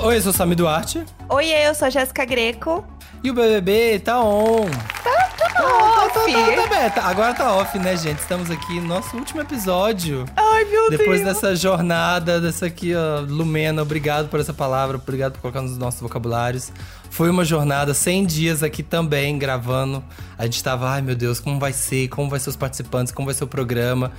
Oi, 0.00 0.16
eu 0.16 0.22
sou 0.22 0.32
Sami 0.32 0.54
Duarte. 0.54 1.04
Oi, 1.28 1.46
eu 1.46 1.74
sou 1.74 1.86
a 1.86 1.90
Jéssica 1.90 2.24
Greco. 2.24 2.84
E 3.22 3.30
o 3.30 3.34
BBB 3.34 3.98
tá 3.98 4.20
on. 4.22 4.66
Tá, 5.02 5.28
tá, 5.36 5.48
tá 5.48 5.64
off. 5.66 6.32
Tá, 6.32 6.68
tá, 6.68 6.90
tá, 6.90 7.02
agora 7.08 7.34
tá 7.34 7.52
off, 7.56 7.76
né, 7.78 7.96
gente? 7.96 8.18
Estamos 8.20 8.48
aqui 8.48 8.80
no 8.80 8.86
nosso 8.86 9.16
último 9.16 9.40
episódio. 9.40 10.24
Ai, 10.36 10.64
meu 10.66 10.88
Depois 10.88 11.20
Deus. 11.22 11.34
dessa 11.34 11.56
jornada, 11.56 12.40
dessa 12.40 12.66
aqui, 12.66 12.94
ó, 12.94 13.20
Lumena, 13.20 13.82
obrigado 13.82 14.28
por 14.28 14.38
essa 14.38 14.54
palavra, 14.54 14.96
obrigado 14.96 15.32
por 15.32 15.40
colocar 15.40 15.62
nos 15.62 15.76
nossos 15.76 16.00
vocabulários. 16.00 16.70
Foi 17.10 17.28
uma 17.28 17.44
jornada, 17.44 17.92
100 17.92 18.26
dias 18.26 18.62
aqui 18.62 18.82
também, 18.84 19.36
gravando. 19.36 20.04
A 20.38 20.44
gente 20.44 20.62
tava, 20.62 20.88
ai 20.90 21.02
meu 21.02 21.16
Deus, 21.16 21.40
como 21.40 21.58
vai 21.58 21.72
ser? 21.72 22.06
Como 22.08 22.30
vai 22.30 22.38
ser 22.38 22.50
os 22.50 22.56
participantes? 22.56 23.12
Como 23.12 23.26
vai 23.26 23.34
ser 23.34 23.44
o 23.44 23.48
programa? 23.48 24.12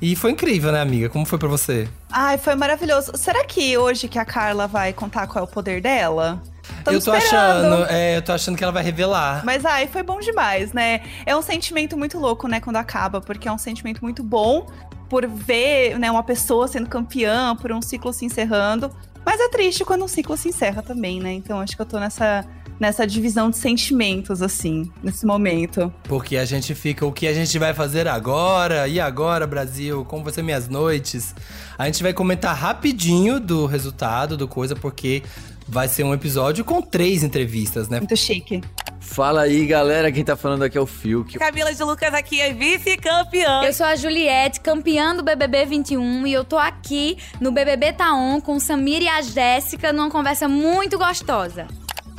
E 0.00 0.14
foi 0.14 0.32
incrível, 0.32 0.72
né, 0.72 0.80
amiga? 0.80 1.08
Como 1.08 1.24
foi 1.24 1.38
para 1.38 1.48
você? 1.48 1.88
Ai, 2.10 2.38
foi 2.38 2.54
maravilhoso. 2.54 3.12
Será 3.14 3.44
que 3.44 3.76
hoje 3.78 4.08
que 4.08 4.18
a 4.18 4.24
Carla 4.24 4.66
vai 4.66 4.92
contar 4.92 5.26
qual 5.26 5.44
é 5.44 5.48
o 5.48 5.50
poder 5.50 5.80
dela? 5.80 6.42
eu 6.86 7.00
tô 7.00 7.14
esperando. 7.14 7.74
achando, 7.74 7.90
é, 7.90 8.16
eu 8.16 8.22
tô 8.22 8.32
achando 8.32 8.56
que 8.56 8.64
ela 8.64 8.72
vai 8.72 8.82
revelar. 8.82 9.44
Mas 9.44 9.64
ai, 9.64 9.86
foi 9.86 10.02
bom 10.02 10.18
demais, 10.20 10.72
né? 10.72 11.00
É 11.24 11.36
um 11.36 11.42
sentimento 11.42 11.96
muito 11.96 12.18
louco, 12.18 12.48
né, 12.48 12.60
quando 12.60 12.76
acaba, 12.76 13.20
porque 13.20 13.48
é 13.48 13.52
um 13.52 13.58
sentimento 13.58 14.02
muito 14.02 14.22
bom 14.22 14.66
por 15.08 15.26
ver, 15.26 15.98
né, 15.98 16.10
uma 16.10 16.22
pessoa 16.22 16.66
sendo 16.66 16.88
campeã, 16.88 17.54
por 17.54 17.72
um 17.72 17.80
ciclo 17.80 18.12
se 18.12 18.24
encerrando. 18.24 18.90
Mas 19.24 19.40
é 19.40 19.48
triste 19.48 19.84
quando 19.84 20.04
um 20.04 20.08
ciclo 20.08 20.36
se 20.36 20.48
encerra 20.48 20.82
também, 20.82 21.20
né? 21.20 21.32
Então 21.32 21.60
acho 21.60 21.74
que 21.74 21.82
eu 21.82 21.86
tô 21.86 21.98
nessa 21.98 22.44
nessa 22.78 23.06
divisão 23.06 23.50
de 23.50 23.56
sentimentos, 23.56 24.42
assim, 24.42 24.90
nesse 25.02 25.24
momento. 25.26 25.92
Porque 26.04 26.36
a 26.36 26.44
gente 26.44 26.74
fica, 26.74 27.04
o 27.06 27.12
que 27.12 27.26
a 27.26 27.34
gente 27.34 27.58
vai 27.58 27.74
fazer 27.74 28.06
agora? 28.08 28.86
E 28.88 29.00
agora, 29.00 29.46
Brasil? 29.46 30.04
Como 30.04 30.30
ser 30.30 30.42
minhas 30.42 30.68
noites? 30.68 31.34
A 31.78 31.86
gente 31.86 32.02
vai 32.02 32.12
comentar 32.12 32.54
rapidinho 32.56 33.38
do 33.40 33.66
resultado, 33.66 34.36
do 34.36 34.48
coisa, 34.48 34.74
porque 34.74 35.22
vai 35.68 35.88
ser 35.88 36.04
um 36.04 36.14
episódio 36.14 36.64
com 36.64 36.80
três 36.80 37.22
entrevistas, 37.22 37.88
né? 37.88 37.98
Muito 37.98 38.16
chique. 38.16 38.60
Fala 39.00 39.42
aí, 39.42 39.64
galera. 39.66 40.10
Quem 40.10 40.24
tá 40.24 40.36
falando 40.36 40.62
aqui 40.62 40.76
é 40.76 40.80
o 40.80 40.86
Fiuk. 40.86 41.38
Camila 41.38 41.72
de 41.72 41.82
Lucas 41.82 42.12
aqui 42.12 42.40
é 42.40 42.52
vice-campeã. 42.52 43.62
Eu 43.62 43.72
sou 43.72 43.86
a 43.86 43.94
Juliette, 43.96 44.60
campeã 44.60 45.14
do 45.14 45.22
BBB 45.22 45.64
21 45.64 46.26
e 46.26 46.32
eu 46.32 46.44
tô 46.44 46.58
aqui 46.58 47.16
no 47.40 47.52
BBB 47.52 47.92
Taon 47.92 48.40
com 48.40 48.56
o 48.56 48.60
Samir 48.60 49.02
e 49.02 49.08
a 49.08 49.22
Jéssica 49.22 49.92
numa 49.92 50.10
conversa 50.10 50.48
muito 50.48 50.98
gostosa. 50.98 51.66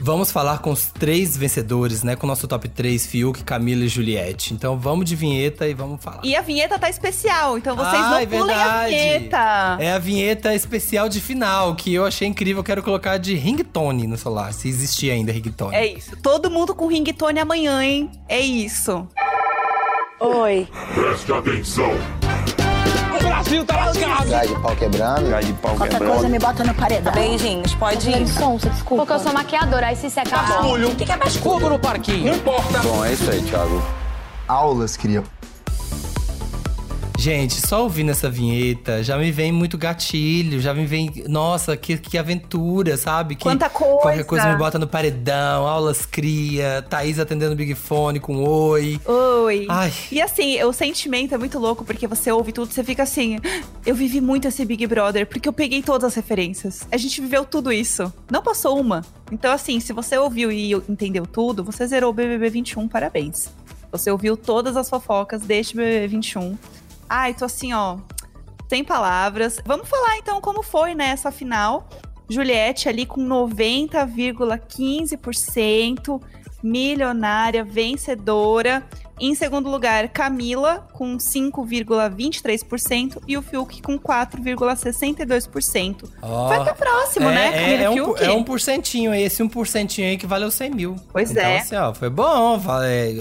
Vamos 0.08 0.32
falar 0.32 0.60
com 0.60 0.72
os 0.72 0.86
três 0.86 1.36
vencedores, 1.36 2.02
né? 2.02 2.16
Com 2.16 2.26
o 2.26 2.30
nosso 2.30 2.48
top 2.48 2.70
3, 2.70 3.06
Fiuk, 3.06 3.44
Camila 3.44 3.84
e 3.84 3.90
Juliette. 3.90 4.54
Então 4.54 4.80
vamos 4.80 5.04
de 5.04 5.18
vinheta 5.18 5.68
e 5.68 5.74
vamos 5.74 6.02
falar. 6.02 6.22
E 6.24 6.34
a 6.34 6.40
vinheta 6.40 6.80
tá 6.80 6.90
especial, 6.90 7.58
então 7.58 7.76
vocês 7.76 8.02
ah, 8.02 8.12
não 8.12 8.18
é 8.18 8.26
pulem 8.26 8.46
verdade. 8.46 8.64
a 8.64 8.88
vinheta. 8.88 9.78
É 9.82 9.92
a 9.92 10.00
vinheta 10.00 10.56
especial 10.56 11.10
de 11.10 11.20
final, 11.20 11.76
que 11.76 11.94
eu 11.94 12.06
achei 12.06 12.26
incrível. 12.26 12.62
Eu 12.62 12.64
quero 12.64 12.82
colocar 12.82 13.18
de 13.18 13.36
ringtone 13.36 14.08
no 14.08 14.16
celular, 14.18 14.54
se 14.54 14.70
existir 14.70 15.12
ainda 15.12 15.34
ringtone. 15.34 15.76
É 15.76 15.86
isso. 15.86 16.16
Todo 16.24 16.50
mundo 16.50 16.74
com 16.74 16.88
ringtone 16.88 17.42
amanhã, 17.42 17.84
hein? 17.84 18.10
É 18.30 18.40
isso. 18.40 19.06
Oi. 20.22 20.70
Preste 20.96 21.34
atenção. 21.34 21.92
O 23.48 23.50
Brasil 23.50 23.66
tá 23.66 23.86
lascado. 23.86 24.30
Gás 24.30 24.50
de 24.50 24.60
pau 24.60 24.76
quebrando. 24.76 25.30
Gás 25.30 25.46
de 25.46 25.54
pau 25.54 25.76
Qualquer 25.78 26.00
coisa 26.00 26.28
me 26.28 26.38
bota 26.38 26.64
no 26.66 26.74
paredão. 26.74 27.14
Beijinhos, 27.14 27.74
pode 27.76 28.10
ir. 28.10 28.28
Sonsa, 28.28 28.70
desculpa. 28.70 29.06
Porque 29.06 29.14
eu 29.14 29.24
sou 29.24 29.32
maquiadora, 29.32 29.88
aí 29.88 29.96
se 29.96 30.10
secar. 30.10 30.46
Basculho. 30.46 30.90
O 30.90 30.96
que 30.98 31.10
é 31.10 31.16
basculho? 31.16 31.60
Fogo 31.60 31.70
no 31.70 31.80
parquinho. 31.80 32.28
Não 32.28 32.36
importa. 32.36 32.80
Bom, 32.80 33.06
é 33.06 33.14
isso 33.14 33.32
aí, 33.32 33.42
Thiago. 33.42 33.82
Aulas, 34.50 34.98
queria. 34.98 35.24
Gente, 37.18 37.68
só 37.68 37.82
ouvindo 37.82 38.12
essa 38.12 38.30
vinheta, 38.30 39.04
já 39.04 39.18
me 39.18 39.32
vem 39.32 39.52
muito 39.52 39.76
gatilho, 39.76 40.62
já 40.62 40.72
me 40.72 40.86
vem. 40.86 41.12
Nossa, 41.28 41.76
que, 41.76 41.98
que 41.98 42.16
aventura, 42.16 42.96
sabe? 42.96 43.36
Que 43.36 43.42
Quanta 43.42 43.68
coisa. 43.70 44.02
Qualquer 44.02 44.24
coisa 44.24 44.52
me 44.52 44.56
bota 44.56 44.78
no 44.78 44.88
paredão, 44.88 45.66
aulas 45.68 46.06
cria, 46.06 46.86
Thaís 46.88 47.20
atendendo 47.20 47.54
o 47.54 47.56
Big 47.56 47.74
Fone 47.74 48.20
com 48.20 48.44
oi. 48.44 49.02
Oi. 49.04 49.66
Ai. 49.68 49.92
E 50.12 50.22
assim, 50.22 50.64
o 50.64 50.72
sentimento 50.72 51.34
é 51.34 51.38
muito 51.40 51.58
louco, 51.58 51.84
porque 51.84 52.06
você 52.06 52.32
ouve 52.32 52.54
tudo, 52.54 52.72
você 52.72 52.84
fica 52.84 53.02
assim. 53.02 53.40
Eu 53.84 53.96
vivi 53.96 54.22
muito 54.22 54.48
esse 54.48 54.64
Big 54.64 54.86
Brother, 54.86 55.26
porque 55.26 55.50
eu 55.50 55.54
peguei 55.54 55.82
todas 55.82 56.04
as 56.04 56.16
referências. 56.16 56.88
A 56.92 56.98
gente 56.98 57.20
viveu 57.20 57.44
tudo 57.44 57.72
isso. 57.72 58.14
Não 58.32 58.44
passou 58.44 58.80
uma. 58.80 59.02
Então, 59.32 59.52
assim, 59.52 59.80
se 59.80 59.92
você 59.92 60.18
ouviu 60.18 60.52
e 60.52 60.74
entendeu 60.88 61.26
tudo, 61.26 61.64
você 61.64 61.88
zerou 61.88 62.12
o 62.12 62.14
BBB 62.14 62.50
21, 62.52 62.88
parabéns. 62.88 63.50
Você 63.92 64.12
ouviu 64.12 64.38
todas 64.38 64.78
as 64.78 64.88
fofocas 64.88 65.42
deste 65.42 65.76
BBB 65.76 66.08
21. 66.08 66.58
Ai, 67.10 67.34
tô 67.34 67.46
assim, 67.46 67.74
ó, 67.74 67.98
sem 68.70 68.84
palavras. 68.84 69.62
Vamos 69.66 69.88
falar 69.88 70.18
então 70.18 70.42
como 70.42 70.62
foi, 70.62 70.94
né, 70.94 71.08
essa 71.10 71.32
final. 71.32 71.88
Juliette 72.30 72.90
ali 72.90 73.06
com 73.06 73.26
90,15%, 73.26 76.22
milionária, 76.64 77.64
vencedora. 77.64 78.84
Em 79.20 79.34
segundo 79.34 79.68
lugar, 79.68 80.10
Camila 80.10 80.88
com 80.94 81.18
5,23% 81.18 83.18
e 83.28 83.36
o 83.36 83.42
Fiuk 83.42 83.82
com 83.82 83.98
4,62%. 83.98 86.04
Ó. 86.22 86.48
Vai 86.48 86.64
tá 86.64 86.76
próximo, 86.76 87.28
né, 87.32 87.52
Camila 87.52 87.82
é, 87.82 87.84
e 87.84 87.90
um, 87.90 87.94
Fiuk? 88.06 88.24
é 88.24 88.32
um 88.32 88.44
porcentinho 88.44 89.10
aí, 89.12 89.24
esse 89.24 89.42
um 89.42 89.50
porcentinho 89.50 90.08
aí 90.08 90.18
que 90.18 90.28
valeu 90.28 90.52
100 90.52 90.70
mil. 90.70 90.96
Pois 91.12 91.32
então, 91.32 91.44
é. 91.44 91.58
assim, 91.58 91.76
ó, 91.76 91.96
foi 91.96 92.12
bom. 92.12 92.60
vale- 92.60 93.18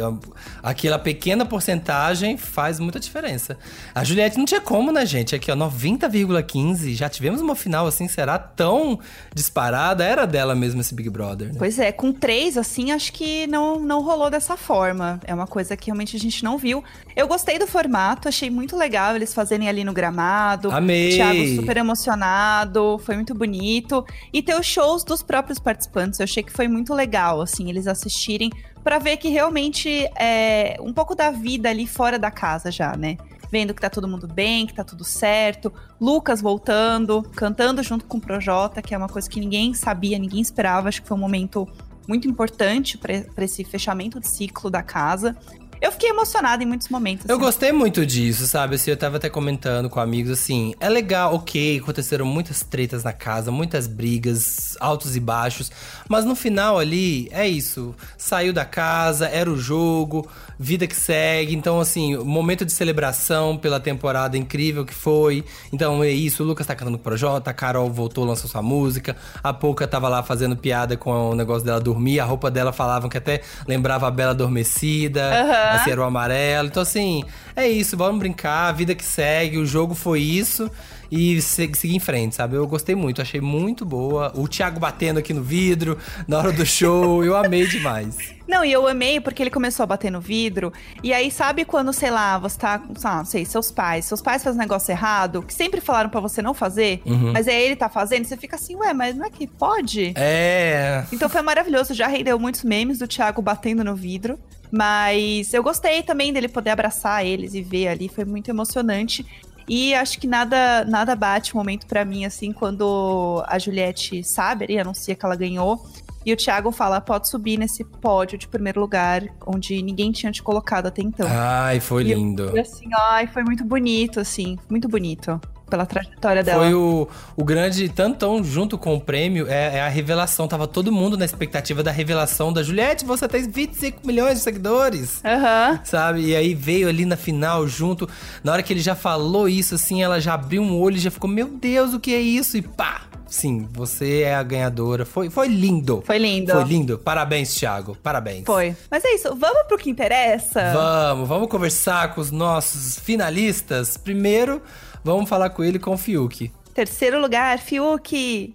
aquela 0.62 0.98
pequena 0.98 1.46
porcentagem 1.46 2.36
faz 2.36 2.78
muita 2.78 3.00
diferença. 3.00 3.56
A 3.94 4.04
Juliette 4.04 4.36
não 4.36 4.44
tinha 4.44 4.60
como, 4.60 4.92
né, 4.92 5.06
gente? 5.06 5.34
Aqui, 5.34 5.50
ó, 5.50 5.56
90,15. 5.56 6.94
Já 6.94 7.08
tivemos 7.08 7.40
uma 7.40 7.56
final 7.56 7.86
assim, 7.86 8.06
será 8.06 8.38
tão 8.38 8.98
disparada? 9.34 10.04
Era 10.04 10.26
dela 10.26 10.54
mesmo 10.54 10.82
esse 10.82 10.94
Big 10.94 11.08
Brother, 11.08 11.48
né? 11.48 11.54
Pois 11.58 11.78
é, 11.78 11.90
com 11.90 12.12
três, 12.12 12.58
assim, 12.58 12.92
acho 12.92 13.14
que 13.14 13.25
não, 13.48 13.78
não 13.78 14.02
rolou 14.02 14.30
dessa 14.30 14.56
forma. 14.56 15.20
É 15.24 15.34
uma 15.34 15.46
coisa 15.46 15.76
que 15.76 15.86
realmente 15.86 16.16
a 16.16 16.18
gente 16.18 16.42
não 16.44 16.58
viu. 16.58 16.82
Eu 17.14 17.26
gostei 17.26 17.58
do 17.58 17.66
formato, 17.66 18.28
achei 18.28 18.50
muito 18.50 18.76
legal 18.76 19.14
eles 19.16 19.34
fazerem 19.34 19.68
ali 19.68 19.84
no 19.84 19.92
gramado. 19.92 20.70
Amei. 20.70 21.16
Thiago 21.16 21.46
super 21.56 21.76
emocionado, 21.76 22.98
foi 23.04 23.14
muito 23.14 23.34
bonito. 23.34 24.04
E 24.32 24.42
ter 24.42 24.58
os 24.58 24.66
shows 24.66 25.04
dos 25.04 25.22
próprios 25.22 25.58
participantes, 25.58 26.20
eu 26.20 26.24
achei 26.24 26.42
que 26.42 26.52
foi 26.52 26.68
muito 26.68 26.94
legal, 26.94 27.40
assim, 27.40 27.68
eles 27.68 27.86
assistirem 27.86 28.50
pra 28.82 28.98
ver 28.98 29.16
que 29.16 29.28
realmente 29.28 30.08
é 30.16 30.76
um 30.80 30.92
pouco 30.92 31.14
da 31.14 31.30
vida 31.30 31.68
ali 31.68 31.86
fora 31.86 32.18
da 32.18 32.30
casa 32.30 32.70
já, 32.70 32.96
né? 32.96 33.16
Vendo 33.50 33.74
que 33.74 33.80
tá 33.80 33.88
todo 33.88 34.08
mundo 34.08 34.26
bem, 34.26 34.66
que 34.66 34.74
tá 34.74 34.84
tudo 34.84 35.04
certo. 35.04 35.72
Lucas 36.00 36.40
voltando, 36.40 37.22
cantando 37.34 37.82
junto 37.82 38.04
com 38.04 38.18
o 38.18 38.20
Projota, 38.20 38.82
que 38.82 38.94
é 38.94 38.98
uma 38.98 39.08
coisa 39.08 39.28
que 39.28 39.40
ninguém 39.40 39.72
sabia, 39.72 40.18
ninguém 40.18 40.40
esperava. 40.40 40.88
Acho 40.88 41.02
que 41.02 41.08
foi 41.08 41.16
um 41.16 41.20
momento 41.20 41.66
muito 42.06 42.28
importante 42.28 42.98
pra 42.98 43.44
esse 43.44 43.64
fechamento 43.64 44.20
de 44.20 44.28
ciclo 44.28 44.70
da 44.70 44.82
casa. 44.82 45.36
Eu 45.80 45.92
fiquei 45.92 46.10
emocionada 46.10 46.62
em 46.62 46.66
muitos 46.66 46.88
momentos. 46.88 47.28
Eu 47.28 47.36
assim. 47.36 47.44
gostei 47.44 47.72
muito 47.72 48.06
disso, 48.06 48.46
sabe? 48.46 48.76
Assim, 48.76 48.90
eu 48.90 48.96
tava 48.96 49.16
até 49.16 49.28
comentando 49.28 49.90
com 49.90 50.00
amigos, 50.00 50.30
assim, 50.32 50.74
é 50.80 50.88
legal, 50.88 51.34
ok, 51.34 51.78
aconteceram 51.78 52.24
muitas 52.24 52.62
tretas 52.62 53.04
na 53.04 53.12
casa, 53.12 53.50
muitas 53.50 53.86
brigas, 53.86 54.76
altos 54.80 55.16
e 55.16 55.20
baixos, 55.20 55.70
mas 56.08 56.24
no 56.24 56.34
final 56.34 56.78
ali, 56.78 57.28
é 57.30 57.46
isso. 57.46 57.94
Saiu 58.16 58.52
da 58.52 58.64
casa, 58.64 59.28
era 59.28 59.50
o 59.50 59.56
jogo, 59.56 60.28
vida 60.58 60.86
que 60.86 60.96
segue, 60.96 61.54
então 61.54 61.78
assim, 61.78 62.16
momento 62.16 62.64
de 62.64 62.72
celebração 62.72 63.56
pela 63.56 63.78
temporada 63.78 64.36
incrível 64.36 64.84
que 64.84 64.94
foi. 64.94 65.44
Então 65.72 66.02
é 66.02 66.10
isso, 66.10 66.42
o 66.42 66.46
Lucas 66.46 66.66
tá 66.66 66.74
cantando 66.74 66.96
com 66.96 67.02
o 67.02 67.04
Projota, 67.04 67.50
a 67.50 67.54
Carol 67.54 67.90
voltou, 67.90 68.24
lançou 68.24 68.48
sua 68.48 68.62
música, 68.62 69.16
a 69.42 69.52
Pouca 69.52 69.86
tava 69.86 70.08
lá 70.08 70.22
fazendo 70.22 70.56
piada 70.56 70.96
com 70.96 71.30
o 71.30 71.34
negócio 71.34 71.64
dela 71.64 71.80
dormir, 71.80 72.20
a 72.20 72.24
roupa 72.24 72.50
dela 72.50 72.72
falavam 72.72 73.08
que 73.08 73.18
até 73.18 73.42
lembrava 73.66 74.08
a 74.08 74.10
Bela 74.10 74.30
Adormecida. 74.30 75.42
Aham. 75.42 75.65
Assim, 75.74 75.90
era 75.90 76.00
o 76.00 76.04
amarelo. 76.04 76.68
Então, 76.68 76.82
assim, 76.82 77.24
é 77.54 77.68
isso, 77.68 77.96
vamos 77.96 78.18
brincar, 78.18 78.68
a 78.68 78.72
vida 78.72 78.94
que 78.94 79.04
segue, 79.04 79.58
o 79.58 79.66
jogo 79.66 79.94
foi 79.94 80.20
isso. 80.20 80.70
E 81.10 81.40
se- 81.40 81.70
seguir 81.74 81.94
em 81.96 82.00
frente, 82.00 82.34
sabe? 82.34 82.56
Eu 82.56 82.66
gostei 82.66 82.94
muito, 82.94 83.22
achei 83.22 83.40
muito 83.40 83.84
boa. 83.84 84.32
O 84.34 84.48
Thiago 84.48 84.80
batendo 84.80 85.18
aqui 85.18 85.32
no 85.32 85.42
vidro 85.42 85.96
na 86.26 86.38
hora 86.38 86.52
do 86.52 86.64
show, 86.66 87.24
eu 87.24 87.36
amei 87.36 87.66
demais. 87.66 88.16
Não, 88.46 88.64
e 88.64 88.70
eu 88.70 88.86
amei 88.86 89.20
porque 89.20 89.42
ele 89.42 89.50
começou 89.50 89.82
a 89.82 89.86
bater 89.86 90.08
no 90.10 90.20
vidro. 90.20 90.72
E 91.02 91.12
aí, 91.12 91.32
sabe 91.32 91.64
quando, 91.64 91.92
sei 91.92 92.10
lá, 92.12 92.38
você 92.38 92.56
tá, 92.56 92.80
não 93.02 93.24
sei, 93.24 93.44
seus 93.44 93.72
pais, 93.72 94.04
seus 94.04 94.22
pais 94.22 94.44
fazem 94.44 94.56
um 94.56 94.62
negócio 94.62 94.92
errado, 94.92 95.42
que 95.42 95.52
sempre 95.52 95.80
falaram 95.80 96.08
pra 96.08 96.20
você 96.20 96.40
não 96.40 96.54
fazer, 96.54 97.02
Uhum. 97.04 97.32
mas 97.32 97.48
aí 97.48 97.60
ele 97.60 97.74
tá 97.74 97.88
fazendo, 97.88 98.24
você 98.24 98.36
fica 98.36 98.54
assim, 98.54 98.76
ué, 98.76 98.94
mas 98.94 99.16
não 99.16 99.24
é 99.26 99.30
que 99.30 99.48
pode? 99.48 100.12
É. 100.14 101.04
Então 101.12 101.28
foi 101.28 101.42
maravilhoso, 101.42 101.92
já 101.92 102.06
rendeu 102.06 102.38
muitos 102.38 102.62
memes 102.62 103.00
do 103.00 103.08
Thiago 103.08 103.42
batendo 103.42 103.82
no 103.82 103.96
vidro. 103.96 104.38
Mas 104.70 105.54
eu 105.54 105.62
gostei 105.62 106.02
também 106.02 106.32
dele 106.32 106.48
poder 106.48 106.70
abraçar 106.70 107.24
eles 107.24 107.54
e 107.54 107.62
ver 107.62 107.86
ali, 107.88 108.08
foi 108.08 108.24
muito 108.24 108.48
emocionante. 108.50 109.24
E 109.68 109.94
acho 109.94 110.18
que 110.20 110.26
nada 110.26 110.84
nada 110.84 111.16
bate 111.16 111.54
o 111.54 111.56
momento 111.56 111.86
pra 111.86 112.04
mim, 112.04 112.24
assim, 112.24 112.52
quando 112.52 113.42
a 113.46 113.58
Juliette 113.58 114.22
sabe 114.22 114.66
e 114.68 114.78
anuncia 114.78 115.14
que 115.14 115.24
ela 115.24 115.34
ganhou. 115.36 115.84
E 116.24 116.32
o 116.32 116.36
Thiago 116.36 116.72
fala: 116.72 117.00
pode 117.00 117.28
subir 117.28 117.56
nesse 117.58 117.84
pódio 117.84 118.36
de 118.36 118.48
primeiro 118.48 118.80
lugar, 118.80 119.22
onde 119.46 119.80
ninguém 119.82 120.10
tinha 120.12 120.32
te 120.32 120.42
colocado 120.42 120.86
até 120.86 121.02
então. 121.02 121.26
Ai, 121.30 121.78
foi 121.80 122.04
E 122.04 122.12
eu 122.12 122.18
lindo. 122.18 122.48
fui 122.50 122.60
assim, 122.60 122.88
ai, 123.10 123.26
foi 123.28 123.44
muito 123.44 123.64
bonito, 123.64 124.18
assim, 124.20 124.58
muito 124.68 124.88
bonito. 124.88 125.40
Pela 125.68 125.84
trajetória 125.84 126.42
dela. 126.42 126.64
Foi 126.64 126.74
o, 126.74 127.08
o 127.36 127.44
grande, 127.44 127.88
tantão 127.88 128.42
junto 128.42 128.78
com 128.78 128.94
o 128.94 129.00
prêmio, 129.00 129.46
é, 129.48 129.76
é 129.76 129.80
a 129.80 129.88
revelação. 129.88 130.46
Tava 130.46 130.66
todo 130.66 130.92
mundo 130.92 131.16
na 131.16 131.24
expectativa 131.24 131.82
da 131.82 131.90
revelação 131.90 132.52
da 132.52 132.62
Juliette, 132.62 133.04
você 133.04 133.26
tem 133.28 133.48
25 133.48 134.06
milhões 134.06 134.34
de 134.34 134.40
seguidores. 134.40 135.20
Aham. 135.24 135.80
Sabe? 135.84 136.26
E 136.26 136.36
aí 136.36 136.54
veio 136.54 136.88
ali 136.88 137.04
na 137.04 137.16
final 137.16 137.66
junto. 137.66 138.08
Na 138.42 138.52
hora 138.52 138.62
que 138.62 138.72
ele 138.72 138.80
já 138.80 138.94
falou 138.94 139.48
isso, 139.48 139.74
assim, 139.74 140.02
ela 140.02 140.20
já 140.20 140.34
abriu 140.34 140.62
um 140.62 140.78
olho 140.78 140.96
e 140.96 141.00
já 141.00 141.10
ficou, 141.10 141.28
meu 141.28 141.48
Deus, 141.48 141.94
o 141.94 142.00
que 142.00 142.14
é 142.14 142.20
isso? 142.20 142.56
E 142.56 142.62
pá! 142.62 143.02
Sim, 143.28 143.68
você 143.72 144.22
é 144.22 144.34
a 144.34 144.42
ganhadora. 144.42 145.04
Foi, 145.04 145.28
foi 145.28 145.48
lindo. 145.48 146.02
Foi 146.06 146.16
lindo. 146.16 146.52
Foi 146.52 146.64
lindo. 146.64 146.98
Parabéns, 146.98 147.54
Thiago. 147.54 147.96
Parabéns. 148.02 148.44
Foi. 148.46 148.76
Mas 148.90 149.04
é 149.04 149.14
isso, 149.14 149.34
vamos 149.34 149.66
pro 149.66 149.76
que 149.76 149.90
interessa? 149.90 150.72
Vamos, 150.72 151.28
vamos 151.28 151.48
conversar 151.48 152.14
com 152.14 152.20
os 152.20 152.30
nossos 152.30 152.98
finalistas. 152.98 153.96
Primeiro, 153.96 154.62
vamos 155.06 155.28
falar 155.28 155.50
com 155.50 155.62
ele 155.62 155.78
com 155.78 155.94
o 155.94 155.96
Fiuk. 155.96 156.52
Terceiro 156.74 157.20
lugar, 157.20 157.58
Fiuk. 157.58 158.52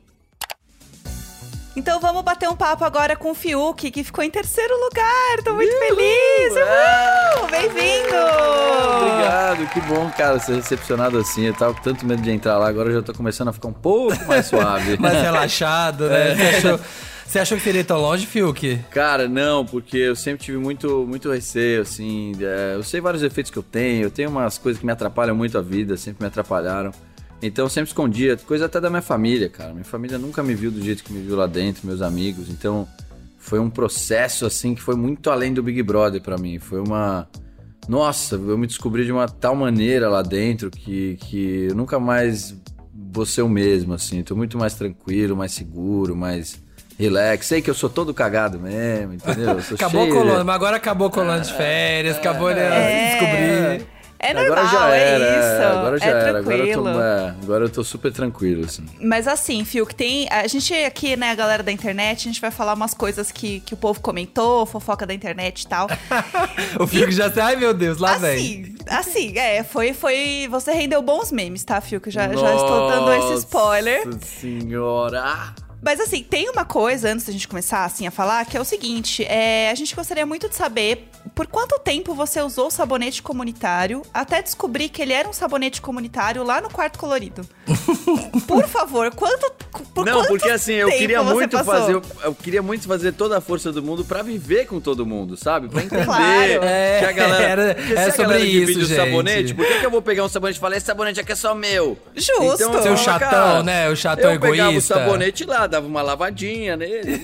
Então 1.74 2.01
vamos 2.01 2.21
bater 2.21 2.50
um 2.50 2.56
papo 2.56 2.83
agora 2.83 3.15
com 3.15 3.31
o 3.31 3.33
Fiuk, 3.33 3.89
que 3.89 4.03
ficou 4.03 4.21
em 4.21 4.30
terceiro 4.30 4.74
lugar. 4.83 5.42
Tô 5.45 5.53
muito 5.53 5.71
feliz! 5.80 6.53
Uhul! 6.53 7.48
Bem-vindo! 7.50 8.18
Obrigado, 8.98 9.68
que 9.69 9.80
bom, 9.81 10.12
cara, 10.12 10.38
ser 10.39 10.56
recepcionado 10.56 11.18
assim. 11.18 11.45
Eu 11.45 11.53
tava 11.53 11.74
com 11.74 11.81
tanto 11.81 12.06
medo 12.06 12.21
de 12.21 12.30
entrar 12.30 12.57
lá, 12.57 12.68
agora 12.68 12.89
eu 12.89 12.95
já 12.95 13.01
tô 13.01 13.13
começando 13.13 13.47
a 13.47 13.54
ficar 13.54 13.69
um 13.69 13.74
pouco 13.74 14.21
mais 14.27 14.45
suave. 14.47 14.97
Mais 15.00 15.21
relaxado, 15.21 16.09
né? 16.09 16.36
Você, 16.36 16.57
achou, 16.57 16.80
você 17.31 17.39
achou 17.39 17.57
que 17.57 17.63
seria 17.63 17.81
tão 17.81 17.98
longe, 17.98 18.25
Fiuk? 18.25 18.78
Cara, 18.92 19.25
não, 19.25 19.66
porque 19.66 19.95
eu 19.95 20.18
sempre 20.18 20.44
tive 20.44 20.57
muito, 20.57 21.07
muito 21.07 21.31
receio, 21.31 21.81
assim. 21.81 22.33
é, 22.42 22.74
eu 22.75 22.83
sei 22.83 23.00
vários 23.00 23.24
efeitos 23.24 23.50
que 23.50 23.57
eu 23.57 23.63
tenho, 23.63 24.04
eu 24.04 24.12
tenho 24.12 24.30
umas 24.30 24.57
coisas 24.57 24.78
que 24.78 24.86
me 24.86 24.92
atrapalham 24.92 25.33
muito 25.33 25.57
a 25.57 25.62
vida, 25.62 25.95
sempre 25.95 26.24
me 26.24 26.28
atrapalharam. 26.28 26.92
Então 27.42 27.66
eu 27.66 27.69
sempre 27.69 27.88
escondia, 27.88 28.36
coisa 28.36 28.66
até 28.66 28.81
da 28.81 28.89
minha 28.89 29.01
família, 29.01 29.48
cara. 29.48 29.72
Minha 29.72 29.86
família 29.86 30.18
nunca 30.18 30.44
me 30.44 30.54
viu 30.54 30.69
do 30.69 30.83
jeito 30.83 31.06
que 31.06 31.13
me 31.13 31.22
viu 31.22 31.38
lá 31.38 31.48
dentro, 31.48 31.88
meus 31.88 32.01
amigos. 32.01 32.50
Então 32.50 32.86
foi 33.38 33.60
um 33.60 33.69
processo, 33.69 34.45
assim, 34.45 34.75
que 34.75 34.81
foi 34.81 34.95
muito 34.95 35.30
além 35.30 35.54
do 35.54 35.63
Big 35.63 35.81
Brother 35.81 36.22
pra 36.22 36.38
mim. 36.38 36.60
Foi 36.60 36.81
uma. 36.81 37.30
Nossa, 37.88 38.36
eu 38.36 38.57
me 38.57 38.68
descobri 38.68 39.06
de 39.06 39.12
uma 39.12 39.28
tal 39.28 39.56
maneira 39.56 40.10
lá 40.10 40.22
dentro 40.22 40.69
que, 40.69 41.16
que 41.22 41.68
eu 41.69 41.75
nunca 41.75 41.98
mais 41.98 42.54
vou 42.94 43.25
ser 43.25 43.42
o 43.42 43.50
mesmo, 43.50 43.94
assim. 43.94 44.22
Tô 44.22 44.36
muito 44.36 44.57
mais 44.57 44.74
tranquilo, 44.74 45.33
mais 45.33 45.54
seguro, 45.54 46.13
mais 46.13 46.62
relax. 46.99 47.45
Sei 47.47 47.61
que 47.61 47.69
eu 47.69 47.73
sou 47.73 47.89
todo 47.89 48.13
cagado 48.13 48.59
mesmo, 48.59 49.13
entendeu? 49.13 49.57
Acabou 49.73 50.03
cheio- 50.03 50.13
colando, 50.15 50.45
mas 50.45 50.55
agora 50.55 50.77
acabou 50.77 51.09
colando 51.09 51.45
de 51.45 51.53
férias, 51.53 52.17
acabou 52.17 52.53
de 52.53 52.59
É. 52.59 53.09
descobrir. 53.11 54.01
É 54.23 54.35
normal, 54.35 54.53
agora 54.59 54.67
já 54.67 54.95
é 54.95 55.09
era, 55.15 55.39
isso. 55.39 55.77
agora 55.79 55.97
já 55.97 56.05
é 56.05 56.09
era. 56.09 56.38
Agora 56.39 56.57
eu, 56.57 56.83
tô, 56.83 56.89
é, 56.89 57.35
agora 57.41 57.65
eu 57.65 57.69
tô 57.71 57.83
super 57.83 58.13
tranquilo, 58.13 58.65
assim. 58.65 58.85
Mas 59.01 59.27
assim, 59.27 59.65
Fiuk, 59.65 59.95
tem. 59.95 60.27
A 60.29 60.45
gente 60.45 60.71
aqui, 60.75 61.15
né, 61.17 61.31
a 61.31 61.33
galera 61.33 61.63
da 61.63 61.71
internet, 61.71 62.19
a 62.19 62.31
gente 62.31 62.39
vai 62.39 62.51
falar 62.51 62.75
umas 62.75 62.94
coisas 62.94 63.31
que, 63.31 63.61
que 63.61 63.73
o 63.73 63.77
povo 63.77 63.99
comentou, 63.99 64.63
fofoca 64.67 65.07
da 65.07 65.13
internet 65.15 65.63
e 65.63 65.67
tal. 65.67 65.87
O 66.79 66.85
Fiuk 66.85 67.11
já 67.11 67.31
tá, 67.31 67.45
ai 67.47 67.55
meu 67.55 67.73
Deus, 67.73 67.97
lá 67.97 68.15
vem. 68.19 68.75
Assim, 68.87 69.31
assim, 69.31 69.37
é, 69.39 69.63
foi, 69.63 69.91
foi. 69.91 70.47
Você 70.51 70.71
rendeu 70.71 71.01
bons 71.01 71.31
memes, 71.31 71.63
tá, 71.63 71.81
Fiuk? 71.81 72.11
Já, 72.11 72.27
já 72.27 72.55
estou 72.55 72.89
dando 72.91 73.11
esse 73.13 73.39
spoiler. 73.39 74.05
Nossa 74.05 74.19
senhora! 74.39 75.55
Mas 75.83 76.00
assim, 76.00 76.24
tem 76.24 76.50
uma 76.50 76.63
coisa, 76.63 77.10
antes 77.12 77.25
da 77.25 77.31
gente 77.31 77.48
começar 77.48 77.83
assim 77.86 78.06
a 78.06 78.12
falar, 78.12 78.45
que 78.45 78.56
é 78.56 78.62
o 78.62 78.66
seguinte: 78.66 79.24
é, 79.25 79.69
a 79.72 79.75
gente 79.75 79.95
gostaria 79.95 80.25
muito 80.25 80.48
de 80.48 80.56
saber 80.56 81.07
por 81.33 81.48
quanto 81.48 81.80
tempo 81.80 82.13
você 82.13 82.42
usou 82.42 82.68
o 82.68 82.72
sabonete 82.72 83.22
comunitário 83.22 84.01
até 84.13 84.42
descobrir 84.42 84.89
que 84.89 85.01
ele 85.01 85.13
era 85.13 85.28
um 85.28 85.33
sabonete 85.33 85.81
comunitário 85.81 86.44
lá 86.44 86.62
no 86.62 86.69
quarto 86.69 87.00
colorido. 87.00 87.42
por 88.48 88.68
favor, 88.68 89.13
quanto. 89.16 89.51
Por 89.94 90.06
não, 90.06 90.19
quanto 90.19 90.28
porque 90.28 90.50
assim, 90.50 90.74
eu 90.74 90.88
tempo 90.88 91.00
queria 91.00 91.22
você 91.24 91.33
muito 91.33 91.57
passou? 91.57 91.74
fazer. 91.74 91.94
Eu, 91.94 92.01
eu 92.24 92.36
queria 92.36 92.62
muito 92.62 92.88
fazer 92.88 93.12
toda 93.13 93.38
a 93.38 93.42
força 93.42 93.72
do 93.72 93.81
mundo 93.81 94.04
pra 94.06 94.22
viver 94.22 94.66
com 94.68 94.80
todo 94.80 95.06
mundo, 95.06 95.36
sabe? 95.38 95.68
Pra 95.69 95.81
entender 95.83 96.06
Claro. 96.06 96.60
que 97.00 97.06
a 97.06 97.12
galera. 97.12 97.62
Era- 97.81 98.01
é 98.01 98.06
a 98.06 98.12
sobre 98.12 98.24
galera 98.25 98.45
divide 98.45 98.72
isso, 98.83 98.94
o 98.94 98.95
sabonete, 98.95 99.48
gente. 99.50 99.54
por 99.56 99.66
que, 99.66 99.80
que 99.80 99.86
eu 99.86 99.92
vou 99.92 100.01
pegar 100.01 100.24
um 100.24 100.30
sabonete 100.30 100.57
e 100.57 100.62
falar, 100.62 100.78
esse 100.78 100.86
sabonete 100.86 101.19
aqui 101.19 101.31
é 101.31 101.36
só 101.36 101.56
meu? 101.56 101.98
Justo. 102.16 102.42
Então, 102.63 102.81
Seu 102.81 102.92
eu 102.92 102.98
chatão, 102.98 103.30
cara, 103.30 103.63
né? 103.63 103.89
O 103.89 103.95
chatão 103.95 104.31
eu 104.31 104.39
pegava 104.39 104.69
o 104.69 104.72
egoísta. 104.74 104.95
sabonete 104.95 105.45
lá, 105.45 105.68
dava 105.71 105.88
uma 105.88 106.01
lavadinha 106.01 106.77
nele. 106.77 107.21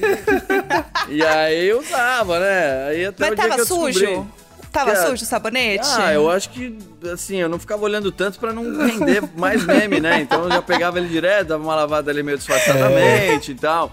e 1.09 1.23
aí 1.23 1.67
eu 1.67 1.79
usava, 1.79 2.39
né? 2.39 2.87
Aí 2.87 3.05
até 3.05 3.29
Mas 3.29 3.31
o 3.31 3.35
dia 3.35 3.43
que 3.43 3.49
tava 3.49 3.61
eu 3.61 3.65
sujo? 3.65 3.99
descobri. 3.99 4.27
Tava 4.71 4.95
sujo 4.95 5.23
o 5.23 5.25
sabonete? 5.25 5.87
Ah, 5.97 6.13
eu 6.13 6.29
acho 6.29 6.49
que, 6.49 6.77
assim, 7.11 7.37
eu 7.37 7.49
não 7.49 7.57
ficava 7.57 7.83
olhando 7.83 8.11
tanto 8.11 8.37
pra 8.39 8.53
não 8.53 8.63
render 8.85 9.23
mais 9.35 9.63
meme, 9.65 9.99
né? 9.99 10.21
Então 10.21 10.43
eu 10.43 10.51
já 10.51 10.61
pegava 10.61 10.99
ele 10.99 11.07
direto, 11.07 11.47
dava 11.47 11.63
uma 11.63 11.75
lavada 11.75 12.11
ali 12.11 12.21
meio 12.21 12.37
disfarçadamente 12.37 13.51
e 13.51 13.55
tal. 13.55 13.91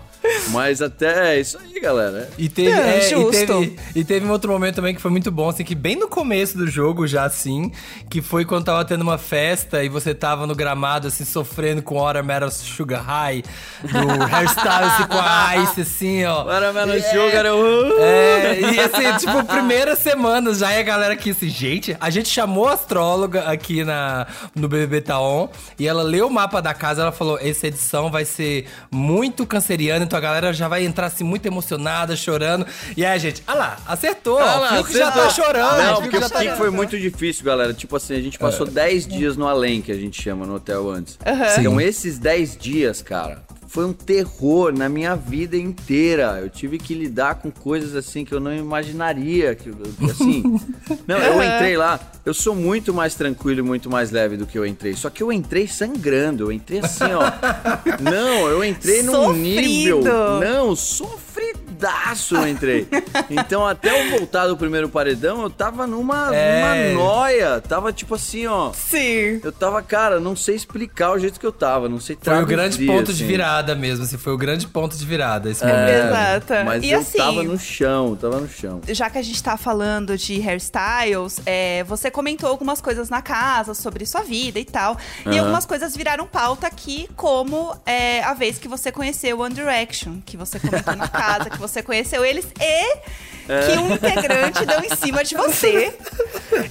Mas 0.50 0.81
até 0.81 1.35
é 1.35 1.41
isso 1.41 1.59
aí, 1.59 1.81
galera. 1.81 2.29
E 2.38 2.49
teve, 2.49 2.71
Não, 2.71 2.79
é, 2.79 3.09
e, 3.09 3.31
teve, 3.31 3.76
e 3.97 4.05
teve 4.05 4.26
um 4.26 4.31
outro 4.31 4.50
momento 4.50 4.76
também 4.76 4.94
que 4.94 5.00
foi 5.00 5.11
muito 5.11 5.31
bom, 5.31 5.49
assim, 5.49 5.65
que 5.65 5.75
bem 5.75 5.97
no 5.97 6.09
começo 6.09 6.56
do 6.56 6.67
jogo, 6.67 7.06
já 7.06 7.25
assim, 7.25 7.71
que 8.09 8.23
foi 8.23 8.44
quando 8.44 8.65
tava 8.65 8.85
tendo 8.85 9.03
uma 9.03 9.19
festa 9.19 9.82
e 9.82 9.88
você 9.88 10.15
tava 10.15 10.47
no 10.47 10.55
gramado, 10.55 11.09
assim, 11.09 11.25
sofrendo 11.25 11.82
com 11.82 12.00
Watermelon 12.00 12.50
Sugar 12.50 13.03
High, 13.03 13.43
do 13.82 14.23
hairstyle, 14.35 14.85
assim, 14.85 15.06
com 15.06 15.19
a 15.19 15.56
Ice, 15.62 15.81
assim, 15.81 16.25
ó. 16.25 16.44
Watermelon 16.44 16.94
É, 16.94 17.00
Sugar, 17.00 17.47
eu... 17.47 18.00
É, 18.00 18.61
e 18.61 18.81
assim, 18.81 19.17
tipo, 19.19 19.44
primeiras 19.44 19.99
semanas 19.99 20.59
já 20.59 20.73
é 20.73 20.81
a 20.81 20.82
galera 20.82 21.15
aqui 21.15 21.31
assim, 21.31 21.49
gente, 21.49 21.97
a 22.00 22.11
gente 22.11 22.29
chamou 22.29 22.69
a 22.69 22.75
astróloga 22.75 23.43
aqui 23.43 23.85
na, 23.85 24.27
no 24.55 24.69
BBB 24.69 25.00
Taon 25.00 25.49
e 25.79 25.87
ela 25.87 26.03
leu 26.03 26.29
o 26.29 26.31
mapa 26.31 26.61
da 26.61 26.75
casa, 26.75 27.03
ela 27.03 27.12
falou, 27.12 27.38
essa 27.41 27.67
edição 27.67 28.11
vai 28.11 28.25
ser 28.25 28.67
muito 28.91 29.47
canceriana, 29.47 30.05
então 30.05 30.14
a 30.17 30.21
galera 30.21 30.53
já 30.53 30.69
vai 30.69 30.85
entrar 30.85 31.07
assim 31.07 31.25
muito 31.25 31.47
emocionada, 31.47 32.17
chorando. 32.17 32.67
E 32.97 33.05
aí, 33.05 33.19
gente, 33.19 33.43
ah 33.47 33.55
lá, 33.55 33.77
acertou, 33.87 34.39
Ah 34.39 34.59
lá, 34.59 34.81
o 34.81 34.85
Fiuk 34.85 34.99
já 34.99 35.11
tá 35.11 35.31
chorando. 35.31 35.79
Não, 35.79 35.97
Fiuk 35.97 36.11
porque 36.11 36.25
o 36.25 36.31
tá 36.31 36.41
que 36.41 36.57
foi 36.57 36.71
muito 36.71 36.99
difícil, 36.99 37.45
galera. 37.45 37.73
Tipo 37.73 37.97
assim, 37.97 38.15
a 38.15 38.21
gente 38.21 38.39
passou 38.39 38.67
10 38.67 39.07
dias 39.07 39.37
no 39.37 39.47
além, 39.47 39.81
que 39.81 39.93
a 39.93 39.97
gente 39.97 40.21
chama 40.21 40.47
no 40.47 40.57
hotel 40.57 40.91
antes. 40.91 41.19
Então, 41.59 41.81
esses 41.81 42.19
10 42.19 42.57
dias, 42.57 43.03
cara, 43.03 43.43
foi 43.75 43.85
um 43.87 43.93
terror 43.93 44.73
na 44.73 44.88
minha 44.88 45.17
vida 45.17 45.56
inteira. 45.56 46.38
Eu 46.41 46.49
tive 46.49 46.79
que 46.79 46.94
lidar 46.94 47.35
com 47.35 47.50
coisas 47.50 47.97
assim 47.97 48.25
que 48.25 48.32
eu 48.32 48.38
não 48.38 48.55
imaginaria. 48.55 49.53
Que, 49.56 49.71
eu- 49.71 49.76
assim, 50.09 50.44
não, 51.09 51.19
eu 51.19 51.43
entrei 51.43 51.76
lá. 51.76 51.99
Eu 52.25 52.32
sou 52.32 52.55
muito 52.55 52.94
mais 52.94 53.17
tranquilo 53.17 53.59
e 53.59 53.62
muito 53.65 53.91
mais 53.91 54.12
leve 54.12 54.37
do 54.37 54.47
que 54.47 54.56
eu 54.56 54.65
entrei. 54.65 54.94
Só 54.94 55.11
que 55.11 55.25
eu 55.25 55.32
entrei 55.32 55.67
sangrando. 55.67 56.44
Eu 56.44 56.53
entrei 56.53 56.79
assim, 56.79 57.03
ó. 57.12 57.25
Não, 58.00 58.49
eu 58.49 58.65
entrei 58.65 59.03
num 59.03 59.12
Sofrido. 59.12 59.43
nível. 59.61 60.03
Não, 60.41 60.75
sofridaço 60.77 62.37
eu 62.37 62.49
entrei. 62.49 62.87
Então, 63.29 63.67
até 63.67 63.91
eu 64.06 64.19
voltar 64.19 64.46
do 64.46 64.56
primeiro 64.56 64.89
paredão, 64.89 65.43
eu 65.43 65.51
tava 65.51 65.87
numa, 65.87 66.34
É. 66.34 66.93
numa 66.94 67.05
noia. 67.05 67.60
Tava 67.60 67.93
tipo 67.93 68.15
assim, 68.15 68.46
ó. 68.46 68.72
Sim. 68.72 69.41
Eu 69.43 69.53
tava, 69.53 69.82
cara, 69.82 70.19
não 70.20 70.34
sei 70.37 70.55
explicar 70.55 71.13
o 71.13 71.19
jeito 71.19 71.39
que 71.39 71.46
eu 71.46 71.53
tava, 71.53 71.89
não 71.89 72.01
sei 72.01 72.17
Foi 72.20 72.32
o 72.32 72.46
traduzir, 72.46 72.56
grande 72.56 72.87
ponto 72.87 73.13
de 73.13 73.22
assim. 73.25 73.32
Virada 73.65 73.75
mesmo, 73.75 74.05
assim, 74.05 74.17
foi 74.19 74.33
o 74.33 74.37
grande 74.37 74.67
ponto 74.69 74.97
de 74.97 75.05
virada 75.05 75.51
esse 75.51 75.65
É, 75.65 75.67
momento. 75.67 76.06
Exato. 76.06 76.65
Mas 76.65 76.85
E 76.85 76.91
eu 76.91 77.01
assim- 77.01 77.19
tava 77.19 77.43
no 77.43 77.59
chão, 77.59 78.17
tava 78.17 78.41
no 78.41 78.49
chão. 78.49 78.81
já 78.89 79.09
que 79.09 79.19
a 79.19 79.23
gente 79.23 79.43
tá 79.43 79.56
falando 79.56 80.17
de 80.17 80.39
hairstyles, 80.41 81.41
é, 81.47 81.83
você 81.85 82.11
comentou 82.11 82.49
algumas 82.49 82.81
coisas 82.81 83.09
na 83.09 83.23
casa 83.23 83.75
sobre 83.75 84.05
sua 84.06 84.23
vida 84.23 84.59
e 84.59 84.65
tal. 84.65 84.97
E 85.25 85.31
Aham. 85.31 85.41
algumas 85.41 85.65
coisas 85.67 85.97
viraram 85.97 86.27
pauta 86.27 86.67
aqui, 86.67 87.09
como 87.17 87.75
é, 87.87 88.23
a 88.23 88.35
vez 88.35 88.59
que 88.59 88.69
você 88.69 88.93
conheceu 88.93 89.41
One 89.41 89.55
Direction, 89.55 90.19
que 90.25 90.37
você 90.37 90.59
comentou 90.61 90.94
na 90.97 91.09
casa, 91.09 91.49
que 91.51 91.59
você 91.59 91.83
conheceu 91.83 92.25
eles 92.25 92.44
e 92.61 92.63
É. 92.63 93.44
que 93.46 93.79
um 93.79 93.94
integrante 93.94 94.65
deu 94.67 94.81
em 94.81 94.96
cima 94.96 95.22
de 95.24 95.34
você. 95.34 95.94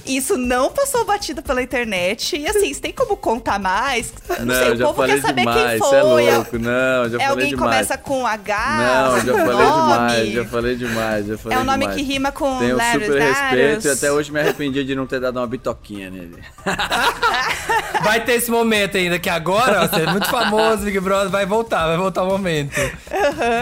Isso 0.04 0.36
não 0.36 0.70
passou 0.70 1.04
batido 1.04 1.42
pela 1.42 1.62
internet. 1.62 2.36
E 2.36 2.46
assim, 2.46 2.72
você 2.72 2.80
tem 2.80 2.92
como 2.92 3.16
contar 3.16 3.58
mais? 3.58 4.12
Não, 4.40 4.54
sei, 4.54 4.72
o 4.72 4.76
já 4.76 4.84
povo 4.86 4.96
falei 4.96 5.14
quer 5.16 5.22
saber 5.22 5.40
demais, 5.42 5.80
quem 5.80 5.90
cê 5.90 6.00
foi. 6.00 6.26
é 6.26 6.34
louco, 6.36 6.58
não, 6.58 6.70
já 6.70 7.04
é 7.04 7.08
falei 7.10 7.26
alguém 7.26 7.48
que 7.48 7.54
demais. 7.54 7.72
começa 7.72 7.98
com 7.98 8.26
H? 8.26 8.76
Não, 8.78 9.20
já 9.20 9.32
falei 9.32 9.54
nome? 9.66 9.82
demais, 9.82 10.32
já 10.32 10.44
falei 10.44 10.76
demais, 10.76 11.26
já 11.26 11.38
falei 11.38 11.58
É 11.58 11.60
um 11.60 11.64
nome 11.64 11.78
demais. 11.80 11.96
que 11.96 12.02
rima 12.02 12.32
com 12.32 12.58
Tenho 12.58 12.76
Larus, 12.76 13.04
super 13.06 13.20
respeito 13.20 13.86
e 13.86 13.90
até 13.90 14.12
hoje 14.12 14.32
me 14.32 14.40
arrependi 14.40 14.84
de 14.84 14.94
não 14.94 15.06
ter 15.06 15.20
dado 15.20 15.38
uma 15.38 15.46
bitoquinha 15.46 16.10
nele. 16.10 16.42
Vai 18.02 18.22
ter 18.24 18.32
esse 18.34 18.50
momento 18.50 18.96
ainda, 18.96 19.18
que 19.18 19.30
agora, 19.30 19.82
ó, 19.84 19.88
você 19.88 20.02
é 20.02 20.06
muito 20.10 20.28
famoso, 20.28 20.84
Big 20.84 21.00
Brother, 21.00 21.30
vai 21.30 21.46
voltar, 21.46 21.86
vai 21.86 21.96
voltar 21.96 22.22
o 22.22 22.26
momento. 22.26 22.78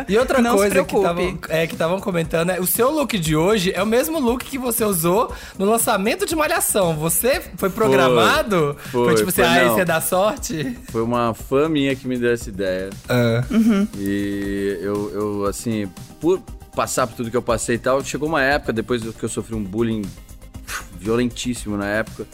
E 0.08 0.18
outra 0.18 0.40
Não 0.40 0.56
coisa 0.56 0.82
que 0.84 0.96
estavam 0.96 1.38
é, 1.48 1.66
que 1.66 1.74
estavam 1.74 2.00
comentando 2.00 2.50
é, 2.50 2.60
o 2.60 2.66
seu 2.66 2.90
look 3.02 3.18
de 3.18 3.34
hoje 3.34 3.72
é 3.74 3.82
o 3.82 3.86
mesmo 3.86 4.20
look 4.20 4.44
que 4.44 4.56
você 4.56 4.84
usou 4.84 5.34
no 5.58 5.64
lançamento 5.64 6.24
de 6.24 6.36
Malhação. 6.36 6.94
Você 6.96 7.42
foi 7.56 7.68
programado? 7.68 8.76
Foi, 8.92 9.14
tipo 9.16 9.28
assim, 9.28 9.42
foi, 9.42 9.44
ah, 9.44 9.66
esse 9.66 9.80
é 9.80 9.84
da 9.84 10.00
sorte? 10.00 10.78
Foi 10.90 11.02
uma 11.02 11.34
fã 11.34 11.68
minha 11.68 11.96
que 11.96 12.06
me 12.06 12.16
deu 12.16 12.32
essa 12.32 12.48
ideia. 12.48 12.90
Ah. 13.08 13.42
E 13.98 14.78
eu, 14.80 15.10
eu, 15.12 15.44
assim, 15.46 15.90
por 16.20 16.40
passar 16.76 17.08
por 17.08 17.16
tudo 17.16 17.30
que 17.30 17.36
eu 17.36 17.42
passei 17.42 17.74
e 17.74 17.78
tal, 17.78 18.04
chegou 18.04 18.28
uma 18.28 18.42
época, 18.42 18.72
depois 18.72 19.02
que 19.02 19.24
eu 19.24 19.28
sofri 19.28 19.56
um 19.56 19.64
bullying 19.64 20.02
violentíssimo 20.96 21.76
na 21.76 21.86
época, 21.86 22.24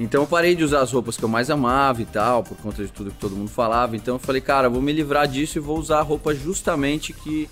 Então 0.00 0.22
eu 0.22 0.26
parei 0.26 0.56
de 0.56 0.64
usar 0.64 0.80
as 0.80 0.90
roupas 0.90 1.16
que 1.18 1.22
eu 1.22 1.28
mais 1.28 1.50
amava 1.50 2.00
e 2.00 2.06
tal, 2.06 2.42
por 2.42 2.56
conta 2.56 2.82
de 2.82 2.90
tudo 2.90 3.10
que 3.10 3.18
todo 3.18 3.36
mundo 3.36 3.50
falava. 3.50 3.94
Então 3.94 4.14
eu 4.14 4.18
falei, 4.18 4.40
cara, 4.40 4.66
eu 4.66 4.70
vou 4.70 4.80
me 4.80 4.92
livrar 4.92 5.28
disso 5.28 5.58
e 5.58 5.60
vou 5.60 5.78
usar 5.78 5.98
a 5.98 6.02
roupa 6.02 6.34
justamente 6.34 7.12
que, 7.12 7.48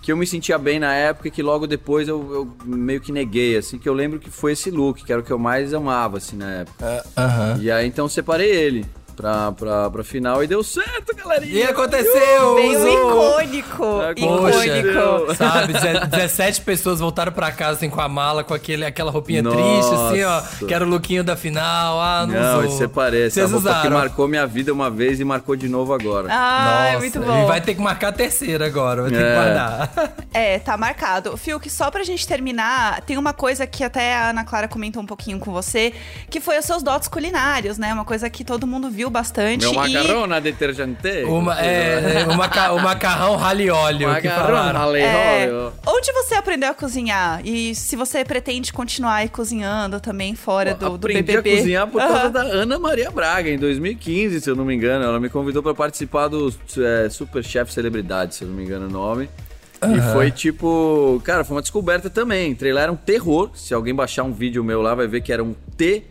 que 0.00 0.12
eu 0.12 0.16
me 0.16 0.26
sentia 0.26 0.58
bem 0.58 0.78
na 0.78 0.94
época 0.94 1.28
e 1.28 1.30
que 1.30 1.42
logo 1.42 1.66
depois 1.66 2.08
eu, 2.08 2.32
eu 2.32 2.56
meio 2.64 3.00
que 3.00 3.12
neguei, 3.12 3.56
assim, 3.56 3.78
que 3.78 3.88
eu 3.88 3.94
lembro 3.94 4.18
que 4.18 4.30
foi 4.30 4.52
esse 4.52 4.70
look, 4.70 5.04
que 5.04 5.12
era 5.12 5.20
o 5.20 5.24
que 5.24 5.32
eu 5.32 5.38
mais 5.38 5.74
amava, 5.74 6.18
assim, 6.18 6.36
na 6.36 6.50
época. 6.50 7.04
Aham. 7.16 7.58
E 7.60 7.70
aí 7.70 7.86
então 7.86 8.04
eu 8.04 8.08
separei 8.08 8.50
ele 8.50 8.86
pra, 9.18 9.50
pra, 9.52 9.90
pra 9.90 10.04
final 10.04 10.44
e 10.44 10.46
deu 10.46 10.62
certo, 10.62 11.14
galerinha! 11.16 11.52
E 11.52 11.62
aconteceu! 11.64 12.54
Veio 12.54 12.78
usou. 12.78 13.40
icônico. 13.42 13.76
Poxa, 14.16 14.66
Icônico. 14.78 15.34
sabe? 15.34 15.72
deze- 15.72 16.06
17 16.06 16.60
pessoas 16.60 17.00
voltaram 17.00 17.32
pra 17.32 17.50
casa 17.50 17.72
assim 17.78 17.90
com 17.90 18.00
a 18.00 18.08
mala, 18.08 18.44
com 18.44 18.54
aquele, 18.54 18.84
aquela 18.84 19.10
roupinha 19.10 19.42
Nossa. 19.42 19.56
triste, 19.56 19.94
assim, 19.94 20.22
ó. 20.22 20.66
Que 20.66 20.72
era 20.72 20.84
o 20.84 20.88
lookinho 20.88 21.24
da 21.24 21.34
final. 21.36 22.00
Ah, 22.00 22.26
não, 22.26 22.34
Não, 22.34 22.58
usou. 22.60 22.74
e 22.74 22.78
separei. 22.78 23.26
Essa 23.26 23.40
Vocês 23.40 23.50
roupa 23.52 23.68
que 23.70 23.76
usaram. 23.78 23.96
marcou 23.98 24.28
minha 24.28 24.46
vida 24.46 24.72
uma 24.72 24.88
vez 24.88 25.18
e 25.18 25.24
marcou 25.24 25.56
de 25.56 25.68
novo 25.68 25.92
agora. 25.92 26.28
Ah, 26.30 26.88
é 26.92 26.98
muito 26.98 27.18
E 27.18 27.20
bom. 27.20 27.46
vai 27.46 27.60
ter 27.60 27.74
que 27.74 27.80
marcar 27.80 28.08
a 28.08 28.12
terceira 28.12 28.66
agora, 28.66 29.02
vai 29.02 29.10
ter 29.10 29.16
que 29.18 29.22
É. 29.24 29.34
guardar. 29.34 29.92
É, 30.32 30.58
tá 30.60 30.76
marcado. 30.76 31.36
Fiuk, 31.36 31.68
só 31.68 31.90
pra 31.90 32.04
gente 32.04 32.26
terminar, 32.26 33.00
tem 33.02 33.18
uma 33.18 33.32
coisa 33.32 33.66
que 33.66 33.82
até 33.82 34.14
a 34.14 34.30
Ana 34.30 34.44
Clara 34.44 34.68
comentou 34.68 35.02
um 35.02 35.06
pouquinho 35.06 35.40
com 35.40 35.52
você, 35.52 35.92
que 36.30 36.40
foi 36.40 36.58
os 36.58 36.64
seus 36.64 36.82
dotes 36.82 37.08
culinários, 37.08 37.78
né? 37.78 37.92
Uma 37.92 38.04
coisa 38.04 38.30
que 38.30 38.44
todo 38.44 38.66
mundo 38.66 38.88
viu 38.90 39.07
bastante. 39.10 39.62
Meu 39.62 39.72
e- 39.72 39.76
macarrão 39.76 40.26
na 40.26 40.40
detergente. 40.40 41.24
Uma, 41.26 41.60
é, 41.60 42.22
é, 42.22 42.26
o, 42.26 42.36
maca- 42.36 42.72
o 42.72 42.80
macarrão 42.80 43.36
rally 43.36 43.70
óleo 43.70 44.08
Macarrão 44.08 44.96
É, 44.96 45.44
óleo. 45.46 45.72
onde 45.86 46.12
você 46.12 46.34
aprendeu 46.34 46.70
a 46.70 46.74
cozinhar? 46.74 47.40
E 47.44 47.74
se 47.74 47.96
você 47.96 48.24
pretende 48.24 48.72
continuar 48.72 49.14
aí 49.16 49.28
cozinhando 49.28 50.00
também 50.00 50.34
fora 50.34 50.74
do, 50.74 50.88
do 50.90 50.94
Aprendi 50.96 51.22
BBB? 51.22 51.52
a 51.52 51.56
cozinhar 51.56 51.86
por 51.88 52.00
causa 52.00 52.16
Aham. 52.24 52.30
da 52.30 52.40
Ana 52.42 52.78
Maria 52.78 53.10
Braga, 53.10 53.50
em 53.50 53.58
2015, 53.58 54.40
se 54.40 54.50
eu 54.50 54.56
não 54.56 54.64
me 54.64 54.74
engano. 54.74 55.04
Ela 55.04 55.18
me 55.20 55.28
convidou 55.28 55.62
pra 55.62 55.74
participar 55.74 56.28
do 56.28 56.52
é, 56.78 57.08
Super 57.08 57.44
Chef 57.44 57.72
Celebridade, 57.72 58.34
se 58.34 58.44
eu 58.44 58.48
não 58.48 58.54
me 58.56 58.64
engano 58.64 58.86
o 58.86 58.90
nome. 58.90 59.28
E 59.80 60.12
foi 60.12 60.30
tipo, 60.32 61.22
cara, 61.24 61.44
foi 61.44 61.54
uma 61.56 61.62
descoberta 61.62 62.10
também. 62.10 62.50
Entrei 62.50 62.72
lá, 62.72 62.80
era 62.82 62.90
um 62.92 62.96
terror. 62.96 63.50
Se 63.54 63.72
alguém 63.72 63.94
baixar 63.94 64.24
um 64.24 64.32
vídeo 64.32 64.64
meu 64.64 64.82
lá, 64.82 64.92
vai 64.92 65.06
ver 65.06 65.20
que 65.20 65.32
era 65.32 65.42
um 65.44 65.54
terror. 65.76 66.02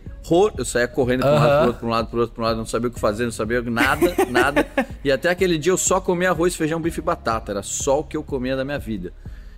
Eu 0.58 0.64
saía 0.64 0.86
correndo 0.88 1.20
pra 1.20 1.30
um 1.30 1.34
lado, 1.34 1.46
Aham. 1.46 1.58
pro 1.58 1.66
outro, 1.68 1.78
pra 1.80 1.86
um 1.86 1.90
lado, 1.90 2.18
outro, 2.18 2.34
pro 2.34 2.44
lado, 2.44 2.56
não 2.58 2.66
sabia 2.66 2.88
o 2.88 2.92
que 2.92 3.00
fazer, 3.00 3.24
não 3.24 3.32
sabia 3.32 3.62
nada, 3.62 4.14
nada. 4.30 4.66
E 5.04 5.10
até 5.10 5.30
aquele 5.30 5.56
dia 5.58 5.72
eu 5.72 5.78
só 5.78 6.00
comia 6.00 6.30
arroz, 6.30 6.54
feijão, 6.54 6.80
bife 6.80 7.00
e 7.00 7.02
batata. 7.02 7.52
Era 7.52 7.62
só 7.62 8.00
o 8.00 8.04
que 8.04 8.16
eu 8.16 8.22
comia 8.22 8.56
da 8.56 8.64
minha 8.64 8.78
vida. 8.78 9.12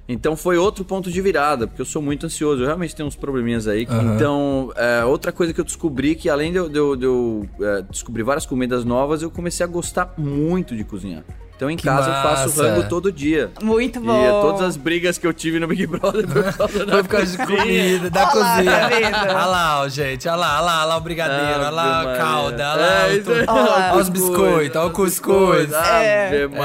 Então 0.09 0.37
foi 0.37 0.59
outro 0.59 0.85
ponto 0.85 1.09
de 1.09 1.21
virada, 1.21 1.69
porque 1.69 1.81
eu 1.81 1.87
sou 1.87 2.03
muito 2.03 2.27
ansioso. 2.27 2.63
Eu 2.63 2.67
realmente 2.67 2.97
tenho 2.97 3.07
uns 3.07 3.15
probleminhas 3.15 3.69
aí. 3.69 3.87
Então, 4.17 4.73
é, 4.75 5.05
outra 5.05 5.31
coisa 5.31 5.53
que 5.55 5.61
eu 5.61 5.65
descobri 5.65 6.17
que 6.17 6.29
além 6.29 6.51
de 6.51 6.59
eu, 6.59 6.69
de 6.69 6.77
eu- 6.79 6.97
de 6.97 7.05
eu, 7.05 7.49
é, 7.61 7.83
descobrir 7.83 8.25
várias 8.25 8.45
comidas 8.45 8.85
novas, 8.85 9.23
eu 9.23 9.31
comecei 9.31 9.63
a 9.65 9.69
gostar 9.69 10.13
muito 10.19 10.75
de 10.77 10.83
cozinhar. 10.83 11.23
Então 11.61 11.69
em 11.71 11.77
Que 11.77 11.85
casa 11.85 12.09
eu 12.09 12.15
faço 12.23 12.43
massa. 12.57 12.63
rango 12.63 12.89
todo 12.89 13.13
dia. 13.13 13.51
Muito 13.63 13.99
E 13.99 14.03
bom. 14.03 14.25
é, 14.25 14.31
todas 14.41 14.63
as 14.63 14.77
brigas 14.79 15.19
que 15.19 15.27
eu 15.27 15.33
tive 15.35 15.61
no 15.61 15.67
Big 15.69 15.87
Brother 15.87 16.27
por 16.27 16.43
causa 16.57 16.87
da 16.87 16.93
Foi 16.95 17.03
por 17.03 17.09
causa 17.11 17.27
de 17.27 17.37
cozinha. 17.37 17.59
comida, 17.59 18.09
da 18.11 18.21
Olha 18.23 18.31
cozinha. 18.31 19.11
tá? 19.11 19.21
Olha 19.29 19.45
lá, 19.45 19.81
ó, 19.83 19.89
gente. 19.91 20.27
Olha 20.27 20.37
lá, 20.37 20.53
olha 20.57 20.61
lá, 20.65 20.77
olha 20.79 20.85
lá 20.87 20.97
o 20.97 21.01
brigadeiro, 21.03 21.61
olha 21.61 21.69
lá 21.71 22.01
a 22.01 22.17
calda, 22.17 22.73
olha 22.73 22.81
lá, 22.81 23.09
É, 23.09 23.15
o 23.17 23.23
tu- 23.25 23.31
Olha 23.33 23.45
lá. 23.53 23.91
olha 23.93 24.01
os 24.01 24.09
biscoitos, 24.09 24.77
olha 24.81 24.87
o 24.87 24.91
cuscuz. 24.91 25.75
Ave 25.75 26.49
Maria, 26.49 26.63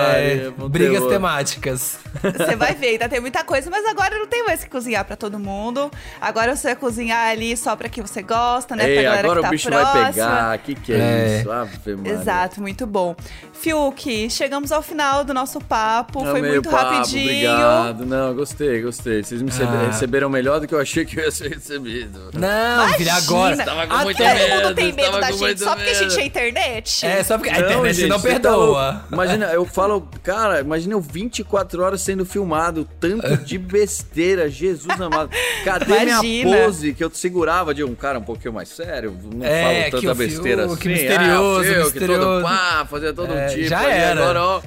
É, 0.48 0.52
brigas 0.70 0.94
terror. 1.00 1.10
temáticas. 1.10 1.98
Você 2.24 2.56
vai 2.56 2.74
ver, 2.74 2.88
ainda 2.92 3.10
tem 3.10 3.20
muita 3.20 3.44
coisa, 3.44 3.70
mas 3.70 3.86
agora 3.86 4.18
não 4.18 4.28
tem 4.28 4.46
mais 4.46 4.64
que 4.64 4.70
cozinhar 4.70 5.04
pra 5.04 5.18
todo 5.18 5.38
mundo. 5.38 5.92
Agora 6.22 6.56
você 6.56 6.68
vai 6.70 6.76
cozinhar 6.78 7.28
ali 7.32 7.58
só 7.58 7.76
pra 7.76 7.90
quem 7.90 8.02
você 8.02 8.22
gosta, 8.24 8.78
né? 8.78 8.88
Ei, 8.90 8.94
pra 8.96 9.04
galera 9.04 9.28
agora 9.28 9.40
que 9.40 9.42
tá 9.44 9.48
o 9.50 9.52
bicho 9.52 9.68
próxima. 9.68 9.92
vai 10.04 10.14
pegar. 10.14 10.58
Que 10.60 10.76
que 10.76 10.94
é, 10.94 10.98
É. 10.98 11.40
isso? 11.42 11.52
Ave 11.52 11.96
Maria. 11.98 12.14
Exato, 12.14 12.62
muito 12.62 12.88
bom. 12.88 13.14
Fiuk, 13.52 14.30
chegamos 14.30 14.72
ao 14.72 14.85
final 14.86 15.24
do 15.24 15.34
nosso 15.34 15.60
papo. 15.60 16.22
Foi 16.22 16.40
Amei 16.40 16.52
muito 16.54 16.68
o 16.70 16.72
papo, 16.72 16.94
rapidinho. 16.94 17.24
Obrigado. 17.52 18.06
Não, 18.06 18.34
gostei, 18.34 18.82
gostei. 18.82 19.24
Vocês 19.24 19.42
me 19.42 19.50
receberam, 19.50 19.80
Ah. 19.82 19.88
receberam 19.88 20.30
melhor 20.30 20.60
do 20.60 20.68
que 20.68 20.74
eu 20.76 20.80
achei 20.80 21.04
que 21.06 21.20
eu 21.20 21.24
ia 21.26 21.32
ser 21.32 21.50
recebido. 21.54 22.30
Não, 22.34 22.94
filha, 22.94 23.14
agora. 23.16 23.58
Tava 23.58 23.88
com 23.88 23.94
Até- 23.94 24.04
muito 24.04 24.18
Todo 24.18 24.28
mundo 24.28 24.64
medo, 24.64 24.76
tem 24.76 24.94
medo 24.94 25.20
da 25.20 25.32
gente 25.32 25.40
muito 25.40 25.64
só 25.64 25.76
porque 25.76 25.90
a 25.90 25.94
medo. 25.94 26.10
gente 26.12 26.20
é 26.20 26.26
internet. 26.26 27.06
É, 27.06 27.24
só 27.24 27.38
porque 27.38 27.50
a 27.54 27.60
internet 27.60 27.94
gente, 27.96 28.10
não 28.10 28.18
tá 28.20 28.28
perdoa. 28.28 28.56
louco. 28.92 29.14
imagina, 29.14 29.46
eu 29.48 29.66
falo, 29.66 30.08
cara, 30.24 30.62
imagina 30.62 30.94
eu 30.94 31.02
24 31.02 31.84
horas 31.84 32.02
sendo 32.02 32.26
filmado, 32.26 32.88
tanto 33.00 33.38
de 33.38 33.58
besteira, 33.58 34.50
Jesus 34.50 35.00
amado. 35.02 35.30
Cadê 35.64 35.86
Imagina. 35.86 36.22
minha 36.22 36.66
pose 36.66 36.94
que 36.94 37.04
eu 37.04 37.10
te 37.10 37.18
segurava 37.18 37.74
de 37.74 37.84
um 37.84 37.96
cara 37.96 38.20
um 38.20 38.24
pouquinho 38.24 38.54
mais 38.54 38.70
sério? 38.70 39.18
Não 39.34 39.46
É, 39.46 39.62
falo 39.90 40.02
que 40.02 40.08
tanta 40.08 40.16
besteira 40.16 40.68
Fiuk, 40.68 40.80
assim. 40.80 40.90
misterioso, 40.90 41.34
ah, 41.34 41.60
o 41.60 41.64
Fiuk, 41.64 41.84
misterioso. 41.84 42.22
Todo, 42.22 42.44
pá, 42.44 42.88
fazia 42.90 43.14
todo 43.14 43.34
É, 43.34 43.46
um 43.46 43.50
tipo. 43.50 43.68
já 43.68 43.84
era. 43.90 44.22
Agora, 44.22 44.44
ó, 44.44 44.62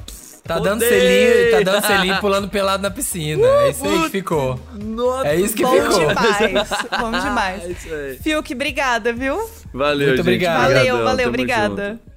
Tá 0.48 0.58
dando 0.58 0.80
selinho, 0.80 1.50
tá 1.50 1.60
dando 1.72 1.86
selinho 1.86 2.20
pulando 2.20 2.48
pelado 2.48 2.82
na 2.82 2.90
piscina. 2.90 3.46
É 3.46 3.70
isso 3.70 3.84
aí 3.84 4.02
que 4.04 4.08
ficou. 4.10 4.58
Nossa, 4.74 5.28
É 5.28 5.36
isso 5.36 5.54
que 5.54 5.62
Bom 5.62 5.70
ficou. 5.72 5.98
demais. 6.08 6.68
Bom 7.00 7.14
É 7.14 7.20
demais. 7.20 7.64
isso 7.70 7.94
aí. 7.94 8.18
Fiuk, 8.22 8.54
obrigada, 8.54 9.12
viu? 9.12 9.36
Valeu, 9.74 9.98
Muito 10.08 10.16
gente. 10.16 10.20
obrigado. 10.20 10.60
Valeu, 10.62 10.76
Obrigadão, 10.78 11.04
valeu, 11.04 11.28
obrigada. 11.28 11.88
junto. 11.90 12.08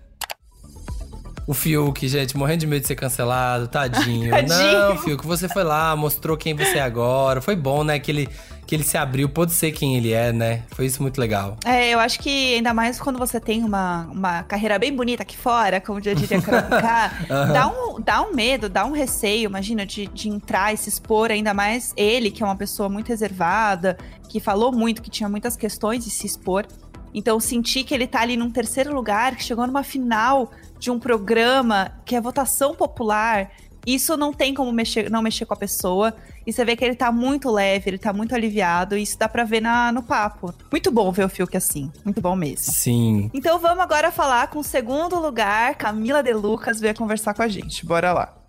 O 1.47 1.53
Fiuk, 1.53 2.07
gente, 2.07 2.37
morrendo 2.37 2.59
de 2.61 2.67
medo 2.67 2.81
de 2.81 2.87
ser 2.87 2.95
cancelado, 2.95 3.67
tadinho. 3.67 4.29
Tadinho. 4.31 4.79
Não, 4.79 4.97
Fiuk, 4.99 5.25
você 5.25 5.49
foi 5.49 5.63
lá, 5.63 5.93
mostrou 5.95 6.37
quem 6.37 6.55
você 6.55 6.77
é 6.77 6.81
agora. 6.81 7.41
Foi 7.41 7.55
bom, 7.55 7.83
né? 7.83 7.99
Que 7.99 8.11
ele, 8.11 8.29
que 8.71 8.75
ele 8.75 8.85
se 8.85 8.97
abriu, 8.97 9.27
pôde 9.27 9.51
ser 9.51 9.73
quem 9.73 9.97
ele 9.97 10.13
é, 10.13 10.31
né? 10.31 10.63
Foi 10.69 10.85
isso 10.85 11.01
muito 11.01 11.19
legal. 11.19 11.57
É, 11.65 11.89
eu 11.89 11.99
acho 11.99 12.17
que 12.21 12.55
ainda 12.55 12.73
mais 12.73 13.01
quando 13.01 13.19
você 13.19 13.37
tem 13.37 13.65
uma, 13.65 14.07
uma 14.09 14.43
carreira 14.43 14.79
bem 14.79 14.95
bonita 14.95 15.23
aqui 15.23 15.35
fora, 15.35 15.81
como 15.81 16.01
já 16.01 16.13
diria 16.13 16.41
Carol 16.41 16.69
Conká, 16.69 17.11
dá, 17.51 17.67
um, 17.67 17.99
dá 17.99 18.21
um 18.21 18.33
medo, 18.33 18.69
dá 18.69 18.85
um 18.85 18.93
receio, 18.93 19.49
imagina, 19.49 19.85
de, 19.85 20.07
de 20.07 20.29
entrar 20.29 20.73
e 20.73 20.77
se 20.77 20.87
expor, 20.87 21.31
ainda 21.31 21.53
mais 21.53 21.91
ele, 21.97 22.31
que 22.31 22.41
é 22.41 22.45
uma 22.45 22.55
pessoa 22.55 22.87
muito 22.87 23.09
reservada, 23.09 23.97
que 24.29 24.39
falou 24.39 24.71
muito, 24.71 25.01
que 25.01 25.09
tinha 25.09 25.27
muitas 25.27 25.57
questões 25.57 26.05
de 26.05 26.09
se 26.09 26.25
expor. 26.25 26.65
Então, 27.13 27.41
sentir 27.41 27.83
que 27.83 27.93
ele 27.93 28.07
tá 28.07 28.21
ali 28.21 28.37
num 28.37 28.49
terceiro 28.49 28.95
lugar, 28.95 29.35
que 29.35 29.43
chegou 29.43 29.67
numa 29.67 29.83
final 29.83 30.49
de 30.79 30.89
um 30.89 30.97
programa 30.97 31.91
que 32.05 32.15
é 32.15 32.21
votação 32.21 32.73
popular, 32.73 33.51
isso 33.85 34.15
não 34.15 34.31
tem 34.31 34.53
como 34.53 34.71
mexer, 34.71 35.09
não 35.09 35.21
mexer 35.21 35.45
com 35.45 35.53
a 35.53 35.57
pessoa. 35.57 36.15
E 36.45 36.51
você 36.51 36.65
vê 36.65 36.75
que 36.75 36.83
ele 36.83 36.95
tá 36.95 37.11
muito 37.11 37.51
leve, 37.51 37.89
ele 37.89 37.97
tá 37.97 38.11
muito 38.11 38.33
aliviado, 38.33 38.97
e 38.97 39.03
isso 39.03 39.17
dá 39.17 39.29
pra 39.29 39.43
ver 39.43 39.61
na, 39.61 39.91
no 39.91 40.01
papo. 40.01 40.53
Muito 40.71 40.91
bom 40.91 41.11
ver 41.11 41.25
o 41.25 41.29
Fiuk 41.29 41.55
assim, 41.55 41.91
muito 42.03 42.21
bom 42.21 42.35
mesmo. 42.35 42.71
Sim. 42.71 43.29
Então 43.33 43.59
vamos 43.59 43.79
agora 43.79 44.11
falar 44.11 44.47
com 44.47 44.59
o 44.59 44.63
segundo 44.63 45.19
lugar, 45.19 45.75
Camila 45.75 46.23
De 46.23 46.33
Lucas 46.33 46.79
veio 46.79 46.95
conversar 46.95 47.33
com 47.33 47.41
a 47.41 47.47
gente. 47.47 47.85
Bora 47.85 48.13
lá. 48.13 48.40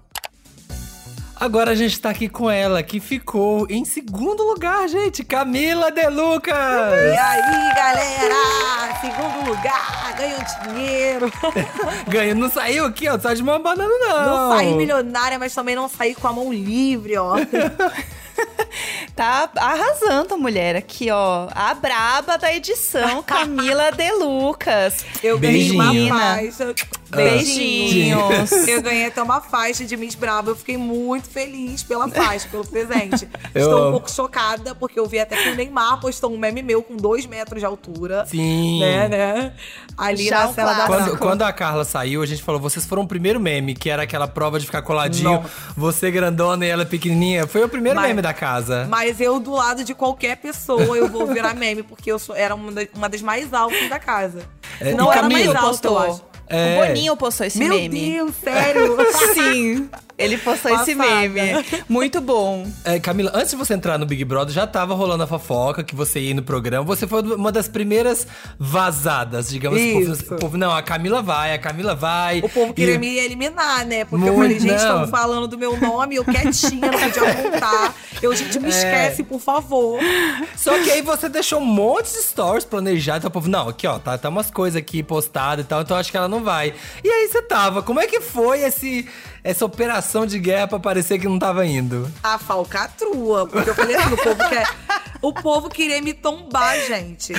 Agora 1.42 1.72
a 1.72 1.74
gente 1.74 2.00
tá 2.00 2.10
aqui 2.10 2.28
com 2.28 2.48
ela, 2.48 2.84
que 2.84 3.00
ficou 3.00 3.66
em 3.68 3.84
segundo 3.84 4.44
lugar, 4.44 4.88
gente. 4.88 5.24
Camila 5.24 5.90
De 5.90 6.08
Lucas! 6.08 6.54
E 6.54 7.18
aí, 7.18 7.74
galera? 7.74 9.00
Segundo 9.00 9.48
lugar, 9.48 10.14
ganhou 10.16 10.38
dinheiro. 10.62 11.32
Ganhou, 12.06 12.36
não 12.36 12.48
saiu 12.48 12.84
aqui, 12.84 13.08
ó. 13.08 13.18
Saiu 13.18 13.34
de 13.34 13.42
mão 13.42 13.60
banana, 13.60 13.92
não. 13.98 14.24
Não 14.24 14.56
saí 14.56 14.72
milionária, 14.72 15.36
mas 15.36 15.52
também 15.52 15.74
não 15.74 15.88
saí 15.88 16.14
com 16.14 16.28
a 16.28 16.32
mão 16.32 16.52
livre, 16.52 17.16
ó. 17.16 17.34
Tá 19.14 19.50
arrasando, 19.56 20.38
mulher. 20.38 20.74
Aqui, 20.74 21.10
ó. 21.10 21.48
A 21.54 21.74
braba 21.74 22.38
da 22.38 22.52
edição, 22.54 23.22
Camila 23.24 23.90
De 23.92 24.10
Lucas. 24.12 25.04
Eu 25.22 25.38
ganhei 25.38 25.70
uma 25.72 25.90
Beijinho. 25.92 26.14
faixa. 26.14 26.74
Beijinhos. 27.10 28.50
Eu 28.66 28.80
ganhei 28.80 29.06
até 29.06 29.22
uma 29.22 29.40
faixa 29.42 29.84
de 29.84 29.96
Miss 29.98 30.14
Brava. 30.14 30.50
Eu 30.50 30.56
fiquei 30.56 30.78
muito 30.78 31.28
feliz 31.28 31.82
pela 31.82 32.08
faixa, 32.08 32.48
pelo 32.50 32.66
presente. 32.66 33.28
Eu 33.54 33.62
Estou 33.62 33.78
amo. 33.78 33.88
um 33.88 33.90
pouco 33.92 34.10
chocada, 34.10 34.74
porque 34.74 34.98
eu 34.98 35.06
vi 35.06 35.18
até 35.18 35.36
que 35.36 35.50
o 35.50 35.54
Neymar 35.54 36.00
postou 36.00 36.32
um 36.32 36.38
meme 36.38 36.62
meu 36.62 36.82
com 36.82 36.96
dois 36.96 37.26
metros 37.26 37.60
de 37.60 37.66
altura. 37.66 38.24
Sim. 38.24 38.80
Né, 38.80 39.08
né? 39.08 39.52
Ali 39.98 40.26
Já 40.28 40.44
na 40.44 40.48
um 40.48 40.54
cela 40.54 40.72
da. 40.72 40.86
Quando, 40.86 41.18
quando 41.18 41.42
a 41.42 41.52
Carla 41.52 41.84
saiu, 41.84 42.22
a 42.22 42.26
gente 42.26 42.42
falou: 42.42 42.58
vocês 42.58 42.86
foram 42.86 43.02
o 43.02 43.06
primeiro 43.08 43.38
meme, 43.38 43.74
que 43.74 43.90
era 43.90 44.04
aquela 44.04 44.26
prova 44.26 44.58
de 44.58 44.64
ficar 44.64 44.80
coladinho, 44.80 45.44
você 45.76 46.10
grandona 46.10 46.64
e 46.64 46.70
ela 46.70 46.86
pequenininha. 46.86 47.46
Foi 47.46 47.62
o 47.62 47.68
primeiro 47.68 47.96
Mas- 47.96 48.08
meme 48.08 48.22
da 48.22 48.31
casa. 48.32 48.86
Mas 48.88 49.20
eu, 49.20 49.38
do 49.40 49.52
lado 49.52 49.84
de 49.84 49.94
qualquer 49.94 50.36
pessoa, 50.36 50.96
eu 50.96 51.08
vou 51.08 51.26
virar 51.26 51.54
meme, 51.54 51.82
porque 51.82 52.10
eu 52.10 52.18
sou, 52.18 52.34
era 52.34 52.54
uma, 52.54 52.72
da- 52.72 52.86
uma 52.94 53.08
das 53.08 53.22
mais 53.22 53.52
altas 53.52 53.88
da 53.88 53.98
casa. 53.98 54.42
É, 54.80 54.92
não 54.94 55.12
era 55.12 55.22
mais 55.22 55.34
Camila 55.46 55.60
alta, 55.60 55.88
eu 55.88 55.98
acho. 55.98 56.24
O 56.50 56.86
Boninho 56.86 57.16
postou 57.16 57.46
esse 57.46 57.58
Meu 57.58 57.68
meme. 57.70 58.12
Deus, 58.12 58.32
sério? 58.42 58.96
Sim, 59.34 59.88
ele 60.18 60.36
postou 60.36 60.70
esse 60.74 60.94
Passada. 60.94 61.14
meme. 61.28 61.64
Muito 61.88 62.20
bom. 62.20 62.66
É, 62.84 63.00
Camila, 63.00 63.30
antes 63.34 63.50
de 63.50 63.56
você 63.56 63.72
entrar 63.74 63.96
no 63.98 64.04
Big 64.04 64.22
Brother, 64.24 64.52
já 64.54 64.66
tava 64.66 64.94
rolando 64.94 65.22
a 65.22 65.26
fofoca 65.26 65.82
que 65.82 65.94
você 65.94 66.20
ia 66.20 66.30
ir 66.30 66.34
no 66.34 66.42
programa. 66.42 66.84
Você 66.84 67.06
foi 67.06 67.22
uma 67.22 67.50
das 67.50 67.68
primeiras 67.68 68.26
vazadas, 68.58 69.48
digamos. 69.48 69.80
O 69.80 69.92
povo- 69.92 70.00
Isso. 70.12 70.34
O 70.34 70.38
povo, 70.38 70.56
não, 70.58 70.72
a 70.74 70.82
Camila 70.82 71.22
vai, 71.22 71.54
a 71.54 71.58
Camila 71.58 71.94
vai. 71.94 72.40
O 72.40 72.48
povo 72.48 72.72
queria 72.74 72.94
E- 72.94 72.98
me 72.98 73.16
eliminar, 73.18 73.84
né? 73.86 74.04
Porque 74.04 74.28
eu 74.28 74.34
Muito, 74.34 74.42
falei, 74.54 74.60
gente, 74.60 74.74
estão 74.74 75.08
falando 75.08 75.46
do 75.48 75.58
meu 75.58 75.78
nome, 75.80 76.16
eu 76.16 76.24
quietinha, 76.24 76.90
não 76.90 76.98
podia 76.98 77.34
contar. 77.34 77.94
Eu, 78.22 78.32
gente, 78.36 78.56
É. 78.56 78.60
me 78.60 78.68
esquece, 78.68 79.24
por 79.24 79.40
favor. 79.40 79.98
Só 80.56 80.78
que 80.78 80.88
aí 80.92 81.02
você 81.02 81.28
deixou 81.28 81.58
um 81.58 81.64
monte 81.64 82.04
de 82.12 82.22
stories 82.22 82.64
planejados. 82.64 83.18
Então 83.18 83.28
o 83.28 83.32
povo, 83.32 83.48
não, 83.50 83.68
aqui 83.68 83.84
ó, 83.84 83.98
tá, 83.98 84.16
tá 84.16 84.28
umas 84.28 84.48
coisas 84.48 84.76
aqui 84.78 85.02
postadas 85.02 85.64
e 85.64 85.68
tal, 85.68 85.80
então 85.82 85.96
eu 85.96 86.00
acho 86.00 86.08
que 86.08 86.16
ela 86.16 86.28
não 86.32 86.42
vai. 86.42 86.74
E 87.04 87.08
aí 87.10 87.28
você 87.28 87.42
tava. 87.42 87.82
Como 87.82 88.00
é 88.00 88.06
que 88.06 88.20
foi 88.20 88.60
esse, 88.62 89.08
essa 89.44 89.64
operação 89.64 90.26
de 90.26 90.38
guerra 90.38 90.66
pra 90.68 90.80
parecer 90.80 91.18
que 91.18 91.28
não 91.28 91.38
tava 91.38 91.64
indo? 91.66 92.10
A 92.22 92.38
falcatrua. 92.38 93.46
Porque 93.46 93.70
eu 93.70 93.74
falei 93.74 93.94
assim, 93.96 94.12
o 94.14 94.16
povo 94.16 94.48
quer. 94.48 94.68
O 95.20 95.32
povo 95.32 95.68
queria 95.68 96.02
me 96.02 96.12
tombar, 96.12 96.76
gente. 96.80 97.32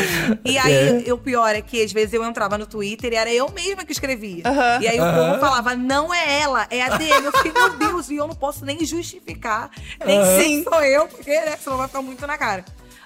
E 0.46 0.58
aí, 0.58 1.06
É. 1.06 1.14
o 1.14 1.18
pior 1.18 1.54
é 1.54 1.62
que 1.62 1.84
às 1.84 1.92
vezes 1.92 2.14
eu 2.14 2.24
entrava 2.24 2.58
no 2.58 2.66
Twitter 2.66 3.12
e 3.12 3.16
era 3.18 3.30
eu 3.34 3.50
mesma 3.52 3.84
que 3.84 3.92
escrevia. 3.92 4.44
Aham. 4.46 4.80
E 4.82 4.88
aí 4.88 4.98
o 5.02 5.04
povo 5.04 5.40
falava, 5.42 5.76
não 5.76 6.14
é 6.14 6.40
ela, 6.40 6.66
é 6.70 6.82
a 6.82 6.96
DM. 6.98 7.26
Eu 7.26 7.32
fiquei, 7.34 7.52
meu 7.52 7.72
Deus, 7.78 8.10
e 8.10 8.16
eu 8.16 8.26
não 8.26 8.36
posso 8.36 8.64
nem 8.64 8.86
justificar. 8.86 9.70
Nem 10.06 10.18
Aham. 10.18 10.40
sim 10.40 10.64
sou 10.64 10.82
eu, 10.82 11.08
porque 11.10 11.30
né, 11.32 11.58
senão 11.62 11.76
vai 11.78 11.88
ficar 11.88 12.02
muito 12.02 12.26
na 12.26 12.38
cara. 12.38 12.64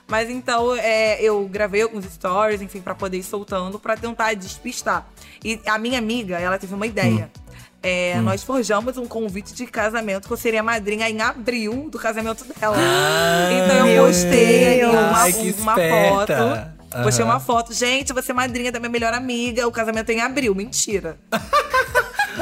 Mas 0.08 0.30
então 0.30 0.76
é, 0.76 1.22
eu 1.22 1.46
gravei 1.48 1.82
alguns 1.82 2.06
stories, 2.06 2.62
enfim, 2.62 2.80
pra 2.82 2.96
poder 2.96 3.18
ir 3.18 3.24
soltando, 3.24 3.78
pra 3.80 3.98
tentar 3.98 4.34
despistar. 4.36 5.06
E 5.44 5.60
a 5.66 5.78
minha 5.78 6.00
amiga, 6.00 6.40
ela 6.40 6.58
teve 6.58 6.74
uma 6.74 6.88
ideia. 6.88 7.30
Hum. 7.36 7.48
É, 7.84 8.20
Nós 8.22 8.44
forjamos 8.44 8.98
um 8.98 9.06
convite 9.06 9.54
de 9.54 9.66
casamento 9.68 10.28
que 10.28 10.34
eu 10.34 10.38
seria 10.38 10.64
madrinha 10.64 11.10
em 11.10 11.22
abril 11.22 11.90
do 11.92 12.00
casamento 12.00 12.44
dela. 12.46 12.76
Ah, 12.78 13.50
então 13.52 13.88
eu 13.88 14.06
postei 14.06 14.80
Deus. 14.80 14.92
uma, 14.94 15.18
Ai, 15.22 15.56
uma 15.60 15.76
foto. 15.76 16.34
Postei 17.04 17.24
Aham. 17.26 17.34
uma 17.34 17.40
foto. 17.40 17.74
Gente, 17.74 18.14
você 18.14 18.32
é 18.32 18.34
madrinha 18.34 18.72
da 18.72 18.80
minha 18.80 18.90
melhor 18.90 19.14
amiga. 19.14 19.68
O 19.68 19.72
casamento 19.72 20.10
é 20.10 20.14
em 20.14 20.22
abril. 20.22 20.56
Mentira. 20.56 21.18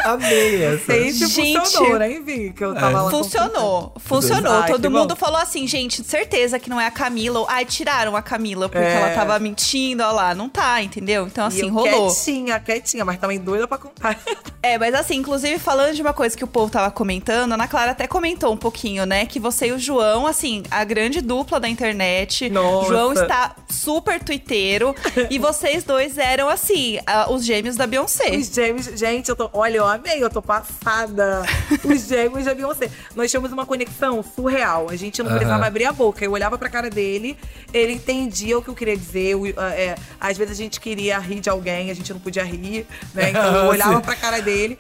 Amei 0.04 0.64
essa. 0.64 0.94
Gente. 1.28 1.60
funcionou, 1.60 2.00
né? 2.00 2.12
Enfim, 2.14 2.52
que 2.52 2.64
eu 2.64 2.74
tava 2.74 3.04
lá. 3.04 3.10
Funcionou, 3.12 3.94
funcionou. 4.00 4.52
Ai, 4.54 4.72
Todo 4.72 4.90
bom. 4.90 5.00
mundo 5.00 5.16
falou 5.16 5.38
assim, 5.40 5.66
gente, 5.68 6.04
certeza 6.04 6.60
que 6.60 6.70
não 6.70 6.80
é 6.80 6.86
a 6.88 6.92
Camila. 6.92 7.40
Ou, 7.40 7.48
Ai, 7.50 7.66
tiraram 7.66 8.16
a 8.16 8.22
Camila 8.22 8.68
porque 8.70 8.86
É. 8.86 8.94
ela 8.96 9.10
tava 9.16 9.38
mentindo, 9.40 10.04
ó 10.04 10.12
lá. 10.12 10.34
Não 10.36 10.50
tá, 10.50 10.82
entendeu? 10.82 11.26
Então, 11.28 11.46
assim, 11.46 11.70
rolou. 11.70 12.08
Quietinha, 12.12 12.60
quietinha, 12.60 13.06
mas 13.06 13.18
também 13.20 13.40
doida 13.40 13.68
pra 13.68 13.78
contar. 13.78 14.18
É, 14.66 14.80
mas 14.80 14.96
assim, 14.96 15.18
inclusive 15.18 15.60
falando 15.60 15.94
de 15.94 16.02
uma 16.02 16.12
coisa 16.12 16.36
que 16.36 16.44
o 16.44 16.48
povo 16.48 16.72
tava 16.72 16.90
comentando, 16.90 17.52
a 17.52 17.54
Ana 17.54 17.68
Clara 17.68 17.92
até 17.92 18.08
comentou 18.08 18.52
um 18.52 18.58
pouquinho, 18.58 19.06
né? 19.06 19.24
Que 19.28 19.40
você 19.40 19.68
e 19.68 19.72
o 19.72 19.78
João, 19.78 20.26
assim, 20.26 20.64
a 20.72 20.84
grande 20.84 21.22
dupla 21.22 21.60
da 21.60 21.70
internet. 21.70 22.50
Nossa. 22.50 22.88
João 22.88 23.14
está 23.14 23.56
super 23.70 24.20
twitteiro. 24.24 24.96
e 25.30 25.38
vocês 25.38 25.84
dois 25.84 26.18
eram, 26.18 26.50
assim, 26.50 26.98
ah, 27.06 27.28
os 27.32 27.46
gêmeos 27.46 27.76
da 27.76 27.86
Beyoncé. 27.86 28.32
Os 28.36 28.48
gêmeos, 28.48 28.86
gente, 28.98 29.30
eu 29.30 29.36
tô. 29.36 29.52
Olha, 29.54 29.84
eu 29.86 29.92
amei, 29.92 30.24
eu 30.24 30.30
tô 30.30 30.42
passada. 30.42 31.44
Os 31.84 32.08
gêmeos 32.08 32.46
da 32.46 32.54
Beyoncé. 32.54 32.90
Nós 33.16 33.30
tínhamos 33.30 33.52
uma 33.52 33.66
conexão 33.66 34.24
surreal. 34.24 34.90
A 34.90 34.96
gente 34.96 35.22
não 35.22 35.30
Aham. 35.30 35.38
precisava 35.38 35.66
abrir 35.66 35.86
a 35.86 35.94
boca. 35.94 36.24
Eu 36.24 36.32
olhava 36.32 36.58
pra 36.58 36.70
cara 36.70 36.90
dele, 36.90 37.38
ele 37.74 37.94
entendia 37.94 38.58
o 38.58 38.62
que 38.62 38.70
eu 38.70 38.76
queria 38.76 38.98
dizer. 38.98 39.34
Eu, 39.34 39.54
ah, 39.58 39.74
é, 39.74 39.96
às 40.20 40.38
vezes 40.38 40.54
a 40.54 40.62
gente 40.64 40.80
queria 40.80 41.18
rir 41.20 41.40
de 41.40 41.50
alguém, 41.50 41.92
a 41.92 41.94
gente 41.94 42.12
não 42.12 42.20
podia 42.20 42.44
rir, 42.44 42.86
né? 43.14 43.30
Então 43.30 43.56
eu 43.56 43.66
olhava 43.70 44.02
pra 44.02 44.16
cara 44.16 44.42
dele. 44.42 44.78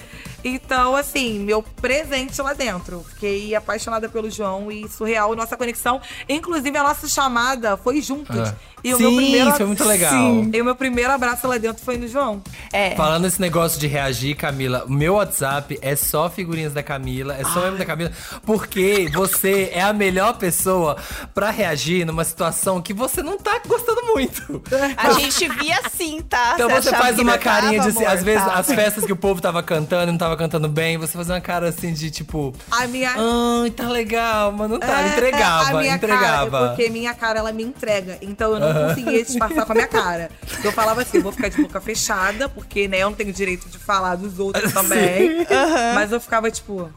Então, 0.48 0.96
assim, 0.96 1.40
meu 1.40 1.64
presente 1.64 2.40
lá 2.40 2.54
dentro. 2.54 3.04
Fiquei 3.10 3.56
apaixonada 3.56 4.08
pelo 4.08 4.30
João 4.30 4.72
e 4.72 4.88
surreal 4.88 5.36
nossa 5.36 5.58
conexão. 5.58 6.00
Inclusive, 6.30 6.78
a 6.78 6.84
nossa 6.84 7.08
chamada 7.08 7.76
foi 7.76 8.00
juntos. 8.00 8.38
Ah. 8.38 8.56
E 8.84 8.94
o 8.94 8.98
Sim, 8.98 9.04
meu 9.04 9.16
primeiro. 9.16 9.52
foi 9.54 9.66
muito 9.66 9.84
legal. 9.84 10.12
Sim. 10.14 10.52
E 10.54 10.62
o 10.62 10.64
meu 10.64 10.76
primeiro 10.76 11.12
abraço 11.12 11.48
lá 11.48 11.58
dentro 11.58 11.84
foi 11.84 11.98
no 11.98 12.08
João. 12.08 12.44
É. 12.72 12.96
Falando 12.96 13.26
esse 13.26 13.42
negócio 13.42 13.80
de 13.80 13.88
reagir, 13.88 14.36
Camila, 14.36 14.84
o 14.86 14.92
meu 14.92 15.16
WhatsApp 15.16 15.80
é 15.82 15.96
só 15.96 16.30
figurinhas 16.30 16.72
da 16.72 16.84
Camila, 16.84 17.34
é 17.36 17.44
só 17.46 17.62
meme 17.62 17.80
da 17.80 17.86
Camila, 17.86 18.12
porque 18.46 19.10
você 19.12 19.72
é 19.74 19.82
a 19.82 19.92
melhor 19.92 20.38
pessoa 20.38 20.98
pra 21.34 21.50
reagir 21.50 22.06
numa 22.06 22.24
situação 22.24 22.80
que 22.80 22.94
você 22.94 23.24
não 23.24 23.40
tá 23.40 23.60
gostando 23.68 24.06
muito. 24.06 24.62
A 24.98 25.14
gente 25.14 25.50
via 25.50 25.80
assim, 25.84 26.22
tá? 26.22 26.52
Então 26.54 26.70
você 26.70 26.92
faz 26.92 27.18
uma 27.18 27.32
não 27.32 27.40
tava, 27.40 27.62
carinha 27.62 27.82
de 27.82 27.88
assim, 27.88 28.06
amor? 28.06 28.14
às 28.14 28.24
vezes 28.24 28.46
Tava. 28.46 28.60
as 28.60 28.68
festas 28.68 29.04
que 29.04 29.12
o 29.12 29.16
povo 29.16 29.42
tava 29.42 29.64
cantando 29.64 30.10
e 30.10 30.12
não 30.12 30.18
tava 30.20 30.35
cantando 30.38 30.68
bem, 30.68 30.98
você 30.98 31.14
faz 31.14 31.30
uma 31.30 31.42
cara 31.42 31.70
assim 31.70 31.94
de 31.94 32.10
tipo, 32.12 32.54
A 32.72 32.88
minha. 32.88 33.12
ai, 33.16 33.70
tá 33.72 33.88
legal, 33.90 34.52
mas 34.52 34.70
não 34.70 34.80
tá, 34.80 35.02
É, 35.04 35.08
entregava, 35.10 35.70
a 35.70 35.82
minha 35.82 35.96
entregava. 35.96 36.52
Cara, 36.52 36.68
porque 36.70 36.90
minha 36.90 37.14
cara, 37.14 37.40
ela 37.40 37.52
me 37.52 37.64
entrega. 37.64 38.18
Então 38.22 38.54
eu 38.54 38.60
não 38.60 38.88
conseguia 38.90 39.24
disfarçar 39.24 39.66
com 39.66 39.72
a 39.72 39.76
minha 39.76 39.88
cara. 39.88 40.30
Eu 40.64 40.72
falava 40.72 41.02
assim, 41.02 41.18
eu 41.18 41.24
vou 41.24 41.32
ficar 41.32 41.50
de 41.50 41.62
boca 41.62 41.80
fechada, 41.82 42.48
porque, 42.50 42.88
né, 42.88 43.00
eu 43.00 43.10
não 43.10 43.16
tenho 43.16 43.32
direito 43.34 43.68
de 43.70 43.78
falar 43.78 44.16
dos 44.16 44.40
outros 44.40 44.72
também. 44.74 45.46
Mas 45.94 46.12
eu 46.12 46.20
ficava, 46.20 46.50
tipo... 46.52 46.90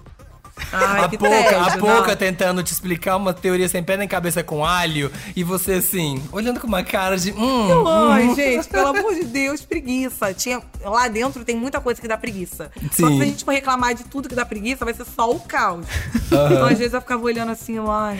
Ai, 0.72 1.04
a 1.04 1.08
que 1.08 1.18
pouca, 1.18 1.36
tédio, 1.36 1.64
a 1.64 1.78
pouca 1.78 2.16
tentando 2.16 2.62
te 2.62 2.72
explicar 2.72 3.16
uma 3.16 3.32
teoria 3.32 3.68
sem 3.68 3.82
pé 3.82 3.96
nem 3.96 4.08
cabeça 4.08 4.42
com 4.42 4.64
alho 4.64 5.10
e 5.34 5.42
você 5.42 5.74
assim, 5.74 6.22
olhando 6.32 6.60
com 6.60 6.66
uma 6.66 6.82
cara 6.82 7.16
de 7.16 7.32
hum, 7.32 7.86
Ai, 7.86 8.34
gente, 8.34 8.68
pelo 8.68 8.88
amor 8.88 9.14
de 9.14 9.24
Deus, 9.24 9.62
preguiça. 9.62 10.32
Tinha, 10.34 10.60
lá 10.82 11.08
dentro 11.08 11.44
tem 11.44 11.56
muita 11.56 11.80
coisa 11.80 12.00
que 12.00 12.08
dá 12.08 12.16
preguiça. 12.16 12.70
Só 12.92 13.06
que 13.06 13.12
Sim. 13.12 13.16
se 13.16 13.22
a 13.22 13.26
gente 13.26 13.44
for 13.44 13.52
reclamar 13.52 13.94
de 13.94 14.04
tudo 14.04 14.28
que 14.28 14.34
dá 14.34 14.44
preguiça, 14.44 14.84
vai 14.84 14.94
ser 14.94 15.04
só 15.04 15.30
o 15.30 15.40
caos. 15.40 15.86
Então, 16.26 16.66
às 16.66 16.78
vezes, 16.78 16.92
eu 16.94 17.00
ficava 17.00 17.22
olhando 17.22 17.52
assim, 17.52 17.76
ai, 17.88 18.18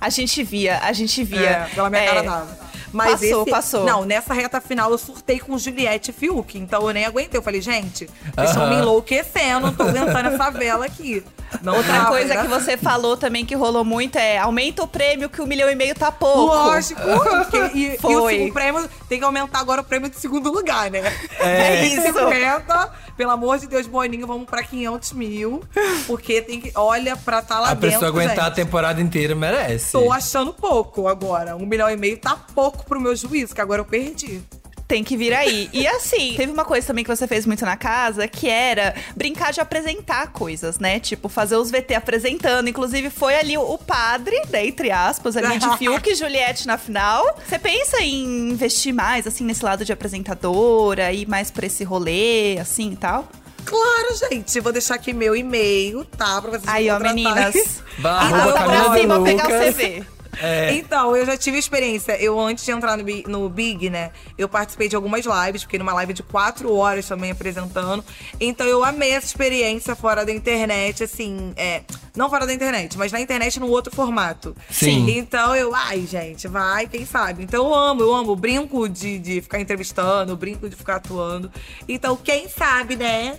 A 0.00 0.08
gente 0.08 0.42
via, 0.42 0.78
a 0.82 0.92
gente 0.92 1.22
via. 1.22 1.40
É, 1.40 1.64
pela 1.74 1.90
minha 1.90 2.02
É, 2.02 2.06
cara 2.06 2.22
dava. 2.22 2.69
Mas 2.92 3.12
Passou, 3.20 3.42
esse- 3.42 3.50
passou. 3.50 3.84
Não, 3.84 4.04
nessa 4.04 4.34
reta 4.34 4.60
final 4.60 4.90
eu 4.90 4.98
surtei 4.98 5.38
com 5.38 5.56
Juliette 5.56 6.10
e 6.10 6.14
Fiuk. 6.14 6.58
Então 6.58 6.86
eu 6.86 6.92
nem 6.94 7.04
aguentei. 7.04 7.38
Eu 7.38 7.42
falei, 7.42 7.60
gente, 7.60 8.06
vocês 8.34 8.48
estão 8.50 8.64
Aham. 8.64 8.74
me 8.74 8.82
enlouquecendo. 8.82 9.66
Não 9.66 9.74
tô 9.74 9.82
aguentando 9.88 10.28
essa 10.28 10.50
vela 10.50 10.84
aqui. 10.86 11.24
Não 11.62 11.76
Outra 11.76 11.92
tava, 11.92 12.08
coisa 12.10 12.34
né? 12.34 12.42
que 12.42 12.46
você 12.48 12.76
falou 12.76 13.16
também 13.16 13.44
que 13.44 13.56
rolou 13.56 13.84
muito 13.84 14.16
é 14.16 14.38
aumenta 14.38 14.84
o 14.84 14.86
prêmio 14.86 15.28
que 15.28 15.42
um 15.42 15.46
milhão 15.46 15.68
e 15.68 15.74
meio 15.74 15.94
tá 15.96 16.12
pouco. 16.12 16.54
Lógico. 16.54 17.00
porque- 17.50 17.70
e, 17.76 17.86
e 17.92 17.96
o, 17.96 17.98
Foi. 18.00 18.50
prêmio 18.52 18.88
tem 19.08 19.18
que 19.18 19.24
aumentar 19.24 19.58
agora 19.58 19.80
o 19.80 19.84
prêmio 19.84 20.08
de 20.08 20.16
segundo 20.16 20.50
lugar, 20.52 20.90
né? 20.92 21.02
É 21.40 21.84
isso. 21.86 22.02
50, 22.06 22.92
pelo 23.16 23.30
amor 23.32 23.58
de 23.58 23.66
Deus, 23.66 23.86
Boninho, 23.88 24.26
vamos 24.28 24.46
pra 24.48 24.62
500 24.62 25.12
mil. 25.12 25.62
Porque 26.06 26.40
tem 26.40 26.60
que. 26.60 26.70
Olha, 26.76 27.16
pra 27.16 27.42
tá 27.42 27.58
lá 27.58 27.70
a 27.70 27.74
dentro. 27.74 27.90
pessoa 27.98 28.08
aguentar 28.10 28.38
a 28.38 28.44
gente. 28.48 28.54
temporada 28.56 29.00
inteira 29.00 29.34
merece. 29.34 29.90
Tô 29.92 30.12
achando 30.12 30.52
pouco 30.52 31.08
agora. 31.08 31.56
Um 31.56 31.66
milhão 31.66 31.90
e 31.90 31.96
meio 31.96 32.16
tá 32.16 32.36
pouco 32.54 32.79
pro 32.84 33.00
meu 33.00 33.14
juízo, 33.16 33.54
que 33.54 33.60
agora 33.60 33.80
eu 33.80 33.84
perdi. 33.84 34.40
Tem 34.88 35.04
que 35.04 35.16
vir 35.16 35.32
aí. 35.32 35.70
E 35.72 35.86
assim, 35.86 36.34
teve 36.36 36.50
uma 36.50 36.64
coisa 36.64 36.84
também 36.84 37.04
que 37.04 37.14
você 37.14 37.24
fez 37.28 37.46
muito 37.46 37.64
na 37.64 37.76
casa, 37.76 38.26
que 38.26 38.48
era 38.48 38.92
brincar 39.14 39.52
de 39.52 39.60
apresentar 39.60 40.32
coisas, 40.32 40.80
né? 40.80 40.98
Tipo, 40.98 41.28
fazer 41.28 41.54
os 41.54 41.70
VT 41.70 41.94
apresentando. 41.94 42.68
Inclusive, 42.68 43.08
foi 43.08 43.36
ali 43.36 43.56
o 43.56 43.78
padre, 43.78 44.34
né, 44.50 44.66
entre 44.66 44.90
aspas, 44.90 45.36
ali 45.36 45.60
de 45.60 45.68
Fiuk 45.78 46.10
e 46.10 46.14
Juliette 46.16 46.66
na 46.66 46.76
final. 46.76 47.38
Você 47.48 47.56
pensa 47.56 48.02
em 48.02 48.50
investir 48.50 48.92
mais, 48.92 49.28
assim, 49.28 49.44
nesse 49.44 49.64
lado 49.64 49.84
de 49.84 49.92
apresentadora, 49.92 51.12
ir 51.12 51.28
mais 51.28 51.52
pra 51.52 51.66
esse 51.66 51.84
rolê, 51.84 52.58
assim 52.60 52.90
e 52.90 52.96
tal? 52.96 53.28
Claro, 53.64 54.16
gente. 54.28 54.58
Vou 54.58 54.72
deixar 54.72 54.94
aqui 54.96 55.12
meu 55.12 55.36
e-mail, 55.36 56.04
tá? 56.04 56.40
Pra 56.42 56.50
vocês 56.50 56.66
Aí, 56.66 56.90
ó, 56.90 56.98
meninas. 56.98 57.80
Vai, 57.98 58.26
Então, 58.26 58.52
pra 58.64 58.98
cima 58.98 59.22
pegar 59.22 59.46
o. 59.46 59.72
CV. 59.72 60.04
É. 60.38 60.74
Então, 60.74 61.16
eu 61.16 61.26
já 61.26 61.36
tive 61.36 61.58
experiência. 61.58 62.12
Eu, 62.20 62.38
antes 62.38 62.64
de 62.64 62.70
entrar 62.70 62.96
no, 62.96 63.04
no 63.26 63.48
Big, 63.48 63.90
né? 63.90 64.10
Eu 64.38 64.48
participei 64.48 64.88
de 64.88 64.96
algumas 64.96 65.24
lives, 65.24 65.62
fiquei 65.62 65.78
numa 65.78 65.92
live 65.94 66.12
de 66.12 66.22
quatro 66.22 66.74
horas 66.74 67.06
também 67.06 67.30
apresentando. 67.30 68.04
Então, 68.40 68.66
eu 68.66 68.84
amei 68.84 69.12
essa 69.12 69.26
experiência 69.26 69.94
fora 69.94 70.24
da 70.24 70.32
internet, 70.32 71.02
assim. 71.04 71.52
É, 71.56 71.82
não 72.16 72.30
fora 72.30 72.46
da 72.46 72.52
internet, 72.52 72.96
mas 72.96 73.12
na 73.12 73.20
internet 73.20 73.58
num 73.58 73.70
outro 73.70 73.94
formato. 73.94 74.56
Sim. 74.70 75.10
Então, 75.10 75.54
eu, 75.54 75.74
ai, 75.74 76.06
gente, 76.06 76.48
vai, 76.48 76.86
quem 76.86 77.04
sabe. 77.04 77.42
Então, 77.42 77.66
eu 77.66 77.74
amo, 77.74 78.02
eu 78.02 78.14
amo. 78.14 78.36
Brinco 78.36 78.88
de, 78.88 79.18
de 79.18 79.40
ficar 79.40 79.60
entrevistando, 79.60 80.36
brinco 80.36 80.68
de 80.68 80.76
ficar 80.76 80.96
atuando. 80.96 81.50
Então, 81.88 82.16
quem 82.16 82.48
sabe, 82.48 82.96
né? 82.96 83.38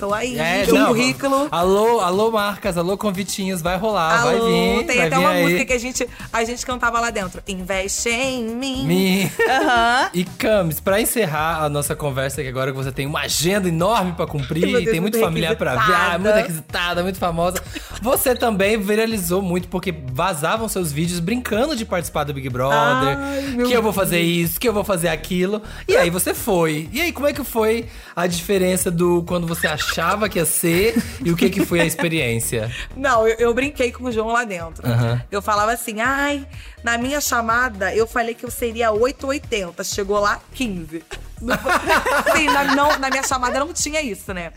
Tô 0.00 0.14
aí, 0.14 0.38
É, 0.38 0.66
não, 0.66 0.86
currículo. 0.86 1.46
Alô, 1.50 2.00
alô, 2.00 2.30
marcas, 2.30 2.78
alô, 2.78 2.96
convitinhos, 2.96 3.60
vai 3.60 3.76
rolar, 3.76 4.24
vai 4.24 4.36
Alô, 4.36 4.46
vir. 4.46 4.86
tem 4.86 4.96
vai 4.96 5.06
até 5.08 5.16
vir 5.16 5.22
uma 5.22 5.30
aí. 5.30 5.42
música 5.42 5.64
que 5.66 5.72
a 5.74 5.78
gente, 5.78 6.08
a 6.32 6.42
gente 6.42 6.64
cantava 6.64 6.98
lá 7.00 7.10
dentro. 7.10 7.42
Investe 7.46 8.08
em 8.08 8.44
mim. 8.48 9.30
Aham. 9.46 10.10
E 10.14 10.24
Camis, 10.24 10.80
pra 10.80 11.00
encerrar 11.02 11.62
a 11.62 11.68
nossa 11.68 11.94
conversa, 11.94 12.40
que 12.42 12.48
agora 12.48 12.70
que 12.72 12.76
você 12.78 12.90
tem 12.90 13.04
uma 13.04 13.20
agenda 13.20 13.68
enorme 13.68 14.12
pra 14.12 14.26
cumprir, 14.26 14.62
Deus, 14.62 14.84
tem 14.84 15.00
muito 15.00 15.10
muito 15.10 15.20
familiar 15.20 15.54
pra 15.56 15.72
ver, 15.76 15.92
ah, 15.94 16.18
muito 16.18 16.34
requisitada, 16.34 17.02
muito 17.02 17.18
famosa. 17.18 17.62
Você 18.00 18.34
também 18.34 18.78
viralizou 18.80 19.42
muito 19.42 19.68
porque 19.68 19.92
vazavam 20.12 20.66
seus 20.68 20.90
vídeos 20.92 21.20
brincando 21.20 21.76
de 21.76 21.84
participar 21.84 22.24
do 22.24 22.32
Big 22.32 22.48
Brother. 22.48 23.18
Ai, 23.18 23.56
que 23.66 23.72
eu 23.72 23.82
vou 23.82 23.92
fazer 23.92 24.20
isso, 24.20 24.58
que 24.58 24.66
eu 24.68 24.72
vou 24.72 24.84
fazer 24.84 25.08
aquilo. 25.08 25.60
E 25.86 25.96
aí 25.96 26.08
você 26.08 26.32
foi. 26.32 26.88
E 26.92 27.00
aí, 27.02 27.12
como 27.12 27.26
é 27.26 27.32
que 27.34 27.44
foi 27.44 27.86
a 28.16 28.26
diferença 28.26 28.90
do 28.90 29.22
quando 29.26 29.46
você 29.46 29.66
achava 29.90 30.28
que 30.28 30.38
ia 30.38 30.44
ser 30.44 30.94
e 31.24 31.32
o 31.32 31.36
que, 31.36 31.50
que 31.50 31.66
foi 31.66 31.80
a 31.80 31.84
experiência? 31.84 32.70
Não, 32.96 33.26
eu, 33.26 33.36
eu 33.38 33.54
brinquei 33.54 33.90
com 33.90 34.04
o 34.04 34.12
João 34.12 34.28
lá 34.28 34.44
dentro. 34.44 34.86
Aham. 34.86 35.20
Eu 35.30 35.42
falava 35.42 35.72
assim, 35.72 36.00
ai, 36.00 36.46
na 36.84 36.96
minha 36.96 37.20
chamada 37.20 37.94
eu 37.94 38.06
falei 38.06 38.34
que 38.34 38.44
eu 38.44 38.50
seria 38.50 38.92
880. 38.92 39.82
Chegou 39.84 40.20
lá, 40.20 40.40
15. 40.54 41.02
Sim, 42.36 42.46
na, 42.46 42.74
não, 42.74 42.98
na 42.98 43.10
minha 43.10 43.22
chamada 43.22 43.58
não 43.58 43.72
tinha 43.72 44.00
isso, 44.00 44.32
né? 44.32 44.52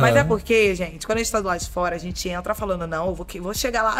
Mas 0.00 0.16
é 0.16 0.24
porque, 0.24 0.74
gente, 0.74 1.06
quando 1.06 1.18
a 1.18 1.22
gente 1.22 1.30
tá 1.30 1.40
do 1.40 1.46
lado 1.46 1.60
de 1.60 1.68
fora, 1.68 1.94
a 1.94 1.98
gente 1.98 2.28
entra 2.28 2.54
falando, 2.54 2.86
não, 2.86 3.08
eu 3.08 3.14
vou, 3.14 3.26
vou 3.40 3.54
chegar 3.54 3.82
lá. 3.82 3.96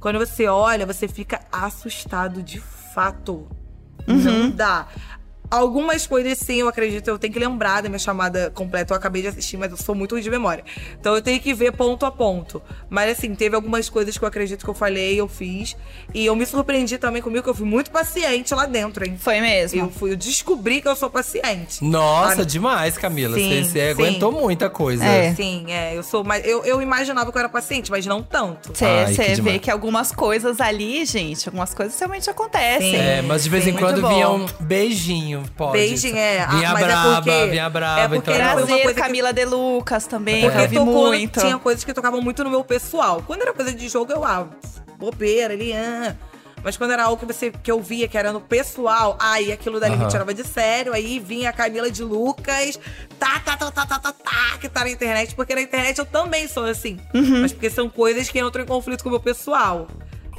Quando 0.00 0.18
você 0.18 0.46
olha, 0.46 0.86
você 0.86 1.06
fica 1.06 1.40
assustado 1.52 2.42
de 2.42 2.60
fato. 2.94 3.46
Não 4.06 4.50
dá. 4.50 4.86
Algumas 5.50 6.06
coisas 6.06 6.38
sim, 6.38 6.56
eu 6.56 6.68
acredito, 6.68 7.06
eu 7.08 7.18
tenho 7.18 7.32
que 7.32 7.38
lembrar 7.38 7.82
da 7.82 7.88
minha 7.88 7.98
chamada 7.98 8.50
completa. 8.54 8.92
Eu 8.92 8.96
acabei 8.96 9.22
de 9.22 9.28
assistir, 9.28 9.56
mas 9.56 9.70
eu 9.70 9.76
sou 9.76 9.94
muito 9.94 10.12
ruim 10.12 10.22
de 10.22 10.30
memória. 10.30 10.64
Então 10.98 11.14
eu 11.14 11.22
tenho 11.22 11.38
que 11.38 11.52
ver 11.54 11.72
ponto 11.72 12.04
a 12.06 12.10
ponto. 12.10 12.60
Mas 12.90 13.16
assim, 13.18 13.34
teve 13.34 13.54
algumas 13.54 13.88
coisas 13.88 14.16
que 14.18 14.24
eu 14.24 14.28
acredito 14.28 14.64
que 14.64 14.70
eu 14.70 14.74
falei, 14.74 15.20
eu 15.20 15.28
fiz. 15.28 15.76
E 16.12 16.26
eu 16.26 16.34
me 16.34 16.44
surpreendi 16.46 16.98
também 16.98 17.22
comigo, 17.22 17.42
que 17.44 17.50
eu 17.50 17.54
fui 17.54 17.66
muito 17.66 17.90
paciente 17.90 18.52
lá 18.54 18.66
dentro, 18.66 19.04
hein? 19.06 19.16
Foi 19.20 19.40
mesmo. 19.40 19.80
Eu 19.80 19.90
fui, 19.90 20.12
eu 20.12 20.16
descobri 20.16 20.80
que 20.80 20.88
eu 20.88 20.96
sou 20.96 21.08
paciente. 21.10 21.84
Nossa, 21.84 22.42
Ah, 22.42 22.44
demais, 22.44 22.96
Camila. 22.98 23.36
Sim, 23.36 23.48
Você, 23.62 23.64
você 23.64 23.84
sim. 23.84 23.90
aguentou 23.90 24.32
muita 24.32 24.68
coisa. 24.70 25.04
É. 25.04 25.34
Sim, 25.34 25.66
é, 25.68 25.96
eu 25.96 26.02
sou 26.02 26.24
mais. 26.24 26.44
Eu, 26.44 26.64
eu 26.64 26.82
imaginava 26.82 27.30
que 27.30 27.36
eu 27.36 27.40
era 27.40 27.48
paciente, 27.48 27.90
mas 27.90 28.04
não 28.06 28.22
tanto. 28.22 28.72
Ai, 28.84 29.06
que 29.06 29.14
Você 29.14 29.22
vê 29.28 29.34
demais. 29.36 29.60
que 29.60 29.70
algumas 29.70 30.10
coisas 30.10 30.60
ali, 30.60 31.04
gente, 31.04 31.48
algumas 31.48 31.72
coisas 31.74 31.96
realmente 31.98 32.28
acontecem. 32.28 32.90
Sim. 32.92 32.96
É, 32.96 33.22
mas 33.22 33.44
de 33.44 33.50
vez 33.50 33.64
Sim, 33.64 33.70
em 33.70 33.74
quando 33.74 34.06
vinha 34.08 34.28
um 34.30 34.46
beijinho, 34.60 35.43
pode. 35.50 35.72
Beijinho, 35.72 36.16
é. 36.16 36.40
Ah, 36.42 36.46
Vinha 36.48 36.72
mas 36.72 36.82
é 36.82 36.86
braba, 36.86 37.14
porque- 37.22 37.46
vinha 37.46 37.70
braba. 37.70 38.00
é 38.00 38.08
porque 38.08 38.30
então 38.32 38.56
uma 38.56 38.66
coisa 38.78 38.94
que- 38.94 39.00
Camila 39.00 39.32
De 39.32 39.44
Lucas 39.44 40.06
também, 40.06 40.42
Porque 40.42 40.58
eu 40.60 40.68
vi 40.68 40.76
tocou, 40.76 41.06
muito. 41.08 41.40
tinha 41.40 41.58
coisas 41.58 41.84
que 41.84 41.92
tocavam 41.94 42.20
muito 42.20 42.42
no 42.44 42.50
meu 42.50 42.64
pessoal. 42.64 43.22
Quando 43.26 43.42
era 43.42 43.52
coisa 43.52 43.72
de 43.72 43.88
jogo, 43.88 44.12
eu, 44.12 44.24
ah, 44.24 44.46
bobeira 44.98 45.54
ali, 45.54 45.72
ah. 45.72 46.14
Mas 46.62 46.78
quando 46.78 46.92
era 46.92 47.04
algo 47.04 47.18
que, 47.18 47.26
você, 47.30 47.50
que 47.50 47.70
eu 47.70 47.78
via 47.82 48.08
que 48.08 48.16
era 48.16 48.32
no 48.32 48.40
pessoal, 48.40 49.18
aí 49.20 49.52
aquilo 49.52 49.78
dali 49.78 49.96
Aham. 49.96 50.04
me 50.04 50.10
tirava 50.10 50.32
de 50.32 50.42
sério. 50.46 50.94
Aí 50.94 51.18
vinha 51.18 51.50
a 51.50 51.52
Camila 51.52 51.90
de 51.90 52.02
Lucas, 52.02 52.80
tá, 53.18 53.38
tá, 53.44 53.54
tá, 53.54 53.70
tá, 53.70 53.84
tá, 53.84 53.98
tá, 53.98 54.12
tá, 54.12 54.58
que 54.58 54.66
tá 54.70 54.80
na 54.80 54.88
internet. 54.88 55.34
Porque 55.34 55.54
na 55.54 55.60
internet 55.60 55.98
eu 55.98 56.06
também 56.06 56.48
sou 56.48 56.64
assim. 56.64 56.98
Uhum. 57.12 57.42
Mas 57.42 57.52
porque 57.52 57.68
são 57.68 57.86
coisas 57.90 58.30
que 58.30 58.38
entram 58.40 58.62
em 58.62 58.66
conflito 58.66 59.02
com 59.02 59.10
o 59.10 59.12
meu 59.12 59.20
pessoal. 59.20 59.86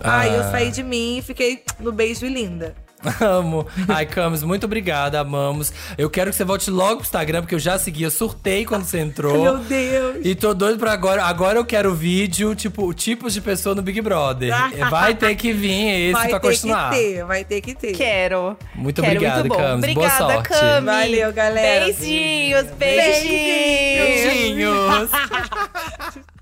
Aí 0.02 0.34
eu 0.34 0.41
Ah. 0.41 0.50
saí 0.50 0.72
de 0.72 0.82
mim 0.82 1.20
e 1.20 1.22
fiquei 1.22 1.63
no 1.80 1.91
beijo 1.91 2.26
e 2.26 2.30
linda. 2.30 2.76
Amo. 3.22 3.68
Ai, 3.88 4.06
Camis, 4.06 4.44
muito 4.44 4.65
obrigada, 4.65 5.20
amamos. 5.20 5.72
Eu 5.98 6.10
quero 6.10 6.32
que 6.32 6.36
você 6.36 6.44
volte 6.44 6.70
logo 6.70 6.98
pro 6.98 7.04
Instagram, 7.04 7.41
porque 7.41 7.56
eu 7.56 7.60
já 7.60 7.78
segui, 7.78 8.04
eu 8.04 8.12
surtei 8.12 8.65
quando 8.65 8.84
você 8.84 9.00
entrou. 9.00 9.41
Meu 9.41 9.58
Deus. 9.60 10.18
E 10.24 10.36
tô 10.36 10.54
doido 10.54 10.80
pra 10.80 10.91
agora. 10.94 11.24
Agora 11.24 11.58
eu 11.58 11.65
quero 11.65 11.94
vídeo, 11.94 12.56
tipo, 12.56 12.94
tipos 12.94 13.34
de 13.34 13.41
pessoa 13.41 13.76
no 13.76 13.82
Big 13.82 14.02
Brother. 14.02 14.54
Vai 14.89 15.15
ter 15.15 15.36
que 15.36 15.52
vir 15.54 16.10
esse 16.10 16.13
vai 16.13 16.30
pra 16.30 16.39
ter 16.39 16.48
continuar. 16.48 16.91
que 16.91 16.98
ter, 16.98 17.26
vai 17.26 17.44
ter 17.44 17.62
que 17.62 17.74
ter. 17.74 17.91
Quero. 17.94 18.58
Muito 18.74 19.02
Quero, 19.02 19.15
obrigado, 19.15 19.39
muito 19.39 19.54
bom. 19.54 19.58
Camis. 19.58 19.94
Boa 19.94 20.08
Obrigada, 20.08 20.34
sorte. 20.34 20.50
Cami. 20.50 20.86
Valeu, 20.86 21.34
galera. 21.34 21.86
Beijinhos, 21.86 22.65
beijinhos. 22.78 23.26
Beijinhos. 24.24 25.10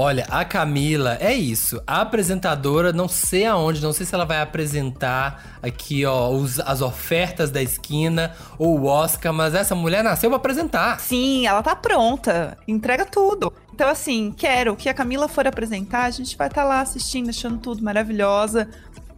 Olha, 0.00 0.24
a 0.30 0.44
Camila 0.44 1.16
é 1.20 1.34
isso. 1.34 1.82
A 1.84 2.02
apresentadora, 2.02 2.92
não 2.92 3.08
sei 3.08 3.44
aonde, 3.46 3.82
não 3.82 3.92
sei 3.92 4.06
se 4.06 4.14
ela 4.14 4.24
vai 4.24 4.40
apresentar 4.40 5.58
aqui, 5.60 6.06
ó, 6.06 6.30
os- 6.30 6.60
as 6.60 6.80
ofertas 6.80 7.50
da 7.50 7.60
esquina 7.60 8.32
ou 8.56 8.78
o 8.78 8.84
Oscar, 8.84 9.32
mas 9.32 9.54
essa 9.56 9.74
mulher 9.74 10.04
nasceu 10.04 10.30
pra 10.30 10.36
apresentar. 10.36 11.00
Sim, 11.00 11.48
ela 11.48 11.64
tá 11.64 11.74
pronta. 11.74 12.56
Entrega 12.68 13.04
tudo. 13.04 13.52
Então, 13.74 13.88
assim, 13.88 14.32
quero 14.36 14.76
que 14.76 14.88
a 14.88 14.94
Camila 14.94 15.26
for 15.26 15.48
apresentar, 15.48 16.04
a 16.04 16.10
gente 16.10 16.36
vai 16.36 16.46
estar 16.46 16.62
lá 16.62 16.80
assistindo, 16.80 17.30
achando 17.30 17.58
tudo 17.58 17.82
maravilhosa. 17.82 18.68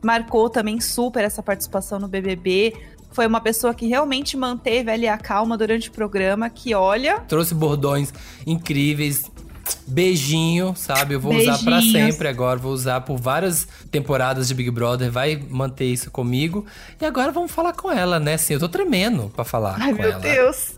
Marcou 0.02 0.48
também 0.48 0.80
super 0.80 1.22
essa 1.22 1.42
participação 1.42 1.98
no 1.98 2.08
BBB. 2.08 2.72
Foi 3.12 3.26
uma 3.26 3.40
pessoa 3.42 3.74
que 3.74 3.86
realmente 3.86 4.34
manteve 4.34 4.90
ali 4.90 5.06
a 5.08 5.18
calma 5.18 5.58
durante 5.58 5.90
o 5.90 5.92
programa, 5.92 6.48
que 6.48 6.74
olha, 6.74 7.18
Trouxe 7.28 7.52
bordões 7.54 8.14
incríveis. 8.46 9.30
Beijinho, 9.86 10.74
sabe? 10.76 11.14
Eu 11.14 11.20
vou 11.20 11.34
usar 11.34 11.58
pra 11.58 11.78
Beijinhos. 11.78 12.14
sempre 12.14 12.28
agora. 12.28 12.58
Vou 12.58 12.72
usar 12.72 13.00
por 13.02 13.16
várias 13.18 13.66
temporadas 13.90 14.48
de 14.48 14.54
Big 14.54 14.70
Brother. 14.70 15.10
Vai 15.10 15.42
manter 15.48 15.86
isso 15.86 16.10
comigo. 16.10 16.64
E 17.00 17.04
agora 17.04 17.32
vamos 17.32 17.50
falar 17.50 17.72
com 17.72 17.90
ela, 17.90 18.18
né? 18.20 18.34
Assim, 18.34 18.54
eu 18.54 18.60
tô 18.60 18.68
tremendo 18.68 19.30
pra 19.34 19.44
falar 19.44 19.76
Ai, 19.80 19.92
meu 19.92 20.10
ela. 20.10 20.18
Deus. 20.20 20.72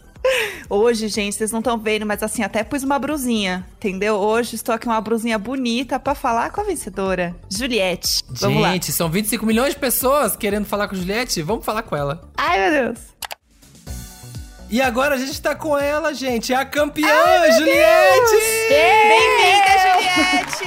Hoje, 0.71 1.09
gente, 1.09 1.35
vocês 1.35 1.51
não 1.51 1.59
estão 1.59 1.77
vendo, 1.77 2.07
mas 2.07 2.23
assim, 2.23 2.43
até 2.45 2.63
pus 2.63 2.85
uma 2.85 2.97
brusinha, 2.99 3.67
entendeu? 3.77 4.15
Hoje 4.15 4.55
estou 4.55 4.73
aqui 4.75 4.87
uma 4.87 5.01
brusinha 5.01 5.37
bonita 5.37 5.99
pra 5.99 6.15
falar 6.15 6.51
com 6.51 6.61
a 6.61 6.65
vencedora, 6.65 7.35
Juliette. 7.51 8.23
Vamos 8.29 8.63
lá. 8.63 8.73
Gente, 8.73 8.93
são 8.93 9.11
25 9.11 9.45
milhões 9.45 9.75
de 9.75 9.81
pessoas 9.81 10.37
querendo 10.37 10.65
falar 10.65 10.87
com 10.87 10.95
Juliette. 10.95 11.43
Vamos 11.43 11.65
falar 11.65 11.83
com 11.83 11.97
ela. 11.97 12.23
Ai, 12.37 12.71
meu 12.71 12.85
Deus. 12.85 12.99
E 14.73 14.81
agora 14.81 15.17
a 15.17 15.19
gente 15.19 15.39
tá 15.39 15.55
com 15.55 15.77
ela, 15.77 16.15
gente. 16.15 16.55
A 16.55 16.65
campeã, 16.65 17.07
Juliette! 17.59 18.37
Bem-vinda, 18.71 19.73
Juliette! 19.83 20.65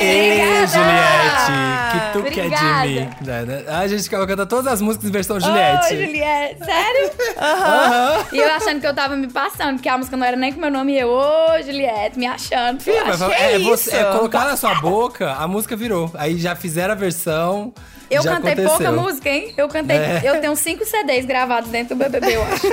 Ei, 0.00 0.32
Obrigada! 0.32 0.66
Juliette! 0.66 1.92
Que 1.92 2.12
tu 2.12 2.22
quer 2.24 2.46
Obrigada. 2.46 2.88
de 2.88 2.88
mim? 2.88 3.08
Né, 3.24 3.42
né? 3.44 3.64
A 3.68 3.86
gente 3.86 4.10
cantando 4.10 4.46
todas 4.46 4.66
as 4.66 4.80
músicas 4.80 5.08
em 5.08 5.12
versão 5.12 5.38
Juliette. 5.38 5.94
Ô, 5.94 5.96
Juliette, 5.96 6.64
sério? 6.64 7.10
Aham. 7.38 8.26
E 8.32 8.36
eu 8.36 8.50
achando 8.52 8.80
que 8.80 8.86
eu 8.88 8.94
tava 8.94 9.14
me 9.14 9.28
passando, 9.28 9.80
que 9.80 9.88
a 9.88 9.96
música 9.96 10.16
não 10.16 10.26
era 10.26 10.36
nem 10.36 10.52
com 10.52 10.60
meu 10.60 10.70
nome, 10.72 10.94
e 10.94 10.98
eu, 10.98 11.08
ô, 11.08 11.62
Juliette, 11.62 12.18
me 12.18 12.26
achando. 12.26 12.80
Fih, 12.82 13.00
mas 13.06 13.22
é, 13.22 13.54
é 13.54 13.58
você, 13.60 13.90
isso? 13.90 13.96
é 13.96 14.04
colocar 14.10 14.44
na 14.44 14.56
sua 14.56 14.74
boca, 14.80 15.32
a 15.34 15.46
música 15.46 15.76
virou. 15.76 16.10
Aí 16.14 16.36
já 16.36 16.56
fizeram 16.56 16.94
a 16.94 16.96
versão. 16.96 17.72
Eu 18.10 18.22
já 18.22 18.36
cantei 18.36 18.52
aconteceu. 18.52 18.76
pouca 18.78 18.92
música, 18.92 19.28
hein? 19.28 19.54
Eu 19.56 19.68
cantei. 19.68 19.96
É. 19.96 20.20
Eu 20.24 20.40
tenho 20.40 20.54
cinco 20.56 20.84
CDs 20.84 21.24
gravados 21.24 21.70
dentro 21.70 21.94
do 21.96 21.98
BBB, 21.98 22.36
eu 22.36 22.42
acho. 22.44 22.66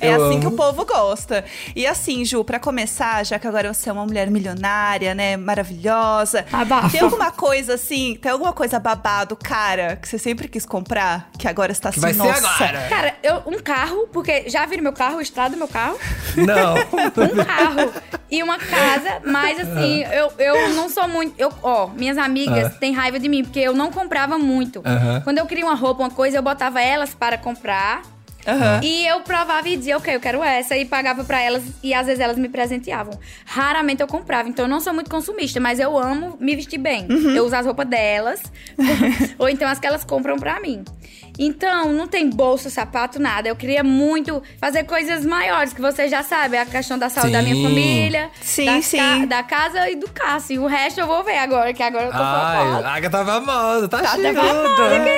É 0.00 0.08
Eu 0.14 0.24
assim 0.26 0.34
amo. 0.36 0.40
que 0.40 0.46
o 0.46 0.52
povo 0.52 0.84
gosta. 0.84 1.44
E 1.74 1.86
assim, 1.86 2.24
Ju, 2.24 2.44
pra 2.44 2.58
começar, 2.58 3.24
já 3.24 3.38
que 3.38 3.46
agora 3.46 3.72
você 3.72 3.88
é 3.90 3.92
uma 3.92 4.04
mulher 4.06 4.30
milionária, 4.30 5.14
né, 5.14 5.36
maravilhosa. 5.36 6.44
Abafa. 6.52 6.90
Tem 6.90 7.00
alguma 7.00 7.30
coisa 7.30 7.74
assim, 7.74 8.16
tem 8.20 8.30
alguma 8.30 8.52
coisa 8.52 8.78
babado, 8.78 9.36
cara, 9.36 9.96
que 9.96 10.08
você 10.08 10.18
sempre 10.18 10.48
quis 10.48 10.64
comprar, 10.66 11.30
que 11.38 11.46
agora 11.48 11.72
está 11.72 11.90
Que 11.90 11.98
assim, 11.98 12.00
vai 12.00 12.12
ser 12.14 12.18
nossa. 12.42 12.64
agora. 12.64 12.88
Cara, 12.88 13.14
eu, 13.22 13.42
um 13.46 13.58
carro, 13.58 14.08
porque 14.12 14.48
já 14.48 14.64
viram 14.66 14.82
meu 14.82 14.92
carro, 14.92 15.16
o 15.18 15.20
estrado 15.20 15.52
do 15.52 15.56
meu 15.58 15.68
carro? 15.68 15.98
Não. 16.36 16.74
Um 16.76 17.44
carro 17.44 17.92
e 18.30 18.42
uma 18.42 18.58
casa, 18.58 19.20
mas 19.24 19.58
assim, 19.60 20.02
eu, 20.12 20.32
eu 20.38 20.68
não 20.74 20.88
sou 20.88 21.08
muito. 21.08 21.34
Eu, 21.38 21.52
ó, 21.62 21.88
minhas 21.88 22.16
amigas 22.18 22.66
Ah. 22.74 22.78
têm 22.78 22.92
raiva 22.92 23.18
de 23.18 23.28
mim, 23.28 23.42
porque 23.42 23.60
eu 23.60 23.72
não 23.74 23.90
comprava 23.90 24.38
muito. 24.38 24.82
Quando 25.24 25.38
eu 25.38 25.46
queria 25.46 25.64
uma 25.64 25.74
roupa, 25.74 26.02
uma 26.02 26.10
coisa, 26.10 26.38
eu 26.38 26.42
botava 26.42 26.80
elas 26.80 27.14
para 27.14 27.36
comprar. 27.38 28.02
Aham. 28.46 28.80
E 28.82 29.06
eu 29.06 29.20
provava 29.20 29.68
e 29.68 29.76
dizia, 29.76 29.98
ok, 29.98 30.16
eu 30.16 30.20
quero 30.20 30.42
essa, 30.42 30.74
e 30.74 30.86
pagava 30.86 31.22
pra 31.24 31.42
elas, 31.42 31.62
e 31.82 31.92
às 31.92 32.06
vezes 32.06 32.20
elas 32.20 32.38
me 32.38 32.48
presenteavam. 32.48 33.12
Raramente 33.44 34.00
eu 34.00 34.06
comprava, 34.06 34.48
então 34.48 34.64
eu 34.64 34.68
não 34.68 34.80
sou 34.80 34.94
muito 34.94 35.10
consumista, 35.10 35.60
mas 35.60 35.78
eu 35.78 35.98
amo 35.98 36.38
me 36.40 36.56
vestir 36.56 36.78
bem. 36.78 37.06
Eu 37.36 37.44
uso 37.44 37.54
as 37.54 37.66
roupas 37.66 37.86
delas, 37.86 38.40
ou 39.38 39.46
então 39.46 39.68
as 39.68 39.78
que 39.78 39.86
elas 39.86 40.04
compram 40.04 40.38
pra 40.38 40.58
mim. 40.58 40.82
Então, 41.42 41.90
não 41.94 42.06
tem 42.06 42.28
bolsa, 42.28 42.68
sapato, 42.68 43.18
nada. 43.18 43.48
Eu 43.48 43.56
queria 43.56 43.82
muito 43.82 44.42
fazer 44.60 44.84
coisas 44.84 45.24
maiores, 45.24 45.72
que 45.72 45.80
você 45.80 46.06
já 46.06 46.22
sabe, 46.22 46.58
a 46.58 46.66
questão 46.66 46.98
da 46.98 47.08
saúde 47.08 47.32
da 47.32 47.40
minha 47.40 47.54
Sim. 47.54 47.62
família, 47.62 48.30
Sim, 48.42 48.64
da, 48.66 48.82
sim. 48.82 49.26
da 49.26 49.42
casa 49.42 49.88
e 49.88 49.96
do 49.96 50.06
Cássio. 50.10 50.62
O 50.62 50.66
resto 50.66 51.00
eu 51.00 51.06
vou 51.06 51.24
ver 51.24 51.38
agora, 51.38 51.72
que 51.72 51.82
agora 51.82 52.04
eu 52.04 52.10
tô 52.12 52.18
Ai, 52.18 52.84
a 52.84 52.94
Agatha 52.94 53.18
tá 53.18 53.24
famosa, 53.24 53.88
tá, 53.88 53.98
Tá 54.02 54.16
chegando. 54.16 54.36
famosa, 54.36 55.10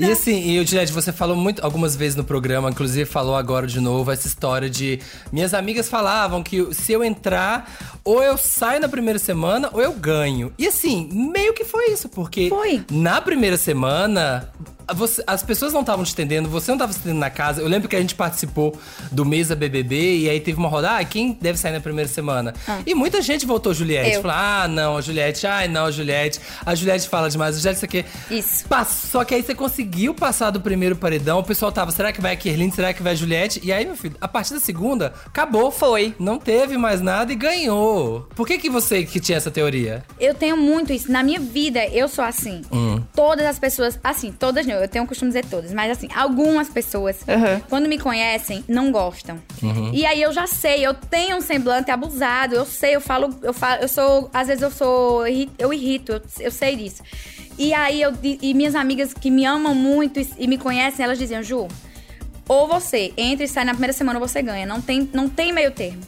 E 0.00 0.10
assim, 0.10 0.36
e 0.58 0.66
Juliette, 0.66 0.92
você 0.92 1.12
falou 1.12 1.36
muito 1.36 1.64
algumas 1.64 1.94
vezes 1.94 2.16
no 2.16 2.24
programa, 2.24 2.68
inclusive 2.68 3.04
falou 3.08 3.36
agora 3.36 3.66
de 3.68 3.78
novo 3.78 4.10
essa 4.10 4.26
história 4.26 4.68
de 4.68 4.98
minhas 5.30 5.54
amigas 5.54 5.88
falavam 5.88 6.42
que 6.42 6.74
se 6.74 6.92
eu 6.92 7.04
entrar, 7.04 7.70
ou 8.04 8.20
eu 8.20 8.36
saio 8.36 8.80
na 8.80 8.88
primeira 8.88 9.18
semana 9.20 9.70
ou 9.72 9.80
eu 9.80 9.92
ganho. 9.92 10.52
E 10.58 10.66
assim, 10.66 11.08
meio 11.12 11.52
que 11.54 11.64
foi 11.64 11.90
isso, 11.92 12.08
porque 12.08 12.48
Foi. 12.48 12.82
na 12.90 13.20
primeira 13.20 13.56
semana 13.56 14.50
você- 14.94 15.22
as 15.26 15.42
pessoas 15.42 15.72
não 15.72 15.80
estavam 15.80 16.04
te 16.04 16.12
entendendo, 16.12 16.48
você 16.48 16.70
não 16.70 16.76
estava 16.76 16.92
se 16.92 16.98
entendendo 17.00 17.18
na 17.20 17.30
casa. 17.30 17.60
Eu 17.60 17.68
lembro 17.68 17.88
que 17.88 17.96
a 17.96 18.00
gente 18.00 18.14
participou 18.14 18.76
do 19.10 19.24
Mesa 19.24 19.54
BBB 19.54 20.18
e 20.18 20.30
aí 20.30 20.40
teve 20.40 20.58
uma 20.58 20.68
roda, 20.68 20.96
ah, 20.96 21.04
quem 21.04 21.36
deve 21.40 21.58
sair 21.58 21.72
na 21.72 21.80
primeira 21.80 22.08
semana? 22.08 22.54
E 22.86 22.94
muita 22.94 23.20
gente 23.22 23.46
votou 23.46 23.72
Juliette. 23.74 24.12
Eu. 24.16 24.22
Falou, 24.22 24.36
ah, 24.36 24.66
não, 24.68 24.96
a 24.96 25.00
Juliette, 25.00 25.46
ai, 25.46 25.68
não, 25.68 25.86
a 25.86 25.90
Juliette. 25.90 26.40
A 26.64 26.74
Juliette 26.74 27.08
fala 27.08 27.28
demais, 27.30 27.56
a 27.56 27.58
Juliette 27.58 27.76
isso 27.76 27.84
aqui. 27.84 28.04
Isso. 28.30 28.64
Só 29.10 29.24
que 29.24 29.34
aí 29.34 29.42
você 29.42 29.54
conseguiu 29.54 30.14
passar 30.14 30.50
do 30.50 30.60
primeiro 30.60 30.96
paredão, 30.96 31.38
o 31.38 31.44
pessoal 31.44 31.70
tava, 31.72 31.90
será 31.90 32.12
que 32.12 32.20
vai 32.20 32.32
a 32.32 32.36
Kerline, 32.36 32.72
será 32.72 32.92
que 32.92 33.02
vai 33.02 33.12
a 33.12 33.16
Juliette? 33.16 33.60
E 33.62 33.72
aí, 33.72 33.84
meu 33.84 33.96
filho, 33.96 34.16
a 34.20 34.28
partir 34.28 34.54
da 34.54 34.60
segunda, 34.60 35.12
acabou. 35.26 35.70
Foi. 35.70 36.14
Não 36.18 36.38
teve 36.38 36.76
mais 36.76 37.00
nada 37.00 37.32
e 37.32 37.36
ganhou. 37.36 38.28
Por 38.34 38.46
que 38.46 38.58
que 38.58 38.68
você 38.70 39.04
que 39.04 39.20
tinha 39.20 39.38
essa 39.38 39.50
teoria? 39.50 40.04
Eu 40.18 40.34
tenho 40.34 40.56
muito 40.56 40.92
isso. 40.92 41.10
Na 41.10 41.22
minha 41.22 41.40
vida, 41.40 41.84
eu 41.86 42.08
sou 42.08 42.24
assim. 42.24 42.62
Hum. 42.72 43.02
Todas 43.14 43.44
as 43.44 43.58
pessoas, 43.58 43.98
assim, 44.02 44.32
todas 44.32 44.66
não, 44.66 44.74
eu 44.76 44.88
tenho 44.88 45.04
o 45.04 45.08
costume 45.08 45.30
de 45.30 45.36
dizer 45.38 45.50
todas, 45.50 45.72
mas 45.72 45.90
assim, 45.90 46.08
algumas 46.14 46.68
pessoas, 46.70 47.16
Uhum. 47.28 47.60
quando 47.68 47.86
me 47.88 47.98
conhecem, 47.98 48.64
não 48.66 48.90
gostam. 48.90 49.38
Uhum. 49.62 49.90
E 49.92 50.06
aí 50.06 50.22
eu 50.22 50.32
já 50.32 50.46
sei, 50.46 50.84
eu 50.86 50.94
tenho 50.94 51.36
um 51.36 51.40
semblante 51.42 51.90
abusado, 51.90 52.54
eu 52.54 52.64
sei, 52.64 52.96
eu 52.96 53.00
falo, 53.02 53.34
eu 53.42 53.52
falo, 53.52 53.82
eu 53.82 53.88
sou, 53.88 54.30
às 54.32 54.48
vezes 54.48 54.62
eu 54.62 54.70
sou, 54.70 55.26
eu 55.58 55.72
irrito, 55.74 56.12
eu, 56.12 56.22
eu 56.40 56.50
sei 56.50 56.74
disso. 56.76 57.02
E 57.58 57.74
aí 57.74 58.00
eu, 58.00 58.12
e 58.22 58.54
minhas 58.54 58.74
amigas 58.74 59.12
que 59.12 59.30
me 59.30 59.44
amam 59.44 59.74
muito 59.74 60.18
e, 60.18 60.26
e 60.38 60.48
me 60.48 60.56
conhecem, 60.56 61.04
elas 61.04 61.18
diziam, 61.18 61.42
Ju, 61.42 61.68
ou 62.48 62.66
você 62.66 63.12
entra 63.16 63.44
e 63.44 63.48
sai 63.48 63.64
na 63.64 63.72
primeira 63.72 63.92
semana 63.92 64.18
ou 64.18 64.26
você 64.26 64.42
ganha. 64.42 64.66
Não 64.66 64.80
tem, 64.80 65.08
não 65.12 65.28
tem 65.28 65.52
meio 65.52 65.70
termo. 65.70 66.00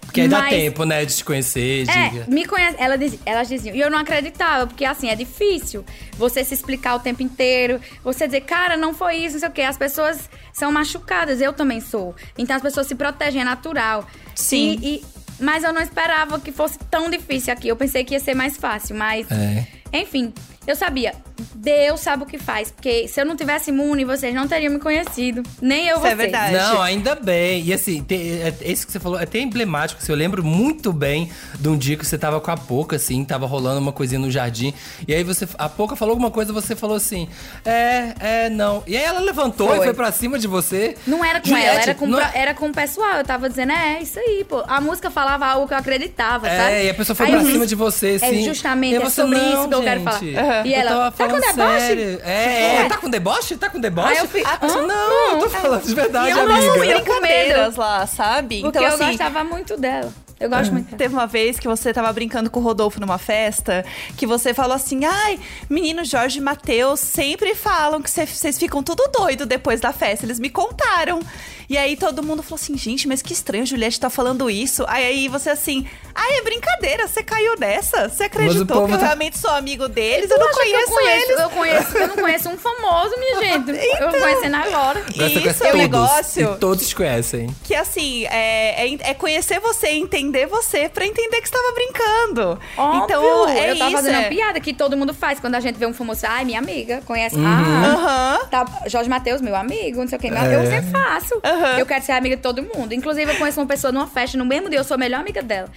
Porque 0.00 0.22
aí 0.22 0.28
dá 0.28 0.38
Mas- 0.40 0.50
tempo, 0.50 0.84
né, 0.84 1.04
de 1.04 1.16
te 1.16 1.24
conhecer. 1.24 1.86
É, 1.88 2.30
me 2.30 2.44
conhece, 2.46 2.76
ela 2.78 2.96
diz- 2.96 3.18
elas 3.26 3.48
diziam. 3.48 3.74
E 3.74 3.80
eu 3.80 3.90
não 3.90 3.98
acreditava, 3.98 4.66
porque 4.66 4.84
assim, 4.84 5.08
é 5.08 5.14
difícil 5.16 5.84
você 6.16 6.44
se 6.44 6.54
explicar 6.54 6.94
o 6.94 7.00
tempo 7.00 7.22
inteiro. 7.22 7.80
Você 8.04 8.26
dizer, 8.26 8.42
cara, 8.42 8.76
não 8.76 8.94
foi 8.94 9.16
isso, 9.16 9.34
não 9.34 9.40
sei 9.40 9.48
o 9.48 9.52
quê. 9.52 9.62
As 9.62 9.76
pessoas 9.76 10.30
são 10.52 10.70
machucadas, 10.72 11.40
eu 11.40 11.52
também 11.52 11.80
sou. 11.80 12.14
Então 12.38 12.54
as 12.56 12.62
pessoas 12.62 12.86
se 12.86 12.94
protegem, 12.94 13.42
é 13.42 13.44
natural. 13.44 14.06
Sim. 14.34 14.78
E, 14.80 14.86
e- 14.96 15.04
mas 15.38 15.64
eu 15.64 15.72
não 15.72 15.82
esperava 15.82 16.40
que 16.40 16.50
fosse 16.50 16.78
tão 16.90 17.10
difícil 17.10 17.52
aqui. 17.52 17.68
Eu 17.68 17.76
pensei 17.76 18.04
que 18.04 18.14
ia 18.14 18.20
ser 18.20 18.34
mais 18.34 18.56
fácil, 18.56 18.96
mas. 18.96 19.26
É. 19.30 19.66
Enfim, 19.92 20.32
eu 20.66 20.76
sabia. 20.76 21.14
Deus 21.54 22.00
sabe 22.00 22.22
o 22.22 22.26
que 22.26 22.38
faz. 22.38 22.70
Porque 22.70 23.08
se 23.08 23.20
eu 23.20 23.24
não 23.26 23.36
tivesse 23.36 23.70
imune, 23.70 24.04
vocês 24.04 24.34
não 24.34 24.46
teriam 24.46 24.72
me 24.72 24.78
conhecido. 24.78 25.42
Nem 25.60 25.86
eu 25.88 25.96
Isso 25.96 26.06
é 26.06 26.14
vocês. 26.14 26.18
verdade. 26.18 26.54
Não, 26.54 26.80
ainda 26.82 27.14
bem. 27.14 27.62
E 27.64 27.72
assim, 27.72 28.02
tem, 28.02 28.40
é, 28.42 28.54
é 28.60 28.70
isso 28.72 28.86
que 28.86 28.92
você 28.92 29.00
falou 29.00 29.18
é 29.18 29.24
até 29.24 29.38
emblemático. 29.40 30.00
Assim, 30.02 30.12
eu 30.12 30.16
lembro 30.16 30.44
muito 30.44 30.92
bem 30.92 31.30
de 31.58 31.68
um 31.68 31.76
dia 31.76 31.96
que 31.96 32.06
você 32.06 32.16
tava 32.16 32.40
com 32.40 32.50
a 32.50 32.56
Poca, 32.56 32.96
assim, 32.96 33.24
tava 33.24 33.46
rolando 33.46 33.80
uma 33.80 33.92
coisinha 33.92 34.18
no 34.20 34.30
jardim. 34.30 34.72
E 35.06 35.14
aí 35.14 35.22
você. 35.24 35.46
A 35.58 35.68
Poca 35.68 35.96
falou 35.96 36.12
alguma 36.12 36.30
coisa, 36.30 36.52
você 36.52 36.74
falou 36.76 36.96
assim: 36.96 37.28
É, 37.64 38.14
é, 38.20 38.50
não. 38.50 38.82
E 38.86 38.96
aí 38.96 39.02
ela 39.04 39.20
levantou 39.20 39.72
e 39.72 39.76
Foi. 39.76 39.86
foi 39.86 39.94
pra 39.94 40.12
cima 40.12 40.38
de 40.38 40.46
você. 40.46 40.96
Não 41.06 41.24
era 41.24 41.40
com 41.40 41.48
Juliette, 41.48 41.68
ela, 41.70 41.82
era 41.82 41.94
com, 41.94 42.06
não- 42.06 42.18
pro- 42.20 42.38
era 42.38 42.54
com 42.54 42.66
o 42.68 42.72
pessoal. 42.72 43.16
Eu 43.18 43.24
tava 43.24 43.48
dizendo, 43.48 43.72
é, 43.72 44.00
isso 44.02 44.18
aí, 44.18 44.44
pô. 44.48 44.62
A 44.68 44.80
música 44.80 45.10
falava 45.10 45.46
algo 45.46 45.66
que 45.66 45.74
eu 45.74 45.78
acreditava, 45.78 46.46
sabe? 46.48 46.72
É, 46.72 46.84
e 46.86 46.90
a 46.90 46.94
pessoa 46.94 47.14
foi 47.16 47.26
Aí 47.26 47.32
pra 47.32 47.42
cima 47.44 47.66
de 47.66 47.74
você, 47.74 48.18
assim. 48.22 48.40
É 48.40 48.44
justamente, 48.44 48.96
é 49.02 49.10
sobre 49.10 49.36
não, 49.38 49.60
isso 49.60 49.68
que 49.68 49.74
eu 49.74 49.82
quero 49.82 50.00
falar. 50.02 50.18
gente. 50.20 50.36
E 50.64 50.72
Eu 50.72 50.80
ela, 50.80 50.88
tava 50.90 51.04
tá 51.04 51.10
com 51.10 51.16
falando 51.16 51.40
deboche? 51.56 51.80
sério. 51.80 52.20
É, 52.24 52.76
é, 52.76 52.88
tá 52.88 52.96
com 52.98 53.10
deboche? 53.10 53.56
Tá 53.56 53.68
com 53.70 53.80
deboche? 53.80 54.12
Aí 54.12 54.18
eu 54.18 54.28
fui, 54.28 54.42
Ah, 54.44 54.58
"Hã? 54.62 54.86
não, 54.86 55.32
eu 55.32 55.38
tô 55.40 55.50
falando 55.50 55.82
de 55.84 55.94
verdade, 55.94 56.28
E 56.28 56.30
eu 56.30 56.40
amiga. 56.40 56.60
não 56.60 56.72
com 56.74 56.78
brincadeiras 56.80 57.66
medo. 57.68 57.80
lá, 57.80 58.06
sabe? 58.06 58.60
Porque 58.62 58.78
então, 58.78 58.82
eu 58.82 58.94
assim, 58.94 59.06
gostava 59.08 59.44
muito 59.44 59.76
dela. 59.76 60.12
Eu 60.38 60.50
gosto 60.50 60.70
muito 60.70 60.84
dela. 60.86 60.98
Teve 60.98 61.14
uma 61.14 61.26
vez 61.26 61.58
que 61.58 61.66
você 61.66 61.94
tava 61.94 62.12
brincando 62.12 62.50
com 62.50 62.60
o 62.60 62.62
Rodolfo 62.62 63.00
numa 63.00 63.16
festa, 63.16 63.82
que 64.18 64.26
você 64.26 64.52
falou 64.52 64.74
assim: 64.76 65.04
ai, 65.06 65.40
menino 65.68 66.04
Jorge 66.04 66.38
e 66.38 66.42
Matheus 66.42 67.00
sempre 67.00 67.54
falam 67.54 68.02
que 68.02 68.10
cê- 68.10 68.26
vocês 68.26 68.58
ficam 68.58 68.82
tudo 68.82 69.02
doido 69.18 69.46
depois 69.46 69.80
da 69.80 69.92
festa. 69.94 70.26
Eles 70.26 70.38
me 70.38 70.50
contaram. 70.50 71.20
E 71.68 71.76
aí 71.76 71.96
todo 71.96 72.22
mundo 72.22 72.42
falou 72.42 72.56
assim: 72.56 72.76
gente, 72.76 73.08
mas 73.08 73.22
que 73.22 73.32
estranho, 73.32 73.62
a 73.62 73.66
Juliette 73.66 73.98
tá 74.00 74.08
falando 74.10 74.48
isso. 74.50 74.84
Aí, 74.88 75.04
aí 75.04 75.28
você 75.28 75.50
assim: 75.50 75.86
ai, 76.14 76.38
é 76.38 76.42
brincadeira, 76.42 77.06
você 77.08 77.22
caiu 77.22 77.54
nessa? 77.58 78.08
Você 78.08 78.24
acreditou 78.24 78.86
que 78.86 78.92
eu 78.94 78.98
tá- 78.98 79.06
realmente 79.06 79.38
sou 79.38 79.50
amigo 79.50 79.88
deles? 79.88 80.30
Eu 80.30 80.38
não 80.38 80.50
conheço, 80.52 80.82
eu 80.82 80.88
conheço, 80.96 81.26
eles. 81.30 81.40
eu 81.40 81.50
conheço, 81.50 81.98
eu 81.98 82.08
não 82.08 82.16
conheço 82.16 82.48
um 82.50 82.56
famoso, 82.58 83.14
minha 83.18 83.40
gente. 83.42 83.70
eu 84.00 84.10
vou 84.10 84.20
conhecendo 84.20 84.56
agora. 84.56 85.02
Você 85.14 85.24
Isso 85.26 85.64
é 85.64 85.74
um 85.74 85.76
negócio. 85.76 86.52
E 86.54 86.58
todos 86.58 86.92
conhecem. 86.94 87.54
Que 87.64 87.74
assim, 87.74 88.24
é, 88.26 88.86
é, 88.86 88.98
é 89.10 89.14
conhecer 89.14 89.58
você, 89.60 89.88
entender 89.88 90.46
você, 90.46 90.88
pra 90.88 91.04
entender 91.06 91.40
que 91.40 91.48
você 91.48 91.54
tava 91.54 91.72
brincando. 91.74 92.58
Óbvio, 92.76 93.04
então, 93.04 93.48
é 93.48 93.70
eu 93.72 93.78
tava 93.78 93.90
isso. 93.90 93.96
fazendo 93.96 94.14
é- 94.14 94.18
uma 94.20 94.28
piada 94.28 94.60
que 94.60 94.72
todo 94.72 94.96
mundo 94.96 95.12
faz 95.12 95.40
quando 95.40 95.54
a 95.56 95.60
gente 95.60 95.76
vê 95.78 95.86
um 95.86 95.92
famoso. 95.94 96.26
Ai, 96.28 96.44
minha 96.44 96.58
amiga, 96.58 97.02
conhece. 97.06 97.36
Uhum. 97.36 97.44
Ah, 97.46 98.36
Aham. 98.36 98.46
Tá, 98.50 98.64
Jorge 98.86 99.08
Matheus, 99.10 99.40
meu 99.40 99.56
amigo, 99.56 100.00
não 100.00 100.08
sei 100.08 100.18
o 100.18 100.20
que. 100.20 100.28
É. 100.28 100.54
Eu 100.54 100.66
sempre 100.66 100.90
faço. 100.90 101.40
Aham. 101.56 101.78
Eu 101.78 101.86
quero 101.86 102.04
ser 102.04 102.12
amiga 102.12 102.36
de 102.36 102.42
todo 102.42 102.62
mundo. 102.62 102.92
Inclusive, 102.92 103.30
eu 103.32 103.36
conheço 103.36 103.60
uma 103.60 103.66
pessoa 103.66 103.92
numa 103.92 104.06
festa 104.06 104.36
no 104.38 104.44
mesmo 104.44 104.68
dia, 104.68 104.78
eu 104.78 104.84
sou 104.84 104.94
a 104.94 104.98
melhor 104.98 105.20
amiga 105.20 105.42
dela. 105.42 105.68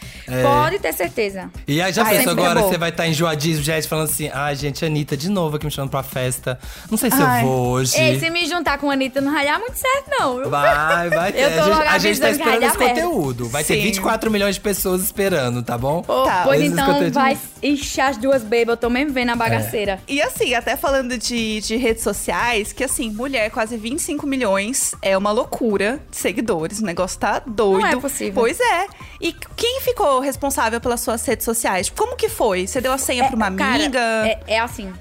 Pode 0.44 0.80
ter 0.80 0.94
certeza. 0.94 1.50
E 1.68 1.82
aí 1.82 1.92
já 1.94 2.04
Ai, 2.04 2.18
pensou 2.18 2.32
é 2.32 2.34
agora, 2.34 2.62
você 2.62 2.78
vai 2.78 2.90
estar 2.90 3.08
enjoadíssimo, 3.08 3.64
gente, 3.64 3.88
falando 3.88 4.10
assim, 4.10 4.30
ai, 4.34 4.56
gente, 4.56 4.84
Anitta, 4.86 5.16
de 5.18 5.30
novo 5.30 5.56
aqui 5.58 5.66
me 5.66 5.72
chamando 5.72 5.90
pra 5.92 6.04
festa. 6.04 6.60
Não 6.90 6.98
sei 6.98 7.10
se 7.12 7.22
Ai. 7.22 7.42
eu 7.44 7.48
vou 7.48 7.68
hoje. 7.70 7.98
Ei, 8.00 8.20
se 8.20 8.30
me 8.30 8.46
juntar 8.48 8.78
com 8.78 8.90
a 8.90 8.94
Anitta 8.94 9.22
não 9.22 9.32
vai 9.34 9.46
dar 9.46 9.60
muito 9.60 9.76
certo, 9.76 10.06
não. 10.20 10.50
Vai, 10.50 11.10
vai 11.10 11.32
ter. 11.34 11.40
Eu 11.44 11.50
tô 11.52 11.60
a 11.60 11.64
gente, 11.64 11.70
logo 11.78 11.90
a 11.90 11.98
gente 11.98 12.20
tá 12.20 12.30
esperando 12.30 12.64
esse 12.64 12.78
conteúdo. 12.78 13.50
Vai 13.50 13.64
ter 13.64 13.76
Sim. 13.76 13.82
24 13.84 14.32
milhões 14.32 14.56
de 14.56 14.62
pessoas 14.62 15.02
esperando, 15.04 15.64
tá 15.64 15.78
bom? 15.78 16.02
Pô, 16.02 16.24
Tá. 16.24 16.42
pois 16.44 16.62
Esses 16.62 16.74
então 16.74 17.12
vai 17.12 17.38
inchar 17.64 18.10
as 18.10 18.18
duas 18.18 18.44
baby, 18.44 18.66
eu 18.70 18.78
tô 18.78 18.90
mesmo 18.90 19.12
vendo 19.14 19.30
a 19.32 19.36
bagaceira. 19.36 20.00
E 20.08 20.22
assim, 20.22 20.54
até 20.54 20.76
falando 20.76 21.18
de, 21.18 21.62
de 21.62 21.76
redes 21.76 22.04
sociais, 22.04 22.72
que 22.74 22.84
assim, 22.84 23.10
mulher, 23.12 23.50
quase 23.52 23.78
25 23.78 24.26
milhões 24.28 24.94
é 25.02 25.18
uma 25.18 25.32
loucura 25.32 25.69
de 25.78 26.00
seguidores. 26.12 26.80
O 26.80 26.86
negócio 26.86 27.20
tá 27.20 27.40
doido. 27.46 27.82
Não 27.82 27.88
é 27.88 27.96
possível. 27.96 28.34
Pois 28.34 28.60
é. 28.60 28.88
E 29.22 29.34
quem 29.56 29.82
ficou 29.82 30.20
responsável 30.20 30.80
pelas 30.82 31.02
suas 31.02 31.26
redes 31.26 31.46
sociais? 31.46 31.90
Como 31.90 32.16
que 32.16 32.30
foi? 32.30 32.66
Você 32.68 32.82
deu 32.82 32.92
a 32.92 32.98
senha 32.98 33.26
pra 33.28 33.36
uma 33.36 33.52
Cara, 33.52 33.76
amiga? 33.76 34.00
é, 34.00 34.40
é 34.48 34.60
assim. 34.60 34.92